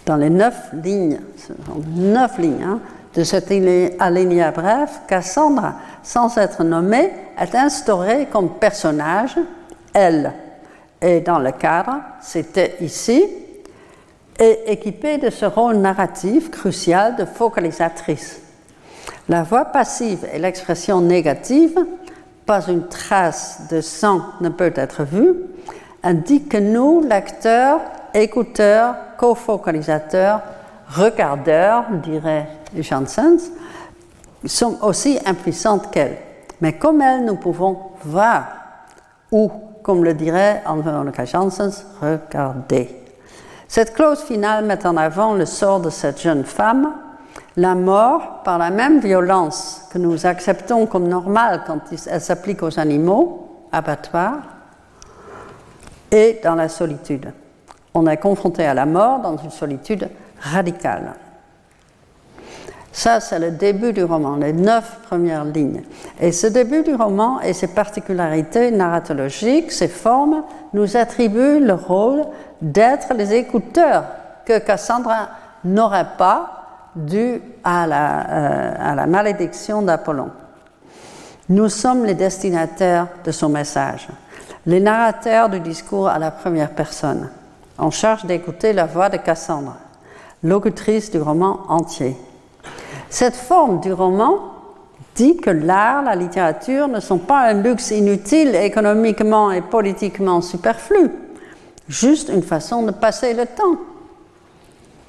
Dans 0.05 0.17
les 0.17 0.29
neuf 0.29 0.69
lignes, 0.83 1.19
neuf 1.95 2.37
lignes, 2.37 2.63
hein, 2.63 2.79
de 3.15 3.23
cet 3.23 3.49
alinéa 3.49 4.51
bref, 4.51 5.01
Cassandra, 5.07 5.75
sans 6.03 6.37
être 6.37 6.63
nommée, 6.63 7.11
est 7.39 7.55
instaurée 7.55 8.27
comme 8.29 8.49
personnage, 8.49 9.37
elle. 9.93 10.33
Et 11.01 11.21
dans 11.21 11.39
le 11.39 11.51
cadre, 11.53 12.01
c'était 12.21 12.75
ici, 12.81 13.23
et 14.39 14.71
équipée 14.71 15.17
de 15.17 15.29
ce 15.29 15.45
rôle 15.45 15.77
narratif 15.77 16.51
crucial 16.51 17.15
de 17.15 17.25
focalisatrice. 17.25 18.41
La 19.29 19.43
voix 19.43 19.65
passive 19.65 20.27
et 20.33 20.39
l'expression 20.39 21.01
négative, 21.01 21.77
pas 22.45 22.67
une 22.67 22.87
trace 22.87 23.61
de 23.71 23.81
sang 23.81 24.21
ne 24.41 24.49
peut 24.49 24.73
être 24.75 25.03
vue, 25.03 25.35
indiquent 26.03 26.49
que 26.49 26.57
nous, 26.57 27.01
lecteurs, 27.01 27.81
écouteurs, 28.13 28.95
co-focalisateurs, 29.17 30.41
regardeurs, 30.89 31.85
dirait 32.03 32.47
Janssens, 32.77 33.51
sommes 34.45 34.77
aussi 34.81 35.19
impuissantes 35.25 35.89
qu'elle. 35.91 36.17
Mais 36.61 36.73
comme 36.73 37.01
elle, 37.01 37.25
nous 37.25 37.35
pouvons 37.35 37.77
voir, 38.03 38.47
ou, 39.31 39.51
comme 39.81 40.03
le 40.03 40.13
dirait 40.13 40.61
Veronica 40.65 41.25
Janssens, 41.25 41.85
regarder. 42.01 43.04
Cette 43.67 43.93
clause 43.93 44.21
finale 44.21 44.65
met 44.65 44.85
en 44.85 44.97
avant 44.97 45.33
le 45.33 45.45
sort 45.45 45.79
de 45.79 45.89
cette 45.89 46.21
jeune 46.21 46.43
femme, 46.43 46.93
la 47.57 47.75
mort 47.75 48.43
par 48.43 48.57
la 48.57 48.69
même 48.69 48.99
violence 48.99 49.87
que 49.91 49.97
nous 49.97 50.25
acceptons 50.25 50.85
comme 50.85 51.07
normale 51.07 51.63
quand 51.65 51.79
elle 52.07 52.21
s'applique 52.21 52.63
aux 52.63 52.79
animaux, 52.79 53.67
abattoirs, 53.71 54.41
et 56.11 56.39
dans 56.43 56.55
la 56.55 56.69
solitude. 56.69 57.31
On 57.93 58.07
est 58.07 58.17
confronté 58.17 58.65
à 58.65 58.73
la 58.73 58.85
mort 58.85 59.19
dans 59.21 59.37
une 59.37 59.51
solitude 59.51 60.09
radicale. 60.39 61.13
Ça, 62.95 63.19
c'est 63.19 63.39
le 63.39 63.51
début 63.51 63.91
du 63.91 64.05
roman, 64.05 64.37
les 64.37 64.53
neuf 64.53 64.99
premières 65.09 65.43
lignes. 65.43 65.81
Et 66.17 66.31
ce 66.31 66.47
début 66.47 66.81
du 66.81 66.95
roman 66.95 67.41
et 67.41 67.51
ses 67.51 67.67
particularités 67.67 68.71
narratologiques, 68.71 69.73
ses 69.73 69.89
formes, 69.89 70.43
nous 70.73 70.95
attribuent 70.95 71.59
le 71.59 71.73
rôle 71.73 72.21
d'être 72.61 73.13
les 73.13 73.33
écouteurs 73.33 74.05
que 74.45 74.59
Cassandra 74.59 75.27
n'aurait 75.65 76.07
pas 76.17 76.91
dû 76.95 77.41
à 77.65 77.85
la, 77.85 79.01
euh, 79.01 79.05
malédiction 79.07 79.81
d'Apollon. 79.81 80.29
Nous 81.49 81.67
sommes 81.67 82.05
les 82.05 82.15
destinataires 82.15 83.07
de 83.25 83.31
son 83.31 83.49
message, 83.49 84.07
les 84.65 84.79
narrateurs 84.79 85.49
du 85.49 85.59
discours 85.59 86.07
à 86.07 86.17
la 86.17 86.31
première 86.31 86.71
personne, 86.71 87.27
en 87.77 87.91
charge 87.91 88.23
d'écouter 88.23 88.71
la 88.71 88.85
voix 88.85 89.09
de 89.09 89.17
Cassandra, 89.17 89.75
locutrice 90.43 91.11
du 91.11 91.19
roman 91.19 91.59
entier. 91.67 92.15
Cette 93.09 93.35
forme 93.35 93.79
du 93.79 93.93
roman 93.93 94.39
dit 95.15 95.37
que 95.37 95.49
l'art, 95.49 96.03
la 96.03 96.15
littérature 96.15 96.87
ne 96.87 96.99
sont 96.99 97.17
pas 97.17 97.49
un 97.49 97.53
luxe 97.53 97.91
inutile 97.91 98.55
économiquement 98.55 99.51
et 99.51 99.61
politiquement 99.61 100.41
superflu, 100.41 101.11
juste 101.87 102.29
une 102.29 102.43
façon 102.43 102.83
de 102.83 102.91
passer 102.91 103.33
le 103.33 103.45
temps. 103.45 103.77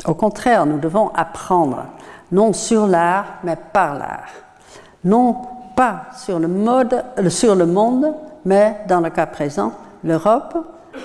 Au 0.06 0.14
contraire, 0.14 0.66
nous 0.66 0.78
devons 0.78 1.10
apprendre, 1.14 1.86
non 2.30 2.52
sur 2.52 2.86
l'art, 2.86 3.38
mais 3.42 3.56
par 3.72 3.94
l'art. 3.94 4.30
Non 5.04 5.36
pas 5.74 6.06
sur 6.16 6.38
le, 6.38 6.48
mode, 6.48 7.04
sur 7.28 7.54
le 7.54 7.66
monde, 7.66 8.14
mais 8.44 8.82
dans 8.88 9.00
le 9.00 9.10
cas 9.10 9.26
présent, 9.26 9.72
l'Europe, 10.04 10.56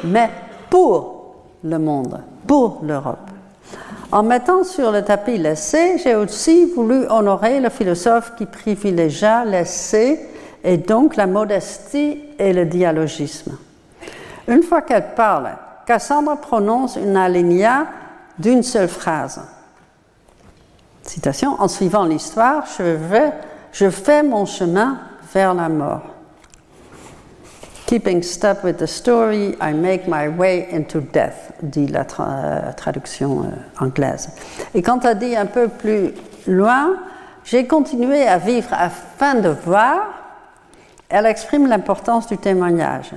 mais 0.04 0.30
pour 0.70 1.34
le 1.64 1.78
monde, 1.80 2.22
pour 2.46 2.80
l'Europe. 2.84 3.31
En 4.12 4.24
mettant 4.24 4.66
sur 4.66 4.92
le 4.92 5.04
tapis 5.04 5.38
l'essai, 5.38 5.98
j'ai 5.98 6.16
aussi 6.16 6.66
voulu 6.66 7.06
honorer 7.10 7.62
le 7.62 7.70
philosophe 7.70 8.34
qui 8.36 8.46
privilégia 8.46 9.46
l'essai 9.46 10.20
et 10.64 10.78
donc 10.78 11.16
la 11.16 11.28
modestie 11.28 12.22
et 12.38 12.52
le 12.52 12.66
dialogisme. 12.66 13.58
Une 14.50 14.64
fois 14.64 14.82
qu'elle 14.82 15.14
parle, 15.16 15.52
Cassandra 15.86 16.36
prononce 16.36 16.98
une 16.98 17.16
alinéa 17.16 17.88
d'une 18.38 18.64
seule 18.64 18.90
phrase. 18.90 19.42
Citation 21.04 21.56
En 21.60 21.70
suivant 21.70 22.04
l'histoire, 22.04 22.66
je 23.72 23.90
fais 23.90 24.24
mon 24.24 24.46
chemin 24.46 25.00
vers 25.34 25.54
la 25.54 25.70
mort. 25.70 26.02
Keeping 27.92 28.24
step 28.24 28.64
with 28.64 28.78
the 28.78 28.88
story, 28.88 29.54
I 29.60 29.74
make 29.74 30.08
my 30.08 30.30
way 30.30 30.66
into 30.72 31.02
death, 31.02 31.52
dit 31.62 31.88
la 31.88 32.06
euh, 32.22 32.72
traduction 32.72 33.42
euh, 33.42 33.84
anglaise. 33.84 34.30
Et 34.74 34.82
quand 34.82 35.04
elle 35.04 35.20
dit 35.20 35.36
un 35.36 35.46
peu 35.46 35.68
plus 35.68 36.14
loin, 36.48 36.96
j'ai 37.44 37.68
continué 37.68 38.26
à 38.26 38.38
vivre 38.38 38.70
afin 38.72 39.36
de 39.36 39.50
voir, 39.50 40.08
elle 41.10 41.26
exprime 41.26 41.68
l'importance 41.68 42.28
du 42.28 42.38
témoignage. 42.38 43.12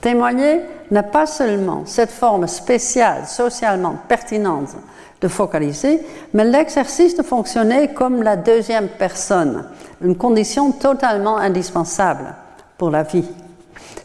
Témoigner 0.00 0.62
n'a 0.90 1.02
pas 1.02 1.26
seulement 1.26 1.82
cette 1.84 2.12
forme 2.12 2.46
spéciale, 2.46 3.26
socialement 3.26 3.96
pertinente 4.08 4.74
de 5.20 5.28
focaliser, 5.28 6.00
mais 6.32 6.44
l'exercice 6.44 7.14
de 7.14 7.22
fonctionner 7.22 7.88
comme 7.88 8.22
la 8.22 8.36
deuxième 8.36 8.88
personne, 8.88 9.66
une 10.00 10.16
condition 10.16 10.72
totalement 10.72 11.36
indispensable 11.36 12.36
pour 12.78 12.90
la 12.90 13.02
vie. 13.02 13.28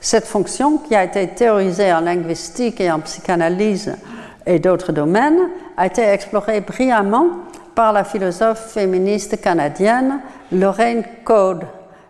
Cette 0.02 0.26
fonction, 0.26 0.78
qui 0.78 0.96
a 0.96 1.04
été 1.04 1.28
théorisée 1.28 1.92
en 1.94 2.02
linguistique 2.02 2.80
et 2.80 2.92
en 2.92 3.00
psychanalyse 3.00 3.96
et 4.46 4.60
d'autres 4.60 4.92
domaines, 4.92 5.50
a 5.78 5.88
été 5.88 6.02
explorée 6.04 6.62
brillamment 6.62 7.28
par 7.74 7.92
la 7.92 8.04
philosophe 8.04 8.72
féministe 8.72 9.42
canadienne 9.42 10.20
Lorraine 10.52 11.04
Code 11.24 11.66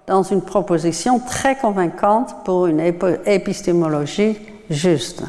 dans 0.07 0.23
une 0.23 0.41
proposition 0.41 1.19
très 1.19 1.55
convaincante 1.55 2.43
pour 2.43 2.67
une 2.67 2.79
épistémologie 3.25 4.37
juste. 4.69 5.23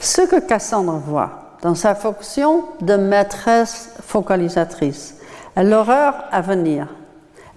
Ce 0.00 0.22
que 0.22 0.40
Cassandre 0.40 1.02
voit 1.04 1.56
dans 1.62 1.74
sa 1.74 1.94
fonction 1.94 2.64
de 2.80 2.94
maîtresse 2.94 3.90
focalisatrice 4.02 5.16
est 5.56 5.64
l'horreur 5.64 6.14
à 6.30 6.40
venir, 6.40 6.86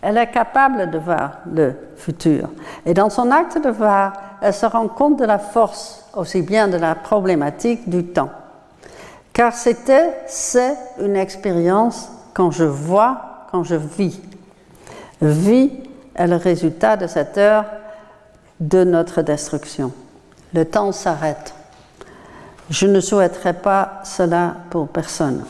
elle 0.02 0.18
est 0.18 0.32
capable 0.32 0.90
de 0.90 0.98
voir 0.98 1.40
le 1.52 1.76
futur. 1.96 2.50
Et 2.86 2.94
dans 2.94 3.10
son 3.10 3.30
acte 3.32 3.64
de 3.64 3.70
voir, 3.70 4.14
elle 4.42 4.54
se 4.54 4.66
rend 4.66 4.88
compte 4.88 5.20
de 5.20 5.26
la 5.26 5.38
force, 5.38 6.06
aussi 6.16 6.42
bien 6.42 6.68
de 6.68 6.78
la 6.78 6.96
problématique 6.96 7.88
du 7.88 8.06
temps. 8.06 8.32
Car 9.34 9.54
c'était, 9.54 10.14
c'est 10.28 10.76
une 11.00 11.16
expérience 11.16 12.10
quand 12.34 12.52
je 12.52 12.64
vois, 12.64 13.48
quand 13.52 13.64
je 13.64 13.76
vis. 13.76 14.20
Vie 15.22 15.72
est 16.16 16.28
le 16.28 16.36
résultat 16.36 16.98
de 16.98 17.08
cette 17.08 17.38
heure 17.38 17.66
de 18.60 18.84
notre 18.84 19.22
destruction. 19.22 19.92
Le 20.54 20.66
temps 20.66 20.92
s'arrête. 20.92 21.54
Je 22.70 22.88
ne 22.88 23.00
souhaiterais 23.00 23.54
pas 23.54 24.02
cela 24.04 24.56
pour 24.70 24.88
personne. 24.88 25.46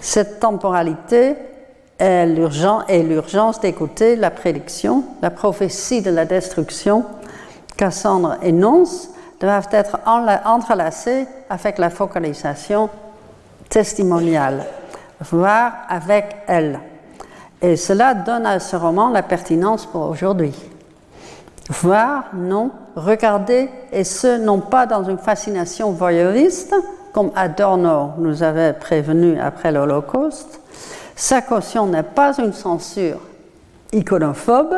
Cette 0.00 0.40
temporalité 0.40 1.36
et 2.02 3.02
l'urgence 3.02 3.60
d'écouter 3.60 4.16
la 4.16 4.30
prédiction, 4.30 5.04
la 5.22 5.30
prophétie 5.30 6.02
de 6.02 6.10
la 6.10 6.24
destruction, 6.24 7.04
Cassandre 7.76 8.36
énonce, 8.42 9.10
doivent 9.40 9.68
être 9.70 9.98
entrelacées 10.44 11.26
avec 11.48 11.78
la 11.78 11.90
focalisation 11.90 12.90
testimoniale, 13.68 14.64
voir 15.20 15.72
avec 15.88 16.36
elle. 16.46 16.80
Et 17.60 17.76
cela 17.76 18.14
donne 18.14 18.46
à 18.46 18.58
ce 18.58 18.74
roman 18.74 19.10
la 19.10 19.22
pertinence 19.22 19.86
pour 19.86 20.08
aujourd'hui. 20.10 20.54
Voir, 21.70 22.24
non, 22.34 22.72
regarder, 22.96 23.70
et 23.92 24.02
ce, 24.02 24.38
non 24.38 24.58
pas 24.58 24.86
dans 24.86 25.04
une 25.04 25.18
fascination 25.18 25.92
voyeuriste, 25.92 26.74
comme 27.12 27.30
Adorno 27.36 28.10
nous 28.18 28.42
avait 28.42 28.72
prévenu 28.72 29.38
après 29.38 29.70
l'Holocauste, 29.70 30.61
sa 31.22 31.40
caution 31.40 31.86
n'est 31.86 32.02
pas 32.02 32.36
une 32.38 32.52
censure 32.52 33.20
iconophobe, 33.92 34.74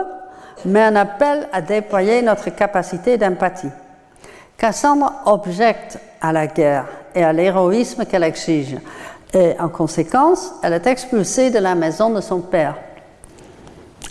mais 0.66 0.82
un 0.82 0.94
appel 0.94 1.48
à 1.54 1.62
déployer 1.62 2.20
notre 2.20 2.50
capacité 2.50 3.16
d'empathie. 3.16 3.70
Cassandre 4.58 5.10
objecte 5.24 5.98
à 6.20 6.34
la 6.34 6.46
guerre 6.46 6.84
et 7.14 7.24
à 7.24 7.32
l'héroïsme 7.32 8.04
qu'elle 8.04 8.24
exige, 8.24 8.76
et 9.32 9.58
en 9.58 9.70
conséquence, 9.70 10.52
elle 10.62 10.74
est 10.74 10.86
expulsée 10.86 11.50
de 11.50 11.58
la 11.60 11.74
maison 11.74 12.10
de 12.10 12.20
son 12.20 12.40
père. 12.40 12.76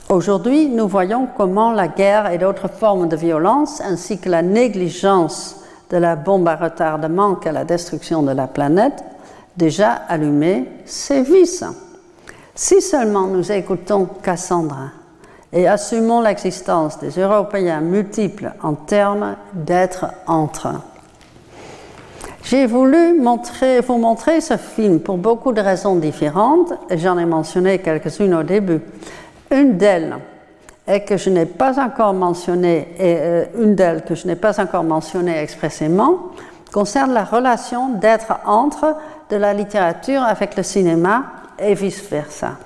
Aujourd'hui, 0.09 0.69
nous 0.69 0.87
voyons 0.87 1.27
comment 1.37 1.71
la 1.71 1.87
guerre 1.87 2.31
et 2.31 2.39
d'autres 2.39 2.67
formes 2.67 3.09
de 3.09 3.15
violence, 3.15 3.79
ainsi 3.79 4.17
que 4.17 4.29
la 4.29 4.41
négligence 4.41 5.57
de 5.91 5.97
la 5.97 6.15
bombe 6.15 6.47
à 6.47 6.55
retardement 6.55 7.35
qu'est 7.35 7.51
la 7.51 7.63
destruction 7.63 8.23
de 8.23 8.31
la 8.31 8.47
planète, 8.47 9.03
déjà 9.55 9.91
allumée, 10.09 10.67
sévissent. 10.85 11.63
Si 12.55 12.81
seulement 12.81 13.25
nous 13.25 13.51
écoutons 13.51 14.07
Cassandra 14.21 14.91
et 15.51 15.67
assumons 15.67 16.21
l'existence 16.21 16.99
des 16.99 17.19
Européens 17.19 17.81
multiples 17.81 18.51
en 18.61 18.73
termes 18.73 19.35
d'être 19.53 20.05
entre. 20.27 20.69
J'ai 22.43 22.67
voulu 22.67 23.19
montrer, 23.19 23.81
vous 23.81 23.97
montrer 23.97 24.39
ce 24.39 24.57
film 24.57 24.99
pour 24.99 25.17
beaucoup 25.17 25.51
de 25.51 25.61
raisons 25.61 25.95
différentes, 25.95 26.73
et 26.89 26.97
j'en 26.99 27.17
ai 27.17 27.25
mentionné 27.25 27.79
quelques-unes 27.79 28.35
au 28.35 28.43
début. 28.43 28.81
Une 29.49 29.77
d'elles 29.77 30.17
est 30.85 31.05
que 31.05 31.17
je 31.17 31.31
n'ai 31.31 31.47
pas 31.47 31.79
encore 31.79 32.13
mentionné, 32.13 32.93
et 32.99 33.17
euh, 33.19 33.45
une 33.57 33.73
d'elles 33.73 34.03
que 34.03 34.13
je 34.13 34.27
n'ai 34.27 34.35
pas 34.35 34.61
encore 34.61 34.83
mentionné 34.83 35.39
expressément, 35.39 36.31
concerne 36.71 37.13
la 37.13 37.23
relation 37.23 37.89
d'être 37.89 38.33
entre 38.45 38.95
de 39.29 39.37
la 39.37 39.53
littérature 39.53 40.21
avec 40.21 40.55
le 40.55 40.63
cinéma 40.63 41.23
et 41.59 41.73
vice-versa. 41.73 42.57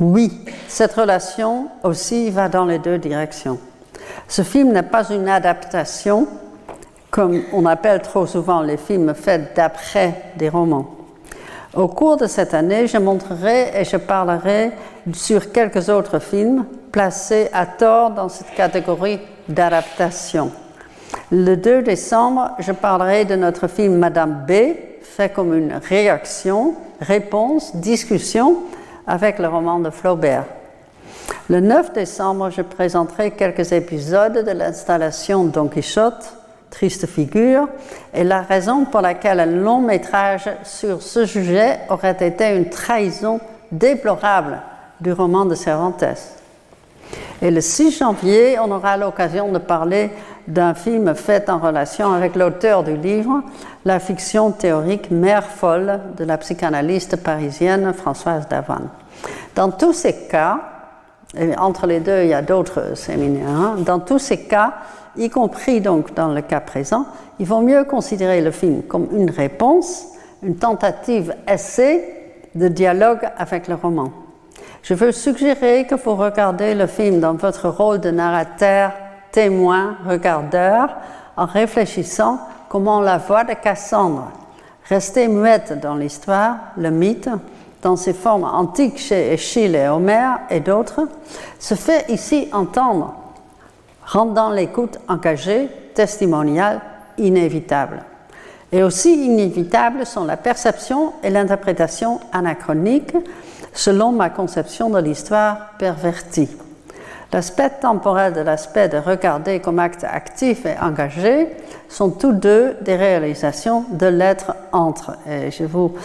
Oui, 0.00 0.44
cette 0.68 0.94
relation 0.94 1.68
aussi 1.82 2.30
va 2.30 2.48
dans 2.48 2.64
les 2.64 2.78
deux 2.78 2.98
directions. 2.98 3.58
Ce 4.28 4.42
film 4.42 4.72
n'est 4.72 4.82
pas 4.82 5.08
une 5.10 5.28
adaptation, 5.28 6.26
comme 7.10 7.42
on 7.52 7.64
appelle 7.66 8.02
trop 8.02 8.26
souvent 8.26 8.62
les 8.62 8.76
films 8.76 9.14
faits 9.14 9.54
d'après 9.54 10.32
des 10.36 10.48
romans. 10.48 10.90
Au 11.74 11.88
cours 11.88 12.16
de 12.16 12.26
cette 12.26 12.54
année, 12.54 12.86
je 12.86 12.98
montrerai 12.98 13.70
et 13.74 13.84
je 13.84 13.96
parlerai 13.96 14.72
sur 15.12 15.52
quelques 15.52 15.88
autres 15.88 16.20
films 16.20 16.66
placés 16.92 17.48
à 17.52 17.66
tort 17.66 18.10
dans 18.10 18.28
cette 18.28 18.54
catégorie 18.54 19.20
d'adaptation. 19.48 20.52
Le 21.30 21.56
2 21.56 21.82
décembre, 21.82 22.50
je 22.60 22.72
parlerai 22.72 23.24
de 23.24 23.34
notre 23.34 23.68
film 23.68 23.96
Madame 23.96 24.44
B, 24.46 24.52
fait 25.14 25.32
comme 25.32 25.54
une 25.56 25.74
réaction, 25.74 26.74
réponse, 27.00 27.76
discussion 27.76 28.56
avec 29.06 29.38
le 29.38 29.46
roman 29.46 29.78
de 29.78 29.90
Flaubert. 29.90 30.44
Le 31.48 31.60
9 31.60 31.92
décembre, 31.92 32.50
je 32.50 32.62
présenterai 32.62 33.30
quelques 33.30 33.70
épisodes 33.70 34.44
de 34.44 34.50
l'installation 34.50 35.44
Don 35.44 35.68
Quichotte, 35.68 36.34
Triste 36.68 37.06
figure, 37.06 37.68
et 38.12 38.24
la 38.24 38.42
raison 38.42 38.86
pour 38.86 39.02
laquelle 39.02 39.38
un 39.38 39.46
long 39.46 39.80
métrage 39.80 40.50
sur 40.64 41.00
ce 41.00 41.26
sujet 41.26 41.78
aurait 41.90 42.16
été 42.20 42.48
une 42.56 42.68
trahison 42.68 43.38
déplorable 43.70 44.62
du 45.00 45.12
roman 45.12 45.44
de 45.44 45.54
Cervantes. 45.54 46.02
Et 47.40 47.52
le 47.52 47.60
6 47.60 47.98
janvier, 47.98 48.58
on 48.58 48.72
aura 48.72 48.96
l'occasion 48.96 49.52
de 49.52 49.58
parler 49.58 50.10
d'un 50.46 50.74
film 50.74 51.14
fait 51.14 51.48
en 51.48 51.58
relation 51.58 52.12
avec 52.12 52.36
l'auteur 52.36 52.82
du 52.82 52.96
livre, 52.96 53.42
la 53.84 53.98
fiction 53.98 54.50
théorique 54.50 55.10
Mère 55.10 55.46
folle 55.46 56.00
de 56.16 56.24
la 56.24 56.38
psychanalyste 56.38 57.16
parisienne 57.16 57.92
Françoise 57.92 58.48
Davanne. 58.48 58.88
Dans 59.54 59.70
tous 59.70 59.92
ces 59.92 60.26
cas, 60.26 60.60
et 61.36 61.56
entre 61.56 61.86
les 61.86 62.00
deux, 62.00 62.22
il 62.22 62.28
y 62.28 62.34
a 62.34 62.42
d'autres 62.42 62.96
séminaires, 62.96 63.48
hein, 63.48 63.76
dans 63.78 63.98
tous 63.98 64.18
ces 64.18 64.44
cas, 64.44 64.74
y 65.16 65.30
compris 65.30 65.80
donc 65.80 66.14
dans 66.14 66.28
le 66.28 66.42
cas 66.42 66.60
présent, 66.60 67.06
il 67.38 67.46
vaut 67.46 67.60
mieux 67.60 67.84
considérer 67.84 68.40
le 68.40 68.50
film 68.50 68.82
comme 68.82 69.08
une 69.12 69.30
réponse, 69.30 70.06
une 70.42 70.56
tentative 70.56 71.34
essai 71.48 72.04
de 72.54 72.68
dialogue 72.68 73.28
avec 73.36 73.68
le 73.68 73.74
roman. 73.74 74.10
Je 74.82 74.94
veux 74.94 75.12
suggérer 75.12 75.86
que 75.86 75.94
vous 75.94 76.14
regardez 76.14 76.74
le 76.74 76.86
film 76.86 77.18
dans 77.18 77.34
votre 77.34 77.68
rôle 77.68 78.00
de 78.00 78.10
narrateur, 78.10 78.92
témoin, 79.34 79.96
regardeur, 80.06 80.90
en 81.36 81.44
réfléchissant 81.44 82.38
comment 82.68 83.00
la 83.00 83.18
voix 83.18 83.42
de 83.42 83.54
Cassandre, 83.54 84.30
restée 84.88 85.26
muette 85.26 85.80
dans 85.80 85.96
l'histoire, 85.96 86.56
le 86.76 86.90
mythe, 86.90 87.28
dans 87.82 87.96
ses 87.96 88.12
formes 88.12 88.44
antiques 88.44 88.98
chez 88.98 89.32
Échille 89.32 89.74
et 89.74 89.88
Homère 89.88 90.38
et 90.50 90.60
d'autres, 90.60 91.08
se 91.58 91.74
fait 91.74 92.08
ici 92.10 92.48
entendre, 92.52 93.12
rendant 94.06 94.50
l'écoute 94.50 94.98
engagée, 95.08 95.68
testimoniale, 95.94 96.80
inévitable. 97.18 98.04
Et 98.70 98.84
aussi 98.84 99.26
inévitables 99.26 100.06
sont 100.06 100.24
la 100.24 100.36
perception 100.36 101.12
et 101.24 101.30
l'interprétation 101.30 102.20
anachronique 102.32 103.16
selon 103.72 104.12
ma 104.12 104.30
conception 104.30 104.90
de 104.90 105.00
l'histoire 105.00 105.70
pervertie. 105.76 106.48
L'aspect 107.34 107.70
temporel 107.80 108.32
de 108.32 108.42
l'aspect 108.42 108.88
de 108.88 108.96
regarder 108.96 109.58
comme 109.58 109.80
acte 109.80 110.04
actif 110.04 110.66
et 110.66 110.78
engagé 110.80 111.48
sont 111.88 112.10
tous 112.10 112.30
deux 112.30 112.76
des 112.82 112.94
réalisations 112.94 113.86
de 113.90 114.06
l'être 114.06 114.54
entre. 114.70 115.16
Et 115.28 115.50
je 115.50 115.64
vous, 115.64 115.96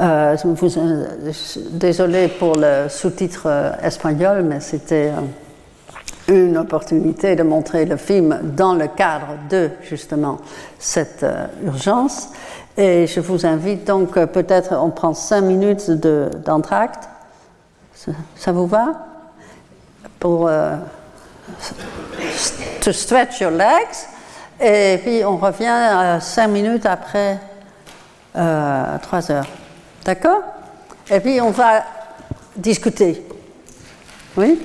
euh, 0.00 0.34
euh, 0.34 1.06
désolé 1.72 2.28
pour 2.28 2.56
le 2.56 2.88
sous-titre 2.88 3.42
euh, 3.44 3.72
espagnol, 3.82 4.42
mais 4.44 4.60
c'était 4.60 5.12
une 6.26 6.56
opportunité 6.56 7.36
de 7.36 7.42
montrer 7.42 7.84
le 7.84 7.98
film 7.98 8.40
dans 8.56 8.72
le 8.72 8.86
cadre 8.86 9.34
de 9.50 9.68
justement 9.82 10.38
cette 10.78 11.26
urgence. 11.66 12.30
Et 12.78 13.06
je 13.06 13.20
vous 13.20 13.44
invite 13.44 13.86
donc, 13.86 14.14
peut-être 14.14 14.72
on 14.72 14.88
prend 14.88 15.12
cinq 15.12 15.42
minutes 15.42 15.90
d'entracte. 15.90 17.10
Ça 18.36 18.52
vous 18.52 18.66
va? 18.66 19.07
Pour 20.18 20.48
uh, 20.48 20.78
to 22.80 22.92
stretch 22.92 23.40
your 23.40 23.50
legs. 23.50 24.06
Et 24.60 24.98
puis 25.02 25.24
on 25.24 25.36
revient 25.36 25.66
euh, 25.68 26.20
cinq 26.20 26.46
minutes 26.48 26.86
après 26.86 27.38
euh, 28.36 28.98
trois 29.02 29.30
heures. 29.30 29.46
D'accord? 30.04 30.42
Et 31.10 31.20
puis 31.20 31.40
on 31.40 31.50
va 31.50 31.84
discuter. 32.56 33.22
Oui? 34.36 34.58